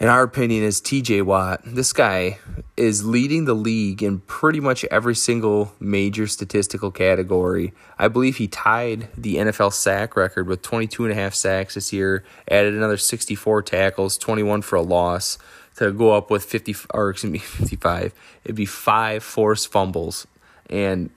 in 0.00 0.08
our 0.08 0.22
opinion, 0.22 0.62
is 0.62 0.80
TJ 0.80 1.22
Watt. 1.24 1.60
This 1.64 1.92
guy 1.92 2.38
is 2.76 3.04
leading 3.04 3.46
the 3.46 3.54
league 3.54 4.02
in 4.02 4.20
pretty 4.20 4.60
much 4.60 4.84
every 4.84 5.14
single 5.14 5.72
major 5.80 6.28
statistical 6.28 6.92
category. 6.92 7.72
I 7.98 8.06
believe 8.06 8.36
he 8.36 8.46
tied 8.46 9.08
the 9.16 9.36
NFL 9.36 9.72
sack 9.72 10.14
record 10.14 10.46
with 10.46 10.62
22 10.62 11.04
and 11.04 11.12
a 11.12 11.16
half 11.16 11.34
sacks 11.34 11.74
this 11.74 11.92
year, 11.92 12.24
added 12.48 12.74
another 12.74 12.96
64 12.96 13.62
tackles, 13.62 14.16
21 14.16 14.62
for 14.62 14.76
a 14.76 14.82
loss 14.82 15.36
to 15.76 15.90
go 15.92 16.12
up 16.12 16.30
with 16.30 16.44
50 16.44 16.76
or 16.94 17.10
excuse 17.10 17.32
me, 17.32 17.38
55. 17.40 18.12
It'd 18.44 18.54
be 18.54 18.66
five 18.66 19.24
forced 19.24 19.66
fumbles. 19.68 20.28
And 20.70 21.10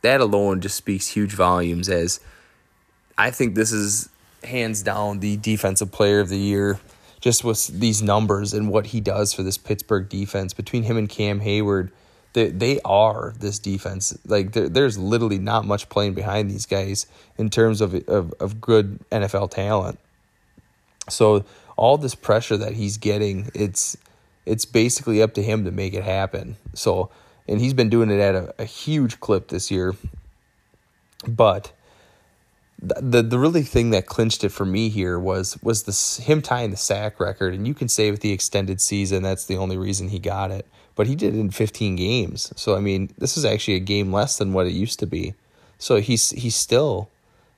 that 0.00 0.22
alone 0.22 0.62
just 0.62 0.76
speaks 0.76 1.08
huge 1.08 1.32
volumes 1.32 1.90
as 1.90 2.20
I 3.18 3.30
think 3.30 3.54
this 3.54 3.72
is 3.72 4.08
hands 4.44 4.82
down 4.82 5.20
the 5.20 5.36
defensive 5.36 5.90
player 5.92 6.20
of 6.20 6.28
the 6.28 6.38
year 6.38 6.78
just 7.24 7.42
with 7.42 7.68
these 7.68 8.02
numbers 8.02 8.52
and 8.52 8.68
what 8.68 8.88
he 8.88 9.00
does 9.00 9.32
for 9.32 9.42
this 9.42 9.56
Pittsburgh 9.56 10.10
defense 10.10 10.52
between 10.52 10.82
him 10.82 10.98
and 10.98 11.08
Cam 11.08 11.40
Heyward. 11.40 11.90
they 12.34 12.50
they 12.50 12.80
are 12.84 13.32
this 13.40 13.58
defense. 13.58 14.14
Like 14.26 14.52
there's 14.52 14.98
literally 14.98 15.38
not 15.38 15.64
much 15.64 15.88
playing 15.88 16.12
behind 16.12 16.50
these 16.50 16.66
guys 16.66 17.06
in 17.38 17.48
terms 17.48 17.80
of, 17.80 17.94
of 18.10 18.34
of 18.40 18.60
good 18.60 18.98
NFL 19.10 19.52
talent. 19.52 19.98
So 21.08 21.46
all 21.78 21.96
this 21.96 22.14
pressure 22.14 22.58
that 22.58 22.74
he's 22.74 22.98
getting, 22.98 23.50
it's 23.54 23.96
it's 24.44 24.66
basically 24.66 25.22
up 25.22 25.32
to 25.32 25.42
him 25.42 25.64
to 25.64 25.70
make 25.70 25.94
it 25.94 26.04
happen. 26.04 26.58
So 26.74 27.08
and 27.48 27.58
he's 27.58 27.72
been 27.72 27.88
doing 27.88 28.10
it 28.10 28.20
at 28.20 28.34
a, 28.34 28.54
a 28.58 28.66
huge 28.66 29.18
clip 29.20 29.48
this 29.48 29.70
year. 29.70 29.94
But 31.26 31.72
the 32.78 33.22
the 33.22 33.38
really 33.38 33.62
thing 33.62 33.90
that 33.90 34.06
clinched 34.06 34.44
it 34.44 34.50
for 34.50 34.64
me 34.64 34.88
here 34.88 35.18
was 35.18 35.60
was 35.62 35.84
this 35.84 36.18
him 36.18 36.42
tying 36.42 36.70
the 36.70 36.76
sack 36.76 37.20
record, 37.20 37.54
and 37.54 37.66
you 37.66 37.74
can 37.74 37.88
say 37.88 38.10
with 38.10 38.20
the 38.20 38.32
extended 38.32 38.80
season 38.80 39.22
that's 39.22 39.46
the 39.46 39.56
only 39.56 39.76
reason 39.76 40.08
he 40.08 40.18
got 40.18 40.50
it, 40.50 40.66
but 40.94 41.06
he 41.06 41.14
did 41.14 41.34
it 41.34 41.40
in 41.40 41.50
15 41.50 41.96
games. 41.96 42.52
So 42.56 42.76
I 42.76 42.80
mean, 42.80 43.10
this 43.18 43.36
is 43.36 43.44
actually 43.44 43.74
a 43.74 43.80
game 43.80 44.12
less 44.12 44.38
than 44.38 44.52
what 44.52 44.66
it 44.66 44.72
used 44.72 44.98
to 45.00 45.06
be. 45.06 45.34
So 45.78 45.96
he's 45.96 46.30
he's 46.30 46.56
still 46.56 47.08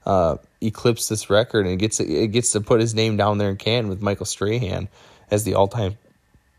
uh, 0.05 0.37
eclipsed 0.61 1.09
this 1.09 1.31
record 1.31 1.67
and 1.67 1.79
gets 1.79 1.99
it 1.99 2.29
gets 2.29 2.53
to 2.53 2.61
put 2.61 2.81
his 2.81 2.95
name 2.95 3.17
down 3.17 3.39
there 3.39 3.51
in 3.51 3.57
can 3.57 3.89
with 3.89 4.03
Michael 4.03 4.27
Strahan 4.27 4.89
as 5.31 5.45
the 5.45 5.55
all 5.55 5.69
time 5.69 5.97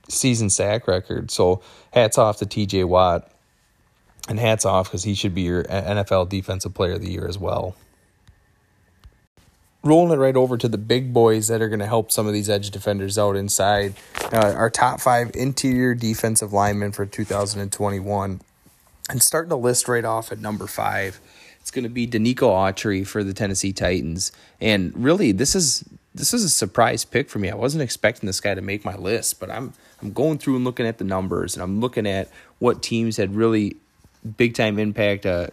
season 0.09 0.49
sack 0.49 0.87
record. 0.87 1.31
So 1.31 1.61
hats 1.93 2.17
off 2.17 2.37
to 2.37 2.45
T.J. 2.45 2.85
Watt, 2.85 3.31
and 4.27 4.39
hats 4.39 4.65
off 4.65 4.87
because 4.87 5.03
he 5.03 5.13
should 5.13 5.35
be 5.35 5.43
your 5.43 5.63
NFL 5.63 6.27
Defensive 6.27 6.73
Player 6.73 6.93
of 6.93 7.01
the 7.01 7.11
Year 7.11 7.27
as 7.27 7.37
well 7.37 7.75
rolling 9.83 10.11
it 10.11 10.21
right 10.21 10.35
over 10.35 10.57
to 10.57 10.67
the 10.67 10.77
big 10.77 11.13
boys 11.13 11.47
that 11.47 11.61
are 11.61 11.69
going 11.69 11.79
to 11.79 11.85
help 11.85 12.11
some 12.11 12.27
of 12.27 12.33
these 12.33 12.49
edge 12.49 12.71
defenders 12.71 13.17
out 13.17 13.35
inside. 13.35 13.93
Uh, 14.33 14.53
our 14.55 14.69
top 14.69 14.99
five 14.99 15.31
interior 15.33 15.93
defensive 15.93 16.51
linemen 16.51 16.91
for 16.91 17.05
2021. 17.05 18.41
And 19.09 19.23
starting 19.23 19.49
to 19.49 19.55
list 19.55 19.87
right 19.87 20.03
off 20.03 20.31
at 20.31 20.39
number 20.39 20.67
five, 20.67 21.19
it's 21.61 21.71
going 21.71 21.83
to 21.83 21.89
be 21.89 22.07
Denico 22.07 22.49
Autry 22.49 23.05
for 23.05 23.23
the 23.23 23.33
Tennessee 23.33 23.71
Titans. 23.71 24.31
And 24.59 24.91
really, 24.95 25.31
this 25.31 25.55
is 25.55 25.83
this 26.13 26.33
is 26.33 26.43
a 26.43 26.49
surprise 26.49 27.05
pick 27.05 27.29
for 27.29 27.39
me. 27.39 27.49
I 27.49 27.55
wasn't 27.55 27.83
expecting 27.83 28.25
this 28.25 28.39
guy 28.39 28.55
to 28.55 28.61
make 28.61 28.83
my 28.83 28.95
list, 28.95 29.39
but 29.39 29.49
I'm 29.49 29.73
I'm 30.01 30.11
going 30.11 30.37
through 30.37 30.57
and 30.57 30.65
looking 30.65 30.85
at 30.85 30.97
the 30.97 31.03
numbers, 31.03 31.55
and 31.55 31.63
I'm 31.63 31.79
looking 31.79 32.07
at 32.07 32.29
what 32.59 32.81
teams 32.81 33.17
had 33.17 33.35
really 33.35 33.75
big 34.35 34.55
time 34.55 34.79
impact, 34.79 35.25
uh, 35.25 35.47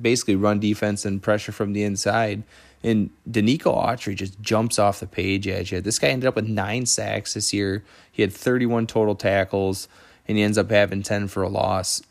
basically 0.00 0.36
run 0.36 0.60
defense 0.60 1.04
and 1.04 1.22
pressure 1.22 1.52
from 1.52 1.72
the 1.72 1.82
inside. 1.82 2.42
And 2.82 3.10
Denico 3.28 3.74
Autry 3.74 4.14
just 4.14 4.40
jumps 4.40 4.78
off 4.78 5.00
the 5.00 5.06
page 5.06 5.48
at 5.48 5.72
you. 5.72 5.80
This 5.80 5.98
guy 5.98 6.08
ended 6.08 6.28
up 6.28 6.36
with 6.36 6.46
nine 6.46 6.86
sacks 6.86 7.34
this 7.34 7.52
year. 7.52 7.82
He 8.10 8.22
had 8.22 8.32
31 8.32 8.86
total 8.86 9.14
tackles, 9.14 9.88
and 10.26 10.38
he 10.38 10.44
ends 10.44 10.58
up 10.58 10.70
having 10.70 11.02
10 11.02 11.28
for 11.28 11.42
a 11.42 11.48
loss. 11.48 12.02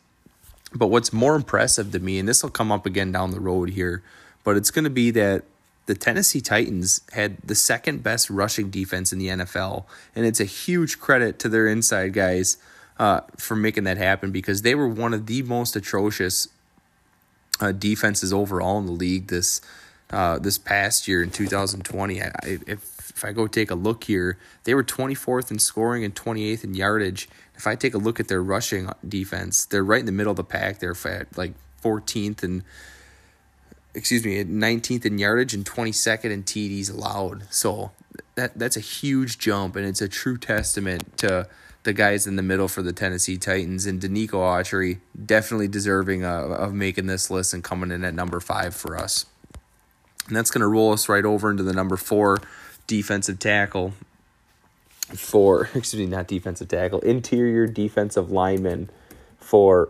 But 0.73 0.87
what's 0.87 1.13
more 1.13 1.35
impressive 1.35 1.91
to 1.93 1.99
me, 1.99 2.19
and 2.19 2.27
this 2.27 2.43
will 2.43 2.49
come 2.49 2.71
up 2.71 2.85
again 2.85 3.11
down 3.11 3.31
the 3.31 3.39
road 3.39 3.69
here, 3.69 4.03
but 4.43 4.57
it's 4.57 4.71
going 4.71 4.83
to 4.83 4.89
be 4.89 5.11
that 5.11 5.43
the 5.85 5.95
Tennessee 5.95 6.41
Titans 6.41 7.01
had 7.13 7.37
the 7.43 7.55
second 7.55 8.03
best 8.03 8.29
rushing 8.29 8.69
defense 8.69 9.13
in 9.13 9.19
the 9.19 9.27
NFL. 9.27 9.85
And 10.15 10.25
it's 10.25 10.41
a 10.41 10.45
huge 10.45 10.99
credit 10.99 11.39
to 11.39 11.49
their 11.49 11.65
inside 11.65 12.11
guys 12.11 12.57
uh, 12.99 13.21
for 13.37 13.55
making 13.55 13.85
that 13.85 13.97
happen 13.97 14.31
because 14.31 14.61
they 14.63 14.75
were 14.75 14.87
one 14.87 15.13
of 15.13 15.27
the 15.27 15.43
most 15.43 15.75
atrocious 15.77 16.49
uh, 17.61 17.71
defenses 17.71 18.33
overall 18.33 18.77
in 18.79 18.85
the 18.85 18.91
league 18.91 19.27
this 19.27 19.61
uh, 20.09 20.39
this 20.39 20.57
past 20.57 21.07
year 21.07 21.21
in 21.21 21.31
2020. 21.31 22.21
I, 22.21 22.31
if, 22.43 22.67
if 22.67 23.25
I 23.25 23.31
go 23.31 23.47
take 23.47 23.71
a 23.71 23.75
look 23.75 24.05
here, 24.05 24.37
they 24.63 24.73
were 24.73 24.83
24th 24.83 25.51
in 25.51 25.59
scoring 25.59 26.03
and 26.03 26.15
28th 26.15 26.63
in 26.63 26.73
yardage. 26.73 27.27
If 27.55 27.67
I 27.67 27.75
take 27.75 27.93
a 27.93 27.97
look 27.97 28.19
at 28.19 28.27
their 28.27 28.41
rushing 28.41 28.89
defense, 29.07 29.65
they're 29.65 29.83
right 29.83 29.99
in 29.99 30.05
the 30.05 30.11
middle 30.11 30.31
of 30.31 30.37
the 30.37 30.43
pack. 30.43 30.79
They're 30.79 30.95
at 31.05 31.37
like 31.37 31.53
14th 31.83 32.43
and 32.43 32.63
excuse 33.97 34.23
me, 34.23 34.43
19th 34.43 35.05
in 35.05 35.17
yardage 35.17 35.55
and 35.55 35.65
22nd 35.65 36.25
in 36.25 36.43
TDs 36.43 36.93
allowed. 36.93 37.51
So 37.51 37.91
that 38.35 38.57
that's 38.57 38.77
a 38.77 38.81
huge 38.81 39.39
jump, 39.39 39.75
and 39.75 39.85
it's 39.85 40.01
a 40.01 40.07
true 40.07 40.37
testament 40.37 41.17
to 41.17 41.47
the 41.83 41.93
guys 41.93 42.27
in 42.27 42.35
the 42.35 42.43
middle 42.43 42.67
for 42.67 42.81
the 42.81 42.93
Tennessee 42.93 43.37
Titans, 43.37 43.85
and 43.85 43.99
Denico 43.99 44.33
Autry 44.33 44.99
definitely 45.25 45.67
deserving 45.67 46.23
of, 46.23 46.51
of 46.51 46.73
making 46.73 47.07
this 47.07 47.31
list 47.31 47.53
and 47.53 47.63
coming 47.63 47.91
in 47.91 48.03
at 48.03 48.13
number 48.13 48.39
five 48.39 48.75
for 48.75 48.97
us. 48.97 49.25
And 50.27 50.35
that's 50.35 50.51
going 50.51 50.61
to 50.61 50.67
roll 50.67 50.93
us 50.93 51.07
right 51.07 51.25
over 51.25 51.49
into 51.49 51.63
the 51.63 51.73
number 51.73 51.97
four 51.97 52.39
defensive 52.85 53.39
tackle 53.39 53.93
for, 55.15 55.69
excuse 55.75 55.95
me, 55.95 56.05
not 56.05 56.27
defensive 56.27 56.67
tackle, 56.67 56.99
interior 57.01 57.67
defensive 57.67 58.31
lineman 58.31 58.89
for 59.39 59.89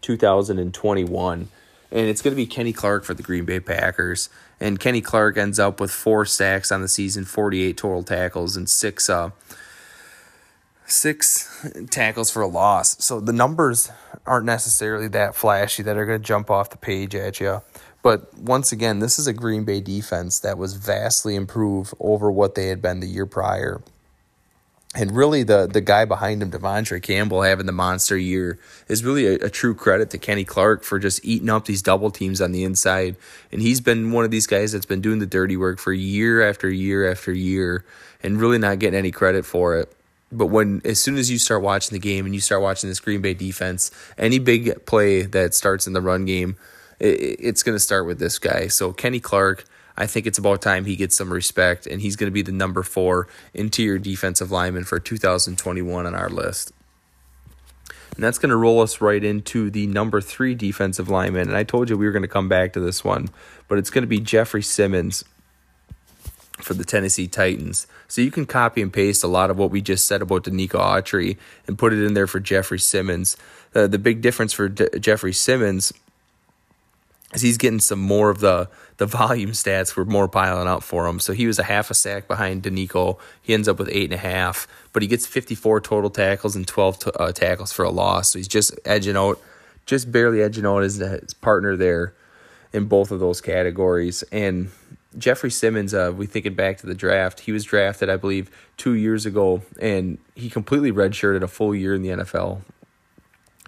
2021. 0.00 1.48
And 1.90 2.08
it's 2.08 2.22
going 2.22 2.32
to 2.32 2.36
be 2.36 2.46
Kenny 2.46 2.72
Clark 2.72 3.04
for 3.04 3.12
the 3.12 3.22
Green 3.22 3.44
Bay 3.44 3.60
Packers. 3.60 4.30
And 4.58 4.80
Kenny 4.80 5.02
Clark 5.02 5.36
ends 5.36 5.58
up 5.58 5.78
with 5.78 5.90
four 5.90 6.24
sacks 6.24 6.72
on 6.72 6.80
the 6.80 6.88
season, 6.88 7.24
48 7.24 7.76
total 7.76 8.02
tackles, 8.02 8.56
and 8.56 8.68
six 8.70 9.10
uh, 9.10 9.30
six 10.86 11.66
tackles 11.90 12.30
for 12.30 12.42
a 12.42 12.46
loss. 12.46 13.02
So 13.04 13.20
the 13.20 13.32
numbers 13.32 13.90
aren't 14.26 14.46
necessarily 14.46 15.08
that 15.08 15.34
flashy 15.34 15.82
that 15.82 15.96
are 15.96 16.06
going 16.06 16.20
to 16.20 16.24
jump 16.24 16.50
off 16.50 16.70
the 16.70 16.76
page 16.76 17.14
at 17.14 17.40
you. 17.40 17.62
But 18.02 18.36
once 18.36 18.72
again, 18.72 18.98
this 18.98 19.18
is 19.18 19.26
a 19.26 19.32
Green 19.32 19.64
Bay 19.64 19.80
defense 19.80 20.40
that 20.40 20.58
was 20.58 20.74
vastly 20.74 21.36
improved 21.36 21.94
over 22.00 22.30
what 22.30 22.54
they 22.54 22.66
had 22.66 22.82
been 22.82 23.00
the 23.00 23.06
year 23.06 23.26
prior. 23.26 23.80
And 24.94 25.16
really, 25.16 25.42
the, 25.42 25.66
the 25.66 25.80
guy 25.80 26.04
behind 26.04 26.42
him, 26.42 26.50
De'Vondre 26.50 27.02
Campbell, 27.02 27.42
having 27.42 27.64
the 27.64 27.72
monster 27.72 28.16
year 28.16 28.58
is 28.88 29.02
really 29.02 29.26
a, 29.26 29.46
a 29.46 29.48
true 29.48 29.74
credit 29.74 30.10
to 30.10 30.18
Kenny 30.18 30.44
Clark 30.44 30.82
for 30.82 30.98
just 30.98 31.24
eating 31.24 31.48
up 31.48 31.64
these 31.64 31.80
double 31.80 32.10
teams 32.10 32.42
on 32.42 32.52
the 32.52 32.62
inside. 32.62 33.16
And 33.50 33.62
he's 33.62 33.80
been 33.80 34.12
one 34.12 34.26
of 34.26 34.30
these 34.30 34.46
guys 34.46 34.72
that's 34.72 34.84
been 34.84 35.00
doing 35.00 35.18
the 35.18 35.26
dirty 35.26 35.56
work 35.56 35.78
for 35.78 35.94
year 35.94 36.46
after 36.46 36.68
year 36.68 37.10
after 37.10 37.32
year 37.32 37.86
and 38.22 38.38
really 38.38 38.58
not 38.58 38.80
getting 38.80 38.98
any 38.98 39.12
credit 39.12 39.46
for 39.46 39.78
it. 39.78 39.90
But 40.30 40.46
when 40.46 40.82
as 40.84 41.00
soon 41.00 41.16
as 41.16 41.30
you 41.30 41.38
start 41.38 41.62
watching 41.62 41.94
the 41.94 42.00
game 42.00 42.26
and 42.26 42.34
you 42.34 42.40
start 42.40 42.60
watching 42.60 42.90
this 42.90 43.00
Green 43.00 43.22
Bay 43.22 43.32
defense, 43.32 43.90
any 44.18 44.38
big 44.38 44.84
play 44.84 45.22
that 45.22 45.54
starts 45.54 45.86
in 45.86 45.94
the 45.94 46.02
run 46.02 46.26
game, 46.26 46.56
it's 47.02 47.62
going 47.62 47.74
to 47.74 47.80
start 47.80 48.06
with 48.06 48.18
this 48.18 48.38
guy. 48.38 48.68
So 48.68 48.92
Kenny 48.92 49.20
Clark, 49.20 49.64
I 49.96 50.06
think 50.06 50.26
it's 50.26 50.38
about 50.38 50.62
time 50.62 50.84
he 50.84 50.96
gets 50.96 51.16
some 51.16 51.32
respect, 51.32 51.86
and 51.86 52.00
he's 52.00 52.16
going 52.16 52.28
to 52.28 52.34
be 52.34 52.42
the 52.42 52.52
number 52.52 52.82
four 52.82 53.28
interior 53.52 53.98
defensive 53.98 54.50
lineman 54.50 54.84
for 54.84 54.98
2021 54.98 56.06
on 56.06 56.14
our 56.14 56.28
list. 56.28 56.72
And 58.14 58.22
that's 58.22 58.38
going 58.38 58.50
to 58.50 58.56
roll 58.56 58.80
us 58.80 59.00
right 59.00 59.22
into 59.22 59.70
the 59.70 59.86
number 59.86 60.20
three 60.20 60.54
defensive 60.54 61.08
lineman. 61.08 61.48
And 61.48 61.56
I 61.56 61.64
told 61.64 61.88
you 61.88 61.96
we 61.96 62.06
were 62.06 62.12
going 62.12 62.22
to 62.22 62.28
come 62.28 62.48
back 62.48 62.74
to 62.74 62.80
this 62.80 63.02
one, 63.02 63.28
but 63.68 63.78
it's 63.78 63.90
going 63.90 64.02
to 64.02 64.08
be 64.08 64.20
Jeffrey 64.20 64.62
Simmons 64.62 65.24
for 66.58 66.74
the 66.74 66.84
Tennessee 66.84 67.26
Titans. 67.26 67.86
So 68.08 68.20
you 68.20 68.30
can 68.30 68.44
copy 68.46 68.82
and 68.82 68.92
paste 68.92 69.24
a 69.24 69.28
lot 69.28 69.50
of 69.50 69.58
what 69.58 69.70
we 69.70 69.80
just 69.80 70.06
said 70.06 70.22
about 70.22 70.44
Denico 70.44 70.78
Autry 70.78 71.38
and 71.66 71.78
put 71.78 71.92
it 71.92 72.04
in 72.04 72.14
there 72.14 72.26
for 72.26 72.38
Jeffrey 72.38 72.78
Simmons. 72.78 73.36
Uh, 73.74 73.86
the 73.86 73.98
big 73.98 74.20
difference 74.20 74.52
for 74.52 74.68
Jeffrey 74.68 75.32
Simmons 75.32 75.92
is 77.32 77.42
he's 77.42 77.58
getting 77.58 77.80
some 77.80 78.00
more 78.00 78.30
of 78.30 78.40
the 78.40 78.68
the 78.98 79.06
volume 79.06 79.50
stats 79.50 79.96
were 79.96 80.04
more 80.04 80.28
piling 80.28 80.68
up 80.68 80.82
for 80.82 81.08
him. 81.08 81.18
So 81.18 81.32
he 81.32 81.46
was 81.46 81.58
a 81.58 81.64
half 81.64 81.90
a 81.90 81.94
sack 81.94 82.28
behind 82.28 82.62
Denico. 82.62 83.18
He 83.40 83.52
ends 83.52 83.66
up 83.66 83.78
with 83.78 83.88
eight 83.90 84.04
and 84.04 84.12
a 84.12 84.16
half, 84.18 84.68
but 84.92 85.02
he 85.02 85.08
gets 85.08 85.26
54 85.26 85.80
total 85.80 86.08
tackles 86.08 86.54
and 86.54 86.66
12 86.66 86.98
t- 86.98 87.10
uh, 87.18 87.32
tackles 87.32 87.72
for 87.72 87.84
a 87.84 87.90
loss. 87.90 88.30
So 88.30 88.38
he's 88.38 88.46
just 88.46 88.78
edging 88.84 89.16
out, 89.16 89.40
just 89.86 90.12
barely 90.12 90.40
edging 90.40 90.66
out 90.66 90.82
his, 90.82 90.98
his 90.98 91.34
partner 91.34 91.76
there 91.76 92.14
in 92.72 92.84
both 92.84 93.10
of 93.10 93.18
those 93.18 93.40
categories. 93.40 94.22
And 94.30 94.70
Jeffrey 95.18 95.50
Simmons, 95.50 95.92
uh, 95.94 96.12
we 96.14 96.26
thinking 96.26 96.54
back 96.54 96.78
to 96.78 96.86
the 96.86 96.94
draft, 96.94 97.40
he 97.40 97.52
was 97.52 97.64
drafted, 97.64 98.08
I 98.08 98.16
believe, 98.16 98.50
two 98.76 98.94
years 98.94 99.26
ago, 99.26 99.62
and 99.80 100.18
he 100.34 100.48
completely 100.48 100.92
redshirted 100.92 101.42
a 101.42 101.48
full 101.48 101.74
year 101.74 101.94
in 101.94 102.02
the 102.02 102.10
NFL. 102.10 102.62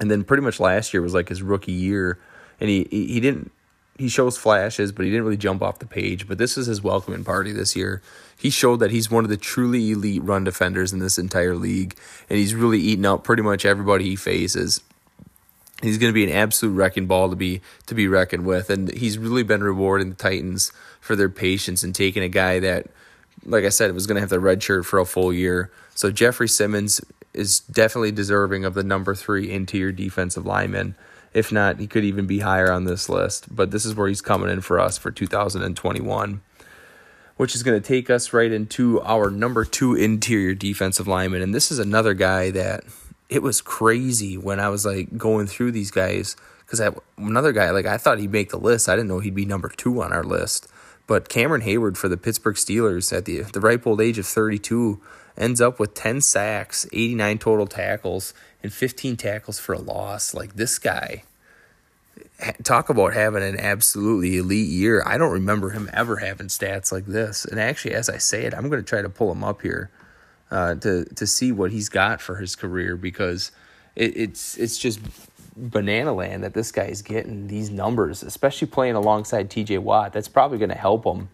And 0.00 0.10
then 0.10 0.24
pretty 0.24 0.42
much 0.42 0.58
last 0.58 0.94
year 0.94 1.02
was 1.02 1.14
like 1.14 1.28
his 1.28 1.42
rookie 1.42 1.72
year, 1.72 2.18
and 2.60 2.68
he 2.68 2.86
he 2.90 3.20
didn't 3.20 3.52
he 3.98 4.08
shows 4.08 4.36
flashes, 4.36 4.92
but 4.92 5.04
he 5.04 5.10
didn't 5.10 5.24
really 5.24 5.36
jump 5.36 5.62
off 5.62 5.78
the 5.78 5.86
page. 5.86 6.26
But 6.26 6.38
this 6.38 6.58
is 6.58 6.66
his 6.66 6.82
welcoming 6.82 7.24
party 7.24 7.52
this 7.52 7.76
year. 7.76 8.02
He 8.36 8.50
showed 8.50 8.80
that 8.80 8.90
he's 8.90 9.10
one 9.10 9.24
of 9.24 9.30
the 9.30 9.36
truly 9.36 9.92
elite 9.92 10.22
run 10.22 10.44
defenders 10.44 10.92
in 10.92 10.98
this 10.98 11.18
entire 11.18 11.54
league, 11.54 11.96
and 12.28 12.38
he's 12.38 12.54
really 12.54 12.80
eating 12.80 13.06
up 13.06 13.24
pretty 13.24 13.42
much 13.42 13.64
everybody 13.64 14.04
he 14.04 14.16
faces 14.16 14.80
he's 15.82 15.98
going 15.98 16.10
to 16.10 16.14
be 16.14 16.24
an 16.24 16.30
absolute 16.30 16.72
wrecking 16.72 17.06
ball 17.06 17.30
to 17.30 17.36
be 17.36 17.60
to 17.86 17.94
be 17.94 18.08
reckoned 18.08 18.46
with 18.46 18.70
and 18.70 18.92
he's 18.94 19.18
really 19.18 19.42
been 19.42 19.62
rewarding 19.62 20.10
the 20.10 20.16
Titans 20.16 20.72
for 21.00 21.16
their 21.16 21.28
patience 21.28 21.82
and 21.82 21.94
taking 21.94 22.22
a 22.22 22.28
guy 22.28 22.58
that 22.60 22.86
like 23.44 23.64
I 23.64 23.68
said 23.68 23.92
was 23.92 24.06
going 24.06 24.16
to 24.16 24.20
have 24.20 24.30
the 24.30 24.40
red 24.40 24.62
shirt 24.62 24.86
for 24.86 24.98
a 24.98 25.04
full 25.04 25.32
year. 25.32 25.70
So 25.94 26.10
Jeffrey 26.10 26.48
Simmons 26.48 27.00
is 27.32 27.60
definitely 27.60 28.12
deserving 28.12 28.64
of 28.64 28.74
the 28.74 28.82
number 28.82 29.14
3 29.14 29.50
interior 29.50 29.92
defensive 29.92 30.46
lineman. 30.46 30.94
If 31.34 31.52
not, 31.52 31.80
he 31.80 31.86
could 31.86 32.04
even 32.04 32.26
be 32.26 32.38
higher 32.38 32.72
on 32.72 32.84
this 32.84 33.08
list, 33.08 33.54
but 33.54 33.70
this 33.70 33.84
is 33.84 33.94
where 33.94 34.08
he's 34.08 34.22
coming 34.22 34.48
in 34.48 34.60
for 34.60 34.80
us 34.80 34.96
for 34.96 35.10
2021 35.10 36.42
which 37.36 37.56
is 37.56 37.64
going 37.64 37.76
to 37.76 37.84
take 37.84 38.08
us 38.10 38.32
right 38.32 38.52
into 38.52 39.00
our 39.00 39.28
number 39.28 39.64
2 39.64 39.96
interior 39.96 40.54
defensive 40.54 41.08
lineman 41.08 41.42
and 41.42 41.52
this 41.52 41.72
is 41.72 41.80
another 41.80 42.14
guy 42.14 42.48
that 42.48 42.84
it 43.28 43.42
was 43.42 43.60
crazy 43.60 44.36
when 44.36 44.60
I 44.60 44.68
was 44.68 44.84
like 44.84 45.16
going 45.16 45.46
through 45.46 45.72
these 45.72 45.90
guys 45.90 46.36
because 46.60 46.80
another 47.18 47.52
guy 47.52 47.70
like 47.70 47.86
I 47.86 47.98
thought 47.98 48.18
he'd 48.18 48.32
make 48.32 48.50
the 48.50 48.58
list. 48.58 48.88
I 48.88 48.96
didn't 48.96 49.08
know 49.08 49.20
he'd 49.20 49.34
be 49.34 49.44
number 49.44 49.68
two 49.68 50.02
on 50.02 50.12
our 50.12 50.24
list. 50.24 50.68
But 51.06 51.28
Cameron 51.28 51.62
Heyward 51.62 51.98
for 51.98 52.08
the 52.08 52.16
Pittsburgh 52.16 52.56
Steelers 52.56 53.12
at 53.12 53.24
the 53.24 53.42
the 53.42 53.60
ripe 53.60 53.86
old 53.86 54.00
age 54.00 54.18
of 54.18 54.26
32 54.26 55.00
ends 55.36 55.60
up 55.60 55.80
with 55.80 55.94
10 55.94 56.20
sacks, 56.20 56.86
89 56.92 57.38
total 57.38 57.66
tackles, 57.66 58.34
and 58.64 58.72
15 58.72 59.16
tackles 59.18 59.60
for 59.60 59.74
a 59.74 59.78
loss. 59.78 60.34
Like 60.34 60.56
this 60.56 60.78
guy, 60.78 61.22
talk 62.64 62.88
about 62.88 63.12
having 63.12 63.42
an 63.42 63.60
absolutely 63.60 64.38
elite 64.38 64.68
year. 64.68 65.02
I 65.06 65.18
don't 65.18 65.30
remember 65.30 65.70
him 65.70 65.88
ever 65.92 66.16
having 66.16 66.48
stats 66.48 66.90
like 66.90 67.06
this. 67.06 67.44
And 67.44 67.60
actually, 67.60 67.94
as 67.94 68.08
I 68.08 68.16
say 68.16 68.44
it, 68.44 68.54
I'm 68.54 68.68
going 68.70 68.82
to 68.82 68.88
try 68.88 69.02
to 69.02 69.08
pull 69.10 69.30
him 69.30 69.44
up 69.44 69.62
here 69.62 69.90
uh, 70.50 70.74
to 70.76 71.04
to 71.04 71.26
see 71.26 71.52
what 71.52 71.70
he's 71.72 71.88
got 71.88 72.20
for 72.20 72.36
his 72.36 72.56
career 72.56 72.96
because 72.96 73.52
it, 73.94 74.16
it's 74.16 74.56
it's 74.56 74.78
just 74.78 75.00
banana 75.56 76.12
land 76.12 76.42
that 76.42 76.54
this 76.54 76.72
guy 76.72 76.86
is 76.86 77.02
getting 77.02 77.46
these 77.46 77.70
numbers, 77.70 78.22
especially 78.22 78.66
playing 78.66 78.94
alongside 78.94 79.50
T.J. 79.50 79.78
Watt. 79.78 80.12
That's 80.12 80.28
probably 80.28 80.58
going 80.58 80.70
to 80.70 80.74
help 80.76 81.04
him. 81.04 81.28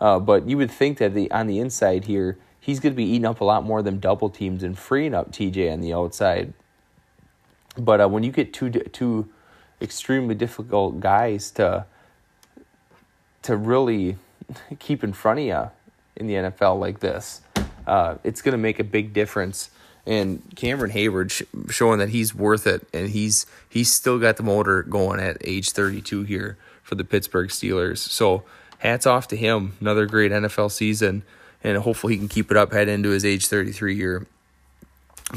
Uh, 0.00 0.18
but 0.18 0.48
you 0.48 0.56
would 0.56 0.70
think 0.70 0.98
that 0.98 1.14
the 1.14 1.30
on 1.30 1.46
the 1.46 1.58
inside 1.58 2.06
here, 2.06 2.38
he's 2.58 2.80
going 2.80 2.92
to 2.92 2.96
be 2.96 3.04
eating 3.04 3.26
up 3.26 3.40
a 3.40 3.44
lot 3.44 3.62
more 3.62 3.82
than 3.82 4.00
double 4.00 4.30
teams 4.30 4.62
and 4.62 4.78
freeing 4.78 5.14
up 5.14 5.32
TJ 5.32 5.70
on 5.70 5.80
the 5.80 5.92
outside. 5.92 6.54
But 7.76 8.00
uh, 8.00 8.08
when 8.08 8.22
you 8.22 8.32
get 8.32 8.52
two 8.52 8.70
two 8.70 9.28
extremely 9.80 10.34
difficult 10.34 11.00
guys 11.00 11.50
to 11.52 11.86
to 13.42 13.56
really 13.56 14.16
keep 14.78 15.02
in 15.02 15.12
front 15.12 15.40
of 15.40 15.46
you 15.46 15.70
in 16.16 16.26
the 16.26 16.34
NFL 16.34 16.78
like 16.78 17.00
this, 17.00 17.40
uh, 17.86 18.16
it's 18.24 18.42
going 18.42 18.52
to 18.52 18.58
make 18.58 18.78
a 18.78 18.84
big 18.84 19.12
difference. 19.12 19.70
And 20.04 20.42
Cameron 20.56 20.90
Heyward 20.90 21.30
sh- 21.30 21.72
showing 21.72 21.98
that 22.00 22.08
he's 22.08 22.34
worth 22.34 22.66
it, 22.66 22.86
and 22.92 23.08
he's 23.10 23.46
he's 23.68 23.92
still 23.92 24.18
got 24.18 24.36
the 24.36 24.42
motor 24.42 24.82
going 24.82 25.20
at 25.20 25.36
age 25.42 25.70
32 25.70 26.24
here 26.24 26.58
for 26.82 26.96
the 26.96 27.04
Pittsburgh 27.04 27.48
Steelers. 27.48 27.98
So 27.98 28.42
hats 28.78 29.06
off 29.06 29.28
to 29.28 29.36
him. 29.36 29.76
Another 29.80 30.06
great 30.06 30.32
NFL 30.32 30.72
season, 30.72 31.22
and 31.62 31.78
hopefully 31.78 32.14
he 32.14 32.18
can 32.18 32.28
keep 32.28 32.50
it 32.50 32.56
up 32.56 32.72
head 32.72 32.88
into 32.88 33.10
his 33.10 33.24
age 33.24 33.46
33 33.46 33.94
year. 33.94 34.26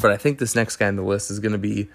But 0.01 0.11
I 0.11 0.17
think 0.17 0.39
this 0.39 0.55
next 0.55 0.77
guy 0.77 0.88
on 0.88 0.95
the 0.95 1.03
list 1.03 1.29
is 1.29 1.39
going 1.39 1.53
to 1.53 1.57
be 1.59 1.88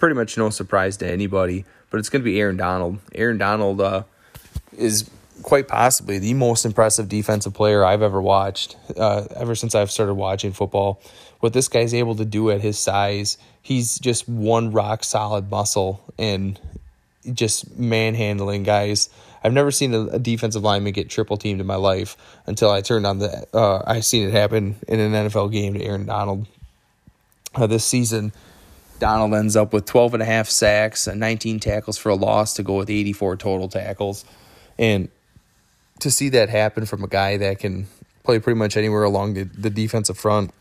pretty 0.00 0.16
much 0.16 0.36
no 0.36 0.50
surprise 0.50 0.96
to 0.96 1.08
anybody. 1.08 1.64
But 1.90 1.98
it's 1.98 2.08
going 2.08 2.22
to 2.22 2.24
be 2.24 2.40
Aaron 2.40 2.56
Donald. 2.56 2.98
Aaron 3.14 3.38
Donald 3.38 3.80
uh, 3.80 4.02
is 4.76 5.08
quite 5.42 5.68
possibly 5.68 6.18
the 6.18 6.34
most 6.34 6.64
impressive 6.64 7.08
defensive 7.08 7.54
player 7.54 7.84
I've 7.84 8.02
ever 8.02 8.20
watched, 8.20 8.76
uh, 8.96 9.26
ever 9.36 9.54
since 9.54 9.74
I've 9.74 9.90
started 9.90 10.14
watching 10.14 10.52
football. 10.52 11.00
What 11.40 11.52
this 11.52 11.68
guy's 11.68 11.94
able 11.94 12.16
to 12.16 12.24
do 12.24 12.50
at 12.50 12.60
his 12.60 12.78
size, 12.78 13.38
he's 13.62 13.98
just 13.98 14.28
one 14.28 14.72
rock 14.72 15.04
solid 15.04 15.50
muscle 15.50 16.02
and 16.18 16.60
just 17.32 17.78
manhandling 17.78 18.62
guys. 18.62 19.08
I've 19.42 19.52
never 19.52 19.70
seen 19.70 19.94
a, 19.94 20.18
defensive 20.18 20.62
lineman 20.62 20.92
get 20.92 21.08
triple 21.08 21.38
teamed 21.38 21.60
in 21.60 21.66
my 21.66 21.76
life 21.76 22.16
until 22.46 22.70
I 22.70 22.82
turned 22.82 23.06
on 23.06 23.18
the. 23.18 23.46
Uh, 23.54 23.82
I 23.86 24.00
seen 24.00 24.28
it 24.28 24.32
happen 24.32 24.76
in 24.86 25.00
an 25.00 25.12
NFL 25.12 25.50
game 25.50 25.74
to 25.74 25.82
Aaron 25.82 26.06
Donald 26.06 26.46
uh, 27.54 27.66
this 27.66 27.84
season. 27.84 28.32
Donald 29.00 29.34
ends 29.34 29.56
up 29.56 29.72
with 29.72 29.86
12 29.86 30.14
and 30.14 30.22
a 30.22 30.26
half 30.26 30.48
sacks 30.48 31.08
and 31.08 31.18
19 31.18 31.58
tackles 31.58 31.98
for 31.98 32.10
a 32.10 32.14
loss 32.14 32.54
to 32.54 32.62
go 32.62 32.76
with 32.76 32.88
84 32.88 33.36
total 33.36 33.68
tackles. 33.68 34.24
And 34.78 35.08
to 35.98 36.10
see 36.10 36.28
that 36.30 36.48
happen 36.48 36.86
from 36.86 37.02
a 37.02 37.08
guy 37.08 37.36
that 37.38 37.58
can 37.58 37.88
play 38.22 38.38
pretty 38.38 38.58
much 38.58 38.76
anywhere 38.76 39.02
along 39.02 39.34
the, 39.34 39.44
the 39.44 39.70
defensive 39.70 40.16
front 40.16 40.52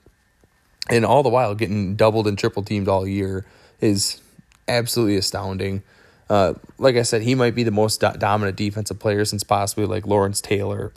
and 0.89 1.05
all 1.05 1.21
the 1.21 1.29
while 1.29 1.53
getting 1.53 1.95
doubled 1.95 2.27
and 2.27 2.37
triple 2.37 2.63
teamed 2.63 2.87
all 2.87 3.07
year 3.07 3.45
is 3.79 4.21
absolutely 4.67 5.17
astounding. 5.17 5.83
Uh, 6.29 6.53
like 6.77 6.95
I 6.95 7.03
said, 7.03 7.21
he 7.21 7.35
might 7.35 7.55
be 7.55 7.63
the 7.63 7.71
most 7.71 8.01
do- 8.01 8.13
dominant 8.17 8.57
defensive 8.57 8.99
player 8.99 9.25
since 9.25 9.43
possibly 9.43 9.85
like 9.85 10.07
Lawrence 10.07 10.41
Taylor. 10.41 10.91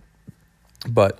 But 0.88 1.18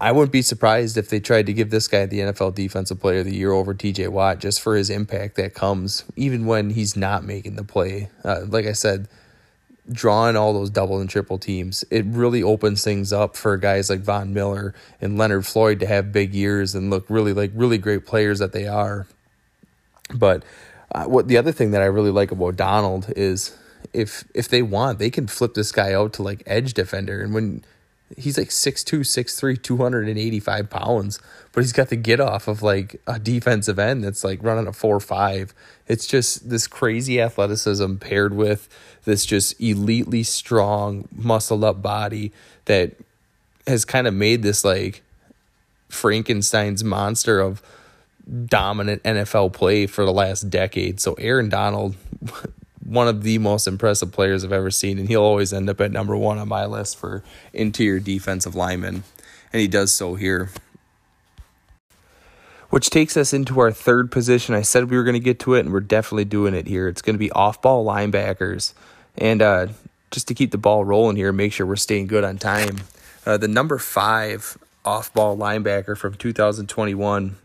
I 0.00 0.12
wouldn't 0.12 0.32
be 0.32 0.42
surprised 0.42 0.98
if 0.98 1.08
they 1.08 1.20
tried 1.20 1.46
to 1.46 1.54
give 1.54 1.70
this 1.70 1.88
guy 1.88 2.04
the 2.04 2.20
NFL 2.20 2.54
Defensive 2.54 3.00
Player 3.00 3.20
of 3.20 3.24
the 3.24 3.34
Year 3.34 3.52
over 3.52 3.74
TJ 3.74 4.08
Watt 4.08 4.40
just 4.40 4.60
for 4.60 4.76
his 4.76 4.90
impact 4.90 5.36
that 5.36 5.54
comes 5.54 6.04
even 6.16 6.44
when 6.44 6.70
he's 6.70 6.96
not 6.96 7.24
making 7.24 7.56
the 7.56 7.64
play. 7.64 8.10
Uh, 8.22 8.42
like 8.46 8.66
I 8.66 8.72
said, 8.72 9.08
drawing 9.90 10.36
all 10.36 10.52
those 10.52 10.68
double 10.68 11.00
and 11.00 11.08
triple 11.08 11.38
teams, 11.38 11.82
it 11.90 12.04
really 12.04 12.42
opens 12.42 12.84
things 12.84 13.10
up 13.10 13.36
for 13.36 13.56
guys 13.56 13.88
like 13.88 14.00
Von 14.00 14.34
Miller 14.34 14.74
and 15.00 15.16
Leonard 15.16 15.46
Floyd 15.46 15.80
to 15.80 15.86
have 15.86 16.12
big 16.12 16.34
years 16.34 16.74
and 16.74 16.90
look 16.90 17.06
really 17.08 17.32
like 17.32 17.52
really 17.54 17.78
great 17.78 18.04
players 18.04 18.38
that 18.38 18.52
they 18.52 18.66
are. 18.66 19.06
But 20.14 20.44
uh, 20.94 21.04
what 21.04 21.28
the 21.28 21.38
other 21.38 21.52
thing 21.52 21.70
that 21.70 21.82
I 21.82 21.86
really 21.86 22.10
like 22.10 22.30
about 22.30 22.56
Donald 22.56 23.12
is 23.16 23.56
if 23.94 24.24
if 24.34 24.48
they 24.48 24.60
want, 24.60 24.98
they 24.98 25.10
can 25.10 25.26
flip 25.26 25.54
this 25.54 25.72
guy 25.72 25.94
out 25.94 26.12
to 26.14 26.22
like 26.22 26.42
edge 26.46 26.74
defender 26.74 27.22
and 27.22 27.32
when 27.32 27.64
he's 28.16 28.38
like 28.38 28.48
6'2", 28.48 29.00
6'3", 29.00 29.62
285 29.62 30.70
pounds, 30.70 31.20
but 31.52 31.62
he's 31.62 31.72
got 31.72 31.88
the 31.88 31.96
get 31.96 32.20
off 32.20 32.46
of 32.48 32.62
like 32.62 33.00
a 33.06 33.18
defensive 33.18 33.78
end 33.78 34.04
that's 34.04 34.22
like 34.22 34.42
running 34.42 34.66
a 34.66 34.72
four 34.72 35.00
five. 35.00 35.54
It's 35.88 36.06
just 36.06 36.48
this 36.48 36.66
crazy 36.66 37.20
athleticism 37.20 37.96
paired 37.96 38.34
with 38.34 38.68
this 39.04 39.24
just 39.24 39.58
elitely 39.58 40.24
strong, 40.24 41.08
muscled 41.14 41.64
up 41.64 41.82
body 41.82 42.32
that 42.66 42.92
has 43.66 43.84
kind 43.84 44.06
of 44.06 44.14
made 44.14 44.42
this 44.42 44.64
like 44.64 45.02
Frankenstein's 45.88 46.84
monster 46.84 47.40
of 47.40 47.62
dominant 48.46 49.02
NFL 49.02 49.52
play 49.52 49.86
for 49.86 50.04
the 50.04 50.12
last 50.12 50.50
decade. 50.50 51.00
So 51.00 51.14
Aaron 51.14 51.48
Donald 51.48 51.94
one 52.86 53.08
of 53.08 53.22
the 53.22 53.38
most 53.38 53.66
impressive 53.66 54.12
players 54.12 54.44
I've 54.44 54.52
ever 54.52 54.70
seen, 54.70 54.98
and 54.98 55.08
he'll 55.08 55.22
always 55.22 55.52
end 55.52 55.68
up 55.68 55.80
at 55.80 55.90
number 55.90 56.16
one 56.16 56.38
on 56.38 56.48
my 56.48 56.66
list 56.66 56.96
for 56.96 57.24
interior 57.52 57.98
defensive 57.98 58.54
lineman, 58.54 59.02
and 59.52 59.60
he 59.60 59.68
does 59.68 59.92
so 59.92 60.14
here. 60.14 60.50
Which 62.70 62.90
takes 62.90 63.16
us 63.16 63.32
into 63.32 63.60
our 63.60 63.72
third 63.72 64.10
position. 64.10 64.54
I 64.54 64.62
said 64.62 64.90
we 64.90 64.96
were 64.96 65.04
going 65.04 65.14
to 65.14 65.20
get 65.20 65.38
to 65.40 65.54
it, 65.54 65.60
and 65.60 65.72
we're 65.72 65.80
definitely 65.80 66.24
doing 66.24 66.54
it 66.54 66.66
here. 66.66 66.88
It's 66.88 67.02
going 67.02 67.14
to 67.14 67.18
be 67.18 67.30
off 67.32 67.62
ball 67.62 67.84
linebackers. 67.84 68.74
And 69.16 69.40
uh, 69.40 69.68
just 70.10 70.28
to 70.28 70.34
keep 70.34 70.50
the 70.50 70.58
ball 70.58 70.84
rolling 70.84 71.16
here, 71.16 71.32
make 71.32 71.52
sure 71.52 71.66
we're 71.66 71.76
staying 71.76 72.06
good 72.08 72.24
on 72.24 72.38
time. 72.38 72.78
Uh, 73.24 73.36
the 73.36 73.48
number 73.48 73.78
five 73.78 74.58
off 74.84 75.12
ball 75.12 75.36
linebacker 75.36 75.96
from 75.96 76.14
2021 76.14 77.36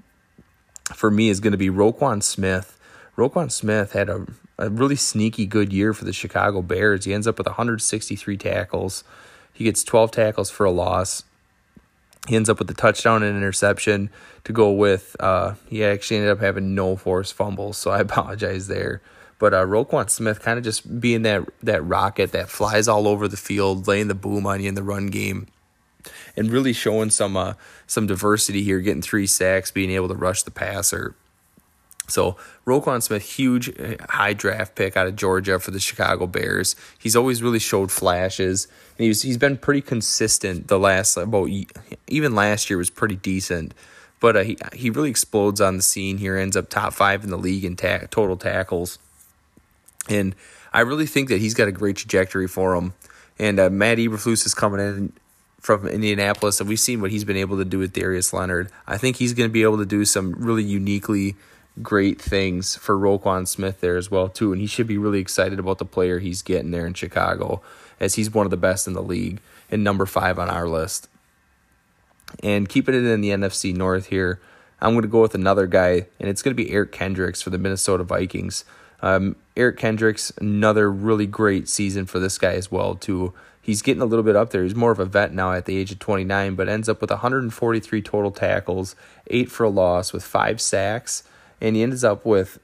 for 0.93 1.09
me 1.09 1.29
is 1.29 1.39
going 1.39 1.51
to 1.51 1.57
be 1.57 1.69
Roquan 1.69 2.21
Smith. 2.21 2.77
Roquan 3.17 3.51
Smith 3.51 3.93
had 3.93 4.09
a 4.09 4.25
a 4.61 4.69
really 4.69 4.95
sneaky 4.95 5.45
good 5.47 5.73
year 5.73 5.93
for 5.93 6.05
the 6.05 6.13
Chicago 6.13 6.61
Bears. 6.61 7.05
He 7.05 7.13
ends 7.13 7.27
up 7.27 7.37
with 7.37 7.47
163 7.47 8.37
tackles. 8.37 9.03
He 9.51 9.63
gets 9.63 9.83
12 9.83 10.11
tackles 10.11 10.51
for 10.51 10.65
a 10.65 10.71
loss. 10.71 11.23
He 12.27 12.35
ends 12.35 12.47
up 12.47 12.59
with 12.59 12.69
a 12.69 12.75
touchdown 12.75 13.23
and 13.23 13.35
interception 13.35 14.11
to 14.43 14.53
go 14.53 14.71
with. 14.71 15.15
Uh, 15.19 15.55
he 15.67 15.83
actually 15.83 16.17
ended 16.17 16.31
up 16.31 16.39
having 16.39 16.75
no 16.75 16.95
forced 16.95 17.33
fumbles, 17.33 17.77
so 17.77 17.89
I 17.89 17.99
apologize 18.01 18.67
there. 18.67 19.01
But 19.39 19.55
uh, 19.55 19.65
Roquan 19.65 20.07
Smith 20.07 20.39
kind 20.39 20.59
of 20.59 20.63
just 20.63 21.01
being 21.01 21.23
that 21.23 21.49
that 21.63 21.83
rocket 21.83 22.31
that 22.31 22.47
flies 22.47 22.87
all 22.87 23.07
over 23.07 23.27
the 23.27 23.37
field, 23.37 23.87
laying 23.87 24.07
the 24.07 24.13
boom 24.13 24.45
on 24.45 24.61
you 24.61 24.69
in 24.69 24.75
the 24.75 24.83
run 24.83 25.07
game, 25.07 25.47
and 26.37 26.51
really 26.51 26.73
showing 26.73 27.09
some 27.09 27.35
uh, 27.35 27.55
some 27.87 28.05
diversity 28.05 28.61
here, 28.61 28.79
getting 28.81 29.01
three 29.01 29.25
sacks, 29.25 29.71
being 29.71 29.89
able 29.89 30.09
to 30.09 30.13
rush 30.13 30.43
the 30.43 30.51
passer. 30.51 31.15
So 32.07 32.35
Roquan 32.65 33.01
Smith, 33.01 33.23
huge 33.23 33.69
uh, 33.79 33.95
high 34.09 34.33
draft 34.33 34.75
pick 34.75 34.97
out 34.97 35.07
of 35.07 35.15
Georgia 35.15 35.59
for 35.59 35.71
the 35.71 35.79
Chicago 35.79 36.27
Bears. 36.27 36.75
He's 36.99 37.15
always 37.15 37.41
really 37.41 37.59
showed 37.59 37.91
flashes, 37.91 38.67
and 38.97 39.05
he's 39.05 39.21
he's 39.21 39.37
been 39.37 39.57
pretty 39.57 39.81
consistent 39.81 40.67
the 40.67 40.79
last 40.79 41.15
about 41.15 41.49
even 42.07 42.35
last 42.35 42.69
year 42.69 42.77
was 42.77 42.89
pretty 42.89 43.15
decent, 43.15 43.73
but 44.19 44.35
uh, 44.35 44.43
he 44.43 44.57
he 44.73 44.89
really 44.89 45.09
explodes 45.09 45.61
on 45.61 45.77
the 45.77 45.83
scene 45.83 46.17
here. 46.17 46.37
Ends 46.37 46.57
up 46.57 46.69
top 46.69 46.93
five 46.93 47.23
in 47.23 47.29
the 47.29 47.37
league 47.37 47.63
in 47.63 47.75
ta- 47.75 48.07
total 48.09 48.35
tackles, 48.35 48.99
and 50.09 50.35
I 50.73 50.81
really 50.81 51.05
think 51.05 51.29
that 51.29 51.39
he's 51.39 51.53
got 51.53 51.67
a 51.67 51.71
great 51.71 51.95
trajectory 51.95 52.47
for 52.47 52.75
him. 52.75 52.93
And 53.39 53.59
uh, 53.59 53.69
Matt 53.69 53.97
Eberflus 53.97 54.45
is 54.45 54.53
coming 54.53 54.79
in 54.79 55.13
from 55.59 55.87
Indianapolis, 55.87 56.59
and 56.59 56.67
we've 56.67 56.79
seen 56.79 57.01
what 57.01 57.11
he's 57.11 57.23
been 57.23 57.37
able 57.37 57.57
to 57.57 57.65
do 57.65 57.79
with 57.79 57.93
Darius 57.93 58.33
Leonard. 58.33 58.69
I 58.87 58.97
think 58.97 59.17
he's 59.17 59.33
going 59.33 59.49
to 59.49 59.53
be 59.53 59.63
able 59.63 59.77
to 59.77 59.85
do 59.85 60.05
some 60.05 60.33
really 60.33 60.63
uniquely 60.63 61.35
great 61.81 62.21
things 62.21 62.75
for 62.75 62.97
Roquan 62.97 63.47
Smith 63.47 63.79
there 63.79 63.97
as 63.97 64.11
well 64.11 64.27
too, 64.27 64.51
and 64.51 64.61
he 64.61 64.67
should 64.67 64.87
be 64.87 64.97
really 64.97 65.19
excited 65.19 65.59
about 65.59 65.77
the 65.77 65.85
player 65.85 66.19
he's 66.19 66.41
getting 66.41 66.71
there 66.71 66.85
in 66.85 66.93
Chicago, 66.93 67.61
as 67.99 68.15
he's 68.15 68.33
one 68.33 68.45
of 68.45 68.51
the 68.51 68.57
best 68.57 68.87
in 68.87 68.93
the 68.93 69.03
league 69.03 69.39
and 69.69 69.83
number 69.83 70.05
five 70.05 70.37
on 70.37 70.49
our 70.49 70.67
list. 70.67 71.07
And 72.43 72.67
keeping 72.67 72.95
it 72.95 73.05
in 73.05 73.21
the 73.21 73.29
NFC 73.29 73.75
North 73.75 74.07
here, 74.07 74.39
I'm 74.81 74.93
going 74.93 75.03
to 75.03 75.07
go 75.07 75.21
with 75.21 75.35
another 75.35 75.67
guy, 75.67 76.07
and 76.19 76.29
it's 76.29 76.41
going 76.41 76.55
to 76.55 76.63
be 76.63 76.71
Eric 76.71 76.91
Kendricks 76.91 77.41
for 77.41 77.49
the 77.51 77.57
Minnesota 77.57 78.03
Vikings. 78.03 78.65
Um, 79.01 79.35
Eric 79.55 79.77
Kendricks, 79.77 80.31
another 80.39 80.91
really 80.91 81.25
great 81.25 81.67
season 81.67 82.05
for 82.05 82.19
this 82.19 82.37
guy 82.37 82.53
as 82.53 82.71
well 82.71 82.95
too. 82.95 83.33
He's 83.61 83.81
getting 83.81 84.01
a 84.01 84.05
little 84.05 84.23
bit 84.23 84.35
up 84.35 84.49
there. 84.49 84.63
He's 84.63 84.75
more 84.75 84.91
of 84.91 84.99
a 84.99 85.05
vet 85.05 85.33
now 85.33 85.53
at 85.53 85.65
the 85.65 85.77
age 85.77 85.91
of 85.91 85.99
29, 85.99 86.55
but 86.55 86.67
ends 86.67 86.89
up 86.89 86.99
with 86.99 87.11
143 87.11 88.01
total 88.01 88.31
tackles, 88.31 88.95
eight 89.27 89.51
for 89.51 89.63
a 89.65 89.69
loss, 89.69 90.13
with 90.13 90.23
five 90.23 90.59
sacks 90.59 91.23
and 91.61 91.75
he 91.75 91.83
ends 91.83 92.03
up 92.03 92.25
with 92.25 92.59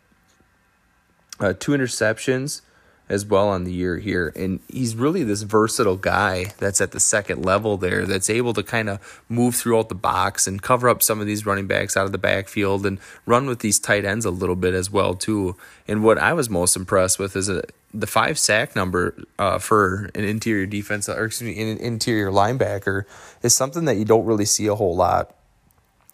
uh, 1.39 1.53
two 1.57 1.71
interceptions 1.71 2.61
as 3.09 3.25
well 3.25 3.47
on 3.47 3.63
the 3.63 3.71
year 3.71 3.97
here. 3.97 4.33
And 4.35 4.59
he's 4.67 4.95
really 4.95 5.23
this 5.23 5.43
versatile 5.43 5.95
guy 5.95 6.53
that's 6.57 6.81
at 6.81 6.91
the 6.91 6.99
second 6.99 7.45
level 7.45 7.77
there 7.77 8.05
that's 8.05 8.29
able 8.29 8.53
to 8.53 8.63
kind 8.63 8.89
of 8.89 9.23
move 9.29 9.55
throughout 9.55 9.89
the 9.89 9.95
box 9.95 10.47
and 10.47 10.61
cover 10.61 10.89
up 10.89 11.01
some 11.01 11.21
of 11.21 11.27
these 11.27 11.45
running 11.45 11.67
backs 11.67 11.95
out 11.95 12.05
of 12.05 12.11
the 12.11 12.17
backfield 12.17 12.85
and 12.85 12.99
run 13.25 13.47
with 13.47 13.59
these 13.59 13.79
tight 13.79 14.03
ends 14.03 14.25
a 14.25 14.31
little 14.31 14.55
bit 14.55 14.73
as 14.73 14.91
well 14.91 15.13
too. 15.13 15.55
And 15.87 16.03
what 16.03 16.17
I 16.17 16.33
was 16.33 16.49
most 16.49 16.75
impressed 16.75 17.17
with 17.17 17.35
is 17.35 17.47
a, 17.47 17.63
the 17.93 18.07
five 18.07 18.37
sack 18.37 18.75
number 18.75 19.15
uh, 19.39 19.59
for 19.59 20.09
an 20.13 20.25
interior 20.25 20.65
defense 20.65 21.07
or 21.07 21.25
excuse 21.25 21.55
me, 21.55 21.71
an 21.71 21.77
interior 21.77 22.29
linebacker 22.29 23.05
is 23.41 23.55
something 23.55 23.85
that 23.85 23.95
you 23.95 24.05
don't 24.05 24.25
really 24.25 24.45
see 24.45 24.67
a 24.67 24.75
whole 24.75 24.95
lot. 24.95 25.33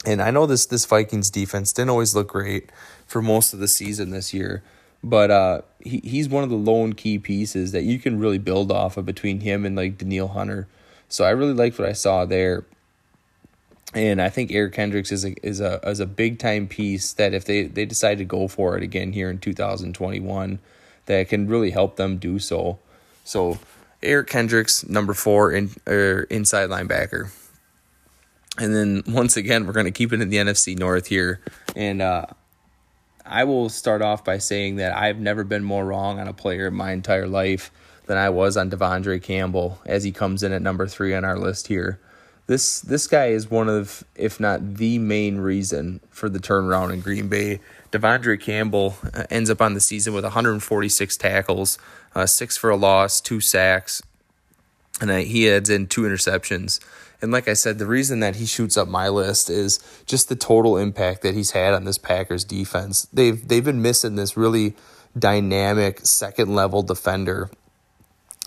And 0.05 0.21
I 0.21 0.31
know 0.31 0.45
this 0.45 0.65
this 0.65 0.85
Vikings 0.85 1.29
defense 1.29 1.71
didn't 1.71 1.89
always 1.89 2.15
look 2.15 2.29
great 2.29 2.71
for 3.07 3.21
most 3.21 3.53
of 3.53 3.59
the 3.59 3.67
season 3.67 4.09
this 4.09 4.33
year, 4.33 4.63
but 5.03 5.31
uh, 5.31 5.61
he 5.79 6.01
he's 6.03 6.27
one 6.27 6.43
of 6.43 6.49
the 6.49 6.55
lone 6.55 6.93
key 6.93 7.17
pieces 7.17 7.71
that 7.71 7.83
you 7.83 7.99
can 7.99 8.19
really 8.19 8.37
build 8.37 8.71
off 8.71 8.97
of 8.97 9.05
between 9.05 9.41
him 9.41 9.65
and 9.65 9.75
like 9.75 9.97
Danielle 9.97 10.29
Hunter. 10.29 10.67
So 11.07 11.23
I 11.23 11.29
really 11.29 11.53
liked 11.53 11.79
what 11.79 11.87
I 11.87 11.93
saw 11.93 12.25
there. 12.25 12.65
And 13.93 14.19
I 14.19 14.29
think 14.29 14.51
Eric 14.51 14.73
Kendricks 14.73 15.11
is 15.11 15.23
a 15.23 15.35
is 15.45 15.61
a 15.61 15.79
is 15.87 15.99
a 15.99 16.07
big 16.07 16.39
time 16.39 16.67
piece 16.67 17.13
that 17.13 17.33
if 17.33 17.45
they, 17.45 17.63
they 17.63 17.85
decide 17.85 18.17
to 18.17 18.25
go 18.25 18.47
for 18.47 18.75
it 18.75 18.83
again 18.83 19.13
here 19.13 19.29
in 19.29 19.37
2021, 19.37 20.59
that 21.05 21.29
can 21.29 21.47
really 21.47 21.69
help 21.69 21.95
them 21.95 22.17
do 22.17 22.39
so. 22.39 22.79
So 23.23 23.59
Eric 24.01 24.27
Kendricks, 24.27 24.85
number 24.87 25.13
four 25.13 25.51
in 25.51 25.69
er, 25.87 26.23
inside 26.29 26.69
linebacker. 26.69 27.29
And 28.57 28.75
then 28.75 29.03
once 29.07 29.35
again, 29.35 29.65
we're 29.65 29.73
going 29.73 29.85
to 29.85 29.91
keep 29.91 30.13
it 30.13 30.21
in 30.21 30.29
the 30.29 30.37
NFC 30.37 30.77
North 30.77 31.07
here. 31.07 31.41
And 31.75 32.01
uh, 32.01 32.27
I 33.25 33.45
will 33.45 33.69
start 33.69 34.01
off 34.01 34.23
by 34.23 34.37
saying 34.37 34.75
that 34.75 34.95
I've 34.95 35.19
never 35.19 35.43
been 35.43 35.63
more 35.63 35.85
wrong 35.85 36.19
on 36.19 36.27
a 36.27 36.33
player 36.33 36.67
in 36.67 36.73
my 36.73 36.91
entire 36.91 37.27
life 37.27 37.71
than 38.05 38.17
I 38.17 38.29
was 38.29 38.57
on 38.57 38.69
De'Vondre 38.69 39.21
Campbell 39.21 39.79
as 39.85 40.03
he 40.03 40.11
comes 40.11 40.43
in 40.43 40.51
at 40.51 40.61
number 40.61 40.87
three 40.87 41.13
on 41.15 41.23
our 41.23 41.37
list 41.37 41.67
here. 41.67 41.99
This 42.45 42.81
this 42.81 43.07
guy 43.07 43.27
is 43.27 43.49
one 43.49 43.69
of, 43.69 44.03
if 44.15 44.37
not 44.37 44.75
the 44.75 44.99
main 44.99 45.37
reason 45.37 46.01
for 46.09 46.27
the 46.27 46.39
turnaround 46.39 46.91
in 46.91 46.99
Green 46.99 47.29
Bay. 47.29 47.61
De'Vondre 47.91 48.39
Campbell 48.39 48.95
uh, 49.13 49.23
ends 49.29 49.49
up 49.49 49.61
on 49.61 49.75
the 49.75 49.79
season 49.79 50.13
with 50.13 50.25
146 50.25 51.15
tackles, 51.15 51.77
uh, 52.13 52.25
six 52.25 52.57
for 52.57 52.69
a 52.69 52.75
loss, 52.75 53.21
two 53.21 53.39
sacks, 53.39 54.01
and 54.99 55.09
uh, 55.09 55.17
he 55.17 55.49
adds 55.49 55.69
in 55.69 55.87
two 55.87 56.01
interceptions. 56.01 56.81
And 57.23 57.31
like 57.31 57.47
I 57.47 57.53
said, 57.53 57.79
the 57.79 57.87
reason 57.87 58.19
that 58.19 58.35
he 58.35 58.45
shoots 58.45 58.75
up 58.75 58.89
my 58.89 59.07
list 59.07 59.49
is 59.49 59.79
just 60.05 60.27
the 60.27 60.35
total 60.35 60.77
impact 60.77 61.21
that 61.21 61.33
he's 61.33 61.51
had 61.51 61.73
on 61.73 61.85
this 61.85 61.97
Packers 61.97 62.43
defense. 62.43 63.07
They've 63.13 63.47
they've 63.47 63.63
been 63.63 63.81
missing 63.81 64.17
this 64.17 64.35
really 64.35 64.75
dynamic 65.17 66.01
second 66.05 66.53
level 66.53 66.83
defender. 66.83 67.49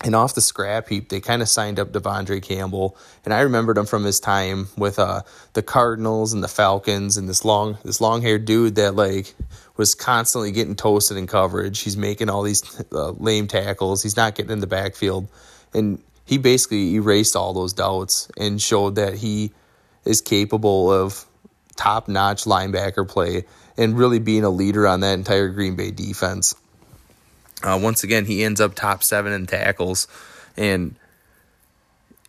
And 0.03 0.13
off 0.13 0.35
the 0.35 0.41
scrap 0.41 0.89
heap, 0.89 1.09
they 1.09 1.19
kind 1.19 1.41
of 1.41 1.49
signed 1.49 1.79
up 1.79 1.91
De'Vondre 1.91 2.39
Campbell, 2.39 2.95
and 3.25 3.33
I 3.33 3.39
remembered 3.39 3.79
him 3.79 3.87
from 3.87 4.03
his 4.03 4.19
time 4.19 4.67
with 4.77 4.99
uh, 4.99 5.23
the 5.53 5.63
Cardinals 5.63 6.33
and 6.33 6.43
the 6.43 6.47
Falcons, 6.47 7.17
and 7.17 7.27
this 7.27 7.43
long 7.43 7.79
this 7.83 7.99
long 7.99 8.21
haired 8.21 8.45
dude 8.45 8.75
that 8.75 8.93
like 8.93 9.33
was 9.75 9.95
constantly 9.95 10.51
getting 10.51 10.75
toasted 10.75 11.17
in 11.17 11.25
coverage. 11.25 11.79
He's 11.79 11.97
making 11.97 12.29
all 12.29 12.43
these 12.43 12.61
uh, 12.91 13.09
lame 13.13 13.47
tackles. 13.47 14.03
He's 14.03 14.15
not 14.15 14.35
getting 14.35 14.51
in 14.51 14.59
the 14.59 14.67
backfield, 14.67 15.27
and 15.73 15.99
he 16.27 16.37
basically 16.37 16.95
erased 16.95 17.35
all 17.35 17.53
those 17.53 17.73
doubts 17.73 18.29
and 18.37 18.61
showed 18.61 18.95
that 18.95 19.15
he 19.15 19.51
is 20.05 20.21
capable 20.21 20.91
of 20.91 21.25
top 21.77 22.07
notch 22.07 22.43
linebacker 22.43 23.07
play 23.07 23.45
and 23.77 23.97
really 23.97 24.19
being 24.19 24.43
a 24.43 24.49
leader 24.49 24.85
on 24.87 24.99
that 24.99 25.13
entire 25.13 25.47
Green 25.47 25.75
Bay 25.75 25.91
defense. 25.91 26.53
Uh, 27.63 27.79
once 27.81 28.03
again, 28.03 28.25
he 28.25 28.43
ends 28.43 28.59
up 28.59 28.75
top 28.75 29.03
seven 29.03 29.31
in 29.31 29.47
tackles, 29.47 30.07
and 30.57 30.95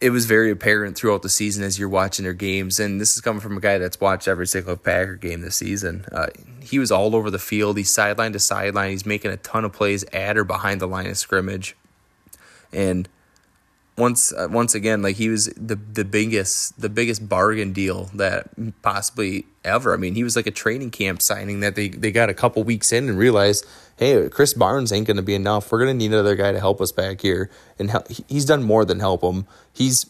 it 0.01 0.11
was 0.11 0.27
very 0.27 0.51
apparent 0.51 0.97
throughout 0.97 1.23
the 1.23 1.29
season 1.29 1.65
as 1.65 1.79
you're 1.79 1.89
watching 1.89 2.23
their 2.23 2.33
games. 2.33 2.79
And 2.79 3.01
this 3.01 3.17
is 3.17 3.21
coming 3.21 3.41
from 3.41 3.57
a 3.57 3.61
guy 3.61 3.79
that's 3.79 4.01
watched 4.01 4.29
every 4.29 4.47
single 4.47 4.77
Packer 4.77 5.17
game 5.17 5.41
this 5.41 5.57
season. 5.57 6.05
Uh, 6.13 6.29
he 6.63 6.79
was 6.79 6.93
all 6.93 7.17
over 7.17 7.31
the 7.31 7.39
field. 7.39 7.77
He's 7.77 7.91
sideline 7.91 8.33
to 8.33 8.39
sideline. 8.39 8.93
He's 8.93 9.05
making 9.05 9.33
a 9.33 9.37
ton 9.37 9.65
of 9.65 9.73
plays 9.73 10.05
at 10.13 10.39
or 10.39 10.45
behind 10.45 10.81
the 10.81 10.87
line 10.87 11.09
of 11.09 11.19
scrimmage. 11.19 11.77
And 12.73 13.09
once 13.99 14.33
uh, 14.33 14.49
once 14.51 14.75
again, 14.75 15.03
like 15.03 15.17
he 15.17 15.29
was 15.29 15.47
the 15.57 15.75
the 15.75 16.05
biggest 16.05 16.81
the 16.81 16.89
biggest 16.89 17.29
bargain 17.29 17.73
deal 17.73 18.05
that 18.15 18.49
possibly 18.83 19.47
ever. 19.65 19.93
I 19.93 19.97
mean, 19.97 20.15
he 20.15 20.25
was 20.25 20.37
like 20.37 20.47
a 20.47 20.53
training 20.53 20.91
camp 20.91 21.21
signing 21.21 21.61
that 21.61 21.75
they 21.75 21.89
they 21.89 22.13
got 22.13 22.31
a 22.31 22.35
couple 22.35 22.63
weeks 22.63 22.93
in 22.93 23.09
and 23.09 23.19
realized, 23.19 23.67
hey, 23.97 24.29
Krys 24.29 24.57
Barnes 24.57 24.93
ain't 24.93 25.07
going 25.07 25.17
to 25.17 25.23
be 25.23 25.35
enough. 25.35 25.71
We're 25.71 25.81
going 25.81 25.91
to 25.91 25.99
need 25.99 26.13
another 26.13 26.37
guy 26.37 26.53
to 26.53 26.61
help 26.61 26.81
us 26.81 26.93
back 26.93 27.21
here, 27.21 27.51
and 27.79 27.93
he's 28.29 28.45
done 28.45 28.63
more 28.63 28.85
than 28.85 29.01
help 29.01 29.23
him. 29.23 29.47
He's 29.73 30.07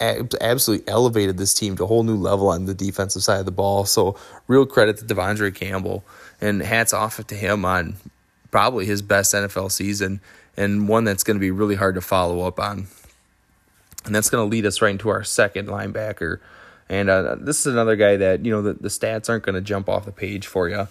absolutely 0.00 0.88
elevated 0.88 1.36
this 1.36 1.52
team 1.52 1.76
to 1.76 1.84
a 1.84 1.86
whole 1.86 2.02
new 2.02 2.16
level 2.16 2.48
on 2.48 2.64
the 2.64 2.74
defensive 2.74 3.22
side 3.22 3.38
of 3.38 3.44
the 3.44 3.52
ball. 3.52 3.84
So 3.84 4.16
real 4.48 4.64
credit 4.64 4.96
to 4.96 5.04
De'Vondre 5.04 5.54
Campbell 5.54 6.04
and 6.40 6.62
hats 6.62 6.94
off 6.94 7.24
to 7.26 7.34
him 7.34 7.66
on 7.66 7.96
probably 8.50 8.86
his 8.86 9.02
best 9.02 9.34
NFL 9.34 9.70
season 9.70 10.20
and 10.56 10.88
one 10.88 11.04
that's 11.04 11.22
going 11.22 11.36
to 11.36 11.40
be 11.40 11.50
really 11.50 11.76
hard 11.76 11.94
to 11.94 12.00
follow 12.00 12.46
up 12.46 12.58
on. 12.58 12.86
And 14.04 14.14
that's 14.14 14.30
going 14.30 14.44
to 14.44 14.50
lead 14.50 14.66
us 14.66 14.80
right 14.80 14.90
into 14.90 15.08
our 15.08 15.24
second 15.24 15.68
linebacker. 15.68 16.38
And 16.88 17.08
uh, 17.08 17.36
this 17.38 17.60
is 17.60 17.72
another 17.72 17.96
guy 17.96 18.16
that, 18.16 18.44
you 18.44 18.50
know, 18.50 18.62
the, 18.62 18.72
the 18.74 18.88
stats 18.88 19.28
aren't 19.28 19.44
going 19.44 19.54
to 19.54 19.60
jump 19.60 19.88
off 19.88 20.04
the 20.04 20.12
page 20.12 20.46
for 20.46 20.68
you. 20.68 20.88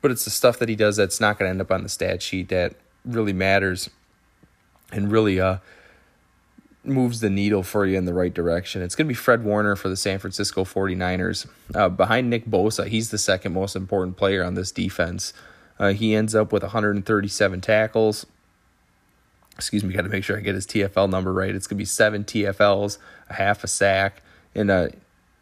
But 0.00 0.10
it's 0.10 0.24
the 0.24 0.30
stuff 0.30 0.58
that 0.58 0.68
he 0.68 0.76
does 0.76 0.96
that's 0.96 1.20
not 1.20 1.38
going 1.38 1.48
to 1.48 1.50
end 1.50 1.60
up 1.60 1.72
on 1.72 1.82
the 1.82 1.88
stat 1.88 2.22
sheet 2.22 2.50
that 2.50 2.74
really 3.04 3.32
matters 3.32 3.88
and 4.92 5.10
really 5.10 5.40
uh, 5.40 5.58
moves 6.84 7.20
the 7.20 7.30
needle 7.30 7.62
for 7.62 7.86
you 7.86 7.96
in 7.96 8.04
the 8.04 8.14
right 8.14 8.32
direction. 8.32 8.82
It's 8.82 8.94
going 8.94 9.06
to 9.06 9.08
be 9.08 9.14
Fred 9.14 9.44
Warner 9.44 9.76
for 9.76 9.88
the 9.88 9.96
San 9.96 10.18
Francisco 10.18 10.64
49ers. 10.64 11.46
Uh, 11.74 11.88
behind 11.88 12.30
Nick 12.30 12.46
Bosa, 12.46 12.86
he's 12.86 13.10
the 13.10 13.18
second 13.18 13.54
most 13.54 13.74
important 13.74 14.16
player 14.16 14.44
on 14.44 14.54
this 14.54 14.70
defense. 14.70 15.32
Uh, 15.78 15.92
he 15.92 16.14
ends 16.14 16.34
up 16.34 16.52
with 16.52 16.62
137 16.62 17.60
tackles. 17.60 18.26
Excuse 19.56 19.84
me, 19.84 19.94
got 19.94 20.02
to 20.02 20.08
make 20.08 20.24
sure 20.24 20.36
I 20.36 20.40
get 20.40 20.54
his 20.54 20.66
TFL 20.66 21.10
number 21.10 21.32
right. 21.32 21.54
It's 21.54 21.66
going 21.66 21.76
to 21.76 21.80
be 21.80 21.84
seven 21.84 22.24
TFLs, 22.24 22.98
a 23.28 23.34
half 23.34 23.62
a 23.64 23.68
sack. 23.68 24.22
And 24.54 24.70
uh, 24.70 24.88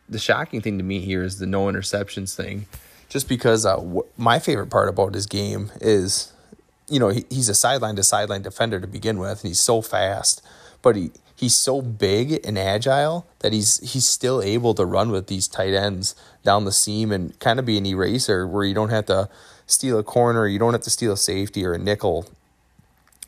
the 0.08 0.18
shocking 0.18 0.60
thing 0.60 0.78
to 0.78 0.84
me 0.84 1.00
here 1.00 1.22
is 1.22 1.38
the 1.38 1.46
no 1.46 1.66
interceptions 1.66 2.34
thing. 2.34 2.66
Just 3.08 3.28
because 3.28 3.66
uh, 3.66 3.82
my 4.16 4.38
favorite 4.38 4.70
part 4.70 4.88
about 4.88 5.14
his 5.14 5.26
game 5.26 5.70
is, 5.80 6.32
you 6.88 6.98
know, 6.98 7.08
he, 7.08 7.24
he's 7.28 7.48
a 7.48 7.54
sideline 7.54 7.96
to 7.96 8.02
sideline 8.02 8.42
defender 8.42 8.80
to 8.80 8.86
begin 8.86 9.18
with, 9.18 9.42
and 9.42 9.48
he's 9.48 9.60
so 9.60 9.82
fast. 9.82 10.42
But 10.80 10.96
he, 10.96 11.10
he's 11.36 11.54
so 11.54 11.82
big 11.82 12.40
and 12.46 12.58
agile 12.58 13.26
that 13.40 13.52
he's 13.52 13.78
he's 13.92 14.06
still 14.06 14.40
able 14.40 14.74
to 14.74 14.84
run 14.84 15.10
with 15.10 15.26
these 15.26 15.48
tight 15.48 15.74
ends 15.74 16.14
down 16.42 16.64
the 16.64 16.72
seam 16.72 17.12
and 17.12 17.38
kind 17.38 17.58
of 17.58 17.66
be 17.66 17.76
an 17.76 17.84
eraser 17.84 18.46
where 18.46 18.64
you 18.64 18.74
don't 18.74 18.90
have 18.90 19.06
to 19.06 19.28
steal 19.72 19.98
a 19.98 20.02
corner, 20.02 20.46
you 20.46 20.58
don't 20.58 20.72
have 20.72 20.82
to 20.82 20.90
steal 20.90 21.12
a 21.12 21.16
safety 21.16 21.64
or 21.64 21.72
a 21.72 21.78
nickel 21.78 22.28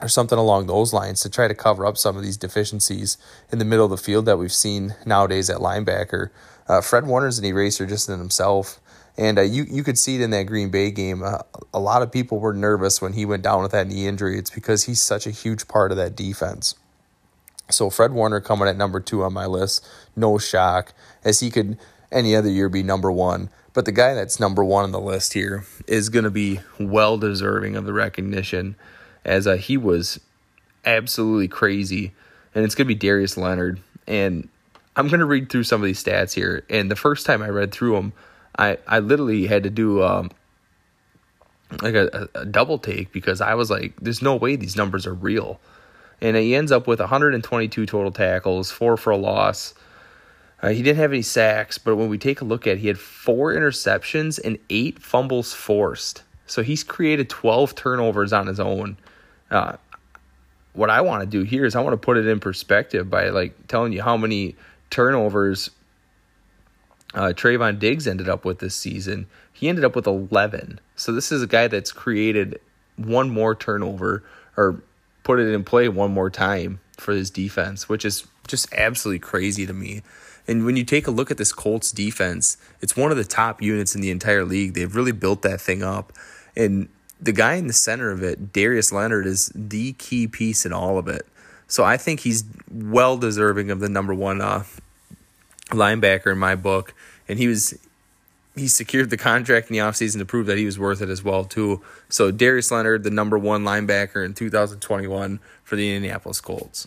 or 0.00 0.08
something 0.08 0.38
along 0.38 0.66
those 0.66 0.92
lines 0.92 1.20
to 1.20 1.30
try 1.30 1.48
to 1.48 1.54
cover 1.54 1.86
up 1.86 1.96
some 1.96 2.16
of 2.16 2.22
these 2.22 2.36
deficiencies 2.36 3.16
in 3.50 3.58
the 3.58 3.64
middle 3.64 3.84
of 3.84 3.90
the 3.90 3.96
field 3.96 4.26
that 4.26 4.38
we've 4.38 4.52
seen 4.52 4.94
nowadays 5.06 5.48
at 5.48 5.58
linebacker. 5.58 6.30
Uh, 6.68 6.80
Fred 6.80 7.06
Warner's 7.06 7.38
an 7.38 7.44
eraser 7.44 7.86
just 7.86 8.08
in 8.08 8.18
himself. 8.18 8.80
And 9.16 9.38
uh, 9.38 9.42
you 9.42 9.64
you 9.70 9.84
could 9.84 9.96
see 9.96 10.16
it 10.16 10.20
in 10.20 10.30
that 10.30 10.44
Green 10.44 10.70
Bay 10.70 10.90
game. 10.90 11.22
Uh, 11.22 11.38
a 11.72 11.78
lot 11.78 12.02
of 12.02 12.10
people 12.10 12.40
were 12.40 12.52
nervous 12.52 13.00
when 13.00 13.12
he 13.12 13.24
went 13.24 13.44
down 13.44 13.62
with 13.62 13.70
that 13.70 13.86
knee 13.86 14.08
injury. 14.08 14.38
It's 14.38 14.50
because 14.50 14.84
he's 14.84 15.00
such 15.00 15.26
a 15.26 15.30
huge 15.30 15.68
part 15.68 15.92
of 15.92 15.96
that 15.98 16.16
defense. 16.16 16.74
So 17.70 17.90
Fred 17.90 18.12
Warner 18.12 18.40
coming 18.40 18.68
at 18.68 18.76
number 18.76 19.00
two 19.00 19.22
on 19.22 19.32
my 19.32 19.46
list, 19.46 19.86
no 20.16 20.36
shock, 20.38 20.92
as 21.24 21.40
he 21.40 21.50
could 21.50 21.78
any 22.10 22.34
other 22.34 22.50
year 22.50 22.68
be 22.68 22.82
number 22.82 23.10
one. 23.10 23.50
But 23.74 23.84
the 23.84 23.92
guy 23.92 24.14
that's 24.14 24.40
number 24.40 24.64
one 24.64 24.84
on 24.84 24.92
the 24.92 25.00
list 25.00 25.32
here 25.32 25.64
is 25.86 26.08
going 26.08 26.24
to 26.24 26.30
be 26.30 26.60
well 26.78 27.18
deserving 27.18 27.76
of 27.76 27.84
the 27.84 27.92
recognition, 27.92 28.76
as 29.24 29.46
uh, 29.46 29.56
he 29.56 29.76
was 29.76 30.20
absolutely 30.84 31.48
crazy. 31.48 32.12
And 32.54 32.64
it's 32.64 32.76
going 32.76 32.86
to 32.86 32.94
be 32.94 32.98
Darius 32.98 33.36
Leonard. 33.36 33.80
And 34.06 34.48
I'm 34.94 35.08
going 35.08 35.20
to 35.20 35.26
read 35.26 35.50
through 35.50 35.64
some 35.64 35.82
of 35.82 35.86
these 35.86 36.02
stats 36.02 36.32
here. 36.32 36.64
And 36.70 36.88
the 36.88 36.96
first 36.96 37.26
time 37.26 37.42
I 37.42 37.48
read 37.48 37.72
through 37.72 37.94
them, 37.96 38.12
I, 38.56 38.78
I 38.86 39.00
literally 39.00 39.48
had 39.48 39.64
to 39.64 39.70
do 39.70 40.04
um, 40.04 40.30
like 41.82 41.96
a, 41.96 42.28
a 42.36 42.44
double 42.44 42.78
take 42.78 43.12
because 43.12 43.40
I 43.40 43.54
was 43.54 43.70
like, 43.70 43.94
there's 44.00 44.22
no 44.22 44.36
way 44.36 44.54
these 44.54 44.76
numbers 44.76 45.04
are 45.04 45.14
real. 45.14 45.60
And 46.20 46.36
he 46.36 46.54
ends 46.54 46.70
up 46.70 46.86
with 46.86 47.00
122 47.00 47.86
total 47.86 48.12
tackles, 48.12 48.70
four 48.70 48.96
for 48.96 49.10
a 49.10 49.16
loss, 49.16 49.74
uh, 50.64 50.70
he 50.70 50.82
didn't 50.82 50.96
have 50.96 51.12
any 51.12 51.20
sacks, 51.20 51.76
but 51.76 51.96
when 51.96 52.08
we 52.08 52.16
take 52.16 52.40
a 52.40 52.44
look 52.44 52.66
at 52.66 52.76
it, 52.76 52.78
he 52.78 52.88
had 52.88 52.98
four 52.98 53.52
interceptions 53.52 54.40
and 54.42 54.58
eight 54.70 54.98
fumbles 54.98 55.52
forced. 55.52 56.22
So 56.46 56.62
he's 56.62 56.82
created 56.82 57.28
12 57.28 57.74
turnovers 57.74 58.32
on 58.32 58.46
his 58.46 58.58
own. 58.58 58.96
Uh, 59.50 59.76
what 60.72 60.88
I 60.88 61.02
want 61.02 61.20
to 61.20 61.26
do 61.26 61.42
here 61.42 61.66
is 61.66 61.76
I 61.76 61.82
want 61.82 61.92
to 61.92 61.98
put 61.98 62.16
it 62.16 62.26
in 62.26 62.40
perspective 62.40 63.10
by 63.10 63.28
like 63.28 63.68
telling 63.68 63.92
you 63.92 64.00
how 64.00 64.16
many 64.16 64.56
turnovers 64.88 65.68
uh, 67.12 67.34
Trevon 67.36 67.78
Diggs 67.78 68.06
ended 68.06 68.30
up 68.30 68.46
with 68.46 68.60
this 68.60 68.74
season. 68.74 69.26
He 69.52 69.68
ended 69.68 69.84
up 69.84 69.94
with 69.94 70.06
11. 70.06 70.80
So 70.96 71.12
this 71.12 71.30
is 71.30 71.42
a 71.42 71.46
guy 71.46 71.68
that's 71.68 71.92
created 71.92 72.58
one 72.96 73.28
more 73.28 73.54
turnover 73.54 74.24
or 74.56 74.82
put 75.24 75.40
it 75.40 75.52
in 75.52 75.62
play 75.62 75.90
one 75.90 76.14
more 76.14 76.30
time 76.30 76.80
for 76.96 77.12
his 77.12 77.28
defense, 77.28 77.86
which 77.86 78.06
is 78.06 78.26
just 78.46 78.72
absolutely 78.72 79.18
crazy 79.18 79.66
to 79.66 79.74
me. 79.74 80.00
And 80.46 80.64
when 80.66 80.76
you 80.76 80.84
take 80.84 81.06
a 81.06 81.10
look 81.10 81.30
at 81.30 81.38
this 81.38 81.52
Colts 81.52 81.90
defense, 81.90 82.56
it's 82.80 82.96
one 82.96 83.10
of 83.10 83.16
the 83.16 83.24
top 83.24 83.62
units 83.62 83.94
in 83.94 84.00
the 84.00 84.10
entire 84.10 84.44
league. 84.44 84.74
They've 84.74 84.94
really 84.94 85.12
built 85.12 85.42
that 85.42 85.60
thing 85.60 85.82
up. 85.82 86.12
And 86.56 86.88
the 87.20 87.32
guy 87.32 87.54
in 87.54 87.66
the 87.66 87.72
center 87.72 88.10
of 88.10 88.22
it, 88.22 88.52
Darius 88.52 88.92
Leonard, 88.92 89.26
is 89.26 89.50
the 89.54 89.94
key 89.94 90.26
piece 90.26 90.66
in 90.66 90.72
all 90.72 90.98
of 90.98 91.08
it. 91.08 91.26
So 91.66 91.82
I 91.82 91.96
think 91.96 92.20
he's 92.20 92.44
well 92.70 93.16
deserving 93.16 93.70
of 93.70 93.80
the 93.80 93.88
number 93.88 94.14
one 94.14 94.40
uh, 94.40 94.64
linebacker 95.70 96.32
in 96.32 96.38
my 96.38 96.54
book. 96.54 96.94
And 97.28 97.38
he 97.38 97.48
was 97.48 97.78
he 98.54 98.68
secured 98.68 99.10
the 99.10 99.16
contract 99.16 99.68
in 99.68 99.74
the 99.74 99.80
offseason 99.80 100.18
to 100.18 100.24
prove 100.24 100.46
that 100.46 100.58
he 100.58 100.64
was 100.64 100.78
worth 100.78 101.02
it 101.02 101.08
as 101.08 101.24
well 101.24 101.44
too. 101.44 101.82
So 102.08 102.30
Darius 102.30 102.70
Leonard, 102.70 103.02
the 103.02 103.10
number 103.10 103.36
one 103.36 103.64
linebacker 103.64 104.24
in 104.24 104.34
2021 104.34 105.40
for 105.64 105.76
the 105.76 105.94
Indianapolis 105.94 106.40
Colts. 106.40 106.86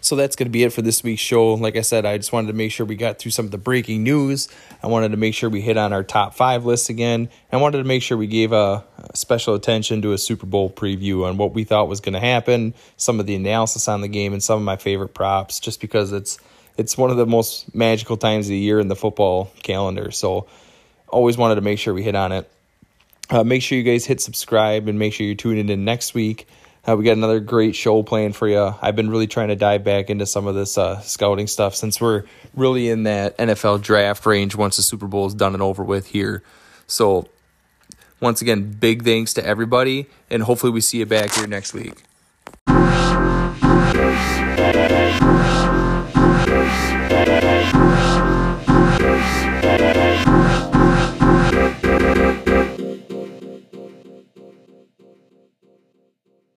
So 0.00 0.16
that's 0.16 0.36
going 0.36 0.46
to 0.46 0.50
be 0.50 0.62
it 0.64 0.72
for 0.72 0.82
this 0.82 1.02
week's 1.02 1.22
show. 1.22 1.54
Like 1.54 1.76
I 1.76 1.80
said, 1.80 2.06
I 2.06 2.16
just 2.16 2.32
wanted 2.32 2.48
to 2.48 2.52
make 2.52 2.72
sure 2.72 2.86
we 2.86 2.96
got 2.96 3.18
through 3.18 3.32
some 3.32 3.44
of 3.44 3.50
the 3.50 3.58
breaking 3.58 4.02
news. 4.02 4.48
I 4.82 4.86
wanted 4.86 5.10
to 5.10 5.16
make 5.16 5.34
sure 5.34 5.50
we 5.50 5.60
hit 5.60 5.76
on 5.76 5.92
our 5.92 6.04
top 6.04 6.34
five 6.34 6.64
list 6.64 6.88
again. 6.88 7.28
I 7.52 7.56
wanted 7.56 7.78
to 7.78 7.84
make 7.84 8.02
sure 8.02 8.16
we 8.16 8.26
gave 8.26 8.52
a, 8.52 8.84
special 9.14 9.54
attention 9.54 10.02
to 10.02 10.12
a 10.12 10.18
Super 10.18 10.46
Bowl 10.46 10.70
preview 10.70 11.26
on 11.26 11.36
what 11.36 11.54
we 11.54 11.64
thought 11.64 11.88
was 11.88 12.00
going 12.00 12.12
to 12.12 12.20
happen, 12.20 12.74
some 12.96 13.20
of 13.20 13.26
the 13.26 13.34
analysis 13.34 13.88
on 13.88 14.00
the 14.00 14.08
game, 14.08 14.32
and 14.32 14.42
some 14.42 14.58
of 14.58 14.64
my 14.64 14.76
favorite 14.76 15.14
props, 15.14 15.60
just 15.60 15.80
because 15.80 16.12
it's 16.12 16.38
it's 16.76 16.96
one 16.96 17.10
of 17.10 17.16
the 17.16 17.26
most 17.26 17.74
magical 17.74 18.16
times 18.16 18.46
of 18.46 18.50
the 18.50 18.58
year 18.58 18.78
in 18.78 18.88
the 18.88 18.94
football 18.94 19.50
calendar. 19.62 20.10
So 20.12 20.46
always 21.08 21.36
wanted 21.36 21.56
to 21.56 21.60
make 21.60 21.78
sure 21.78 21.92
we 21.92 22.02
hit 22.02 22.14
on 22.14 22.32
it. 22.32 22.50
Uh, 23.30 23.44
make 23.44 23.62
sure 23.62 23.76
you 23.76 23.84
guys 23.84 24.06
hit 24.06 24.20
subscribe 24.20 24.88
and 24.88 24.98
make 24.98 25.12
sure 25.12 25.26
you're 25.26 25.34
tuning 25.34 25.68
in 25.68 25.84
next 25.84 26.14
week. 26.14 26.46
Uh, 26.86 26.96
we 26.96 27.04
got 27.04 27.16
another 27.16 27.40
great 27.40 27.76
show 27.76 28.02
planned 28.02 28.34
for 28.34 28.48
you. 28.48 28.74
I've 28.80 28.96
been 28.96 29.10
really 29.10 29.26
trying 29.26 29.48
to 29.48 29.56
dive 29.56 29.84
back 29.84 30.08
into 30.10 30.26
some 30.26 30.46
of 30.46 30.54
this 30.54 30.78
uh, 30.78 31.00
scouting 31.00 31.46
stuff 31.46 31.74
since 31.74 32.00
we're 32.00 32.24
really 32.54 32.88
in 32.88 33.02
that 33.02 33.36
NFL 33.38 33.82
draft 33.82 34.24
range 34.24 34.56
once 34.56 34.76
the 34.76 34.82
Super 34.82 35.06
Bowl 35.06 35.26
is 35.26 35.34
done 35.34 35.54
and 35.54 35.62
over 35.62 35.84
with 35.84 36.08
here. 36.08 36.42
So, 36.86 37.28
once 38.20 38.40
again, 38.40 38.72
big 38.72 39.04
thanks 39.04 39.34
to 39.34 39.44
everybody, 39.44 40.06
and 40.30 40.42
hopefully, 40.42 40.72
we 40.72 40.80
see 40.80 40.98
you 40.98 41.06
back 41.06 41.34
here 41.34 41.46
next 41.46 41.74
week. 41.74 42.07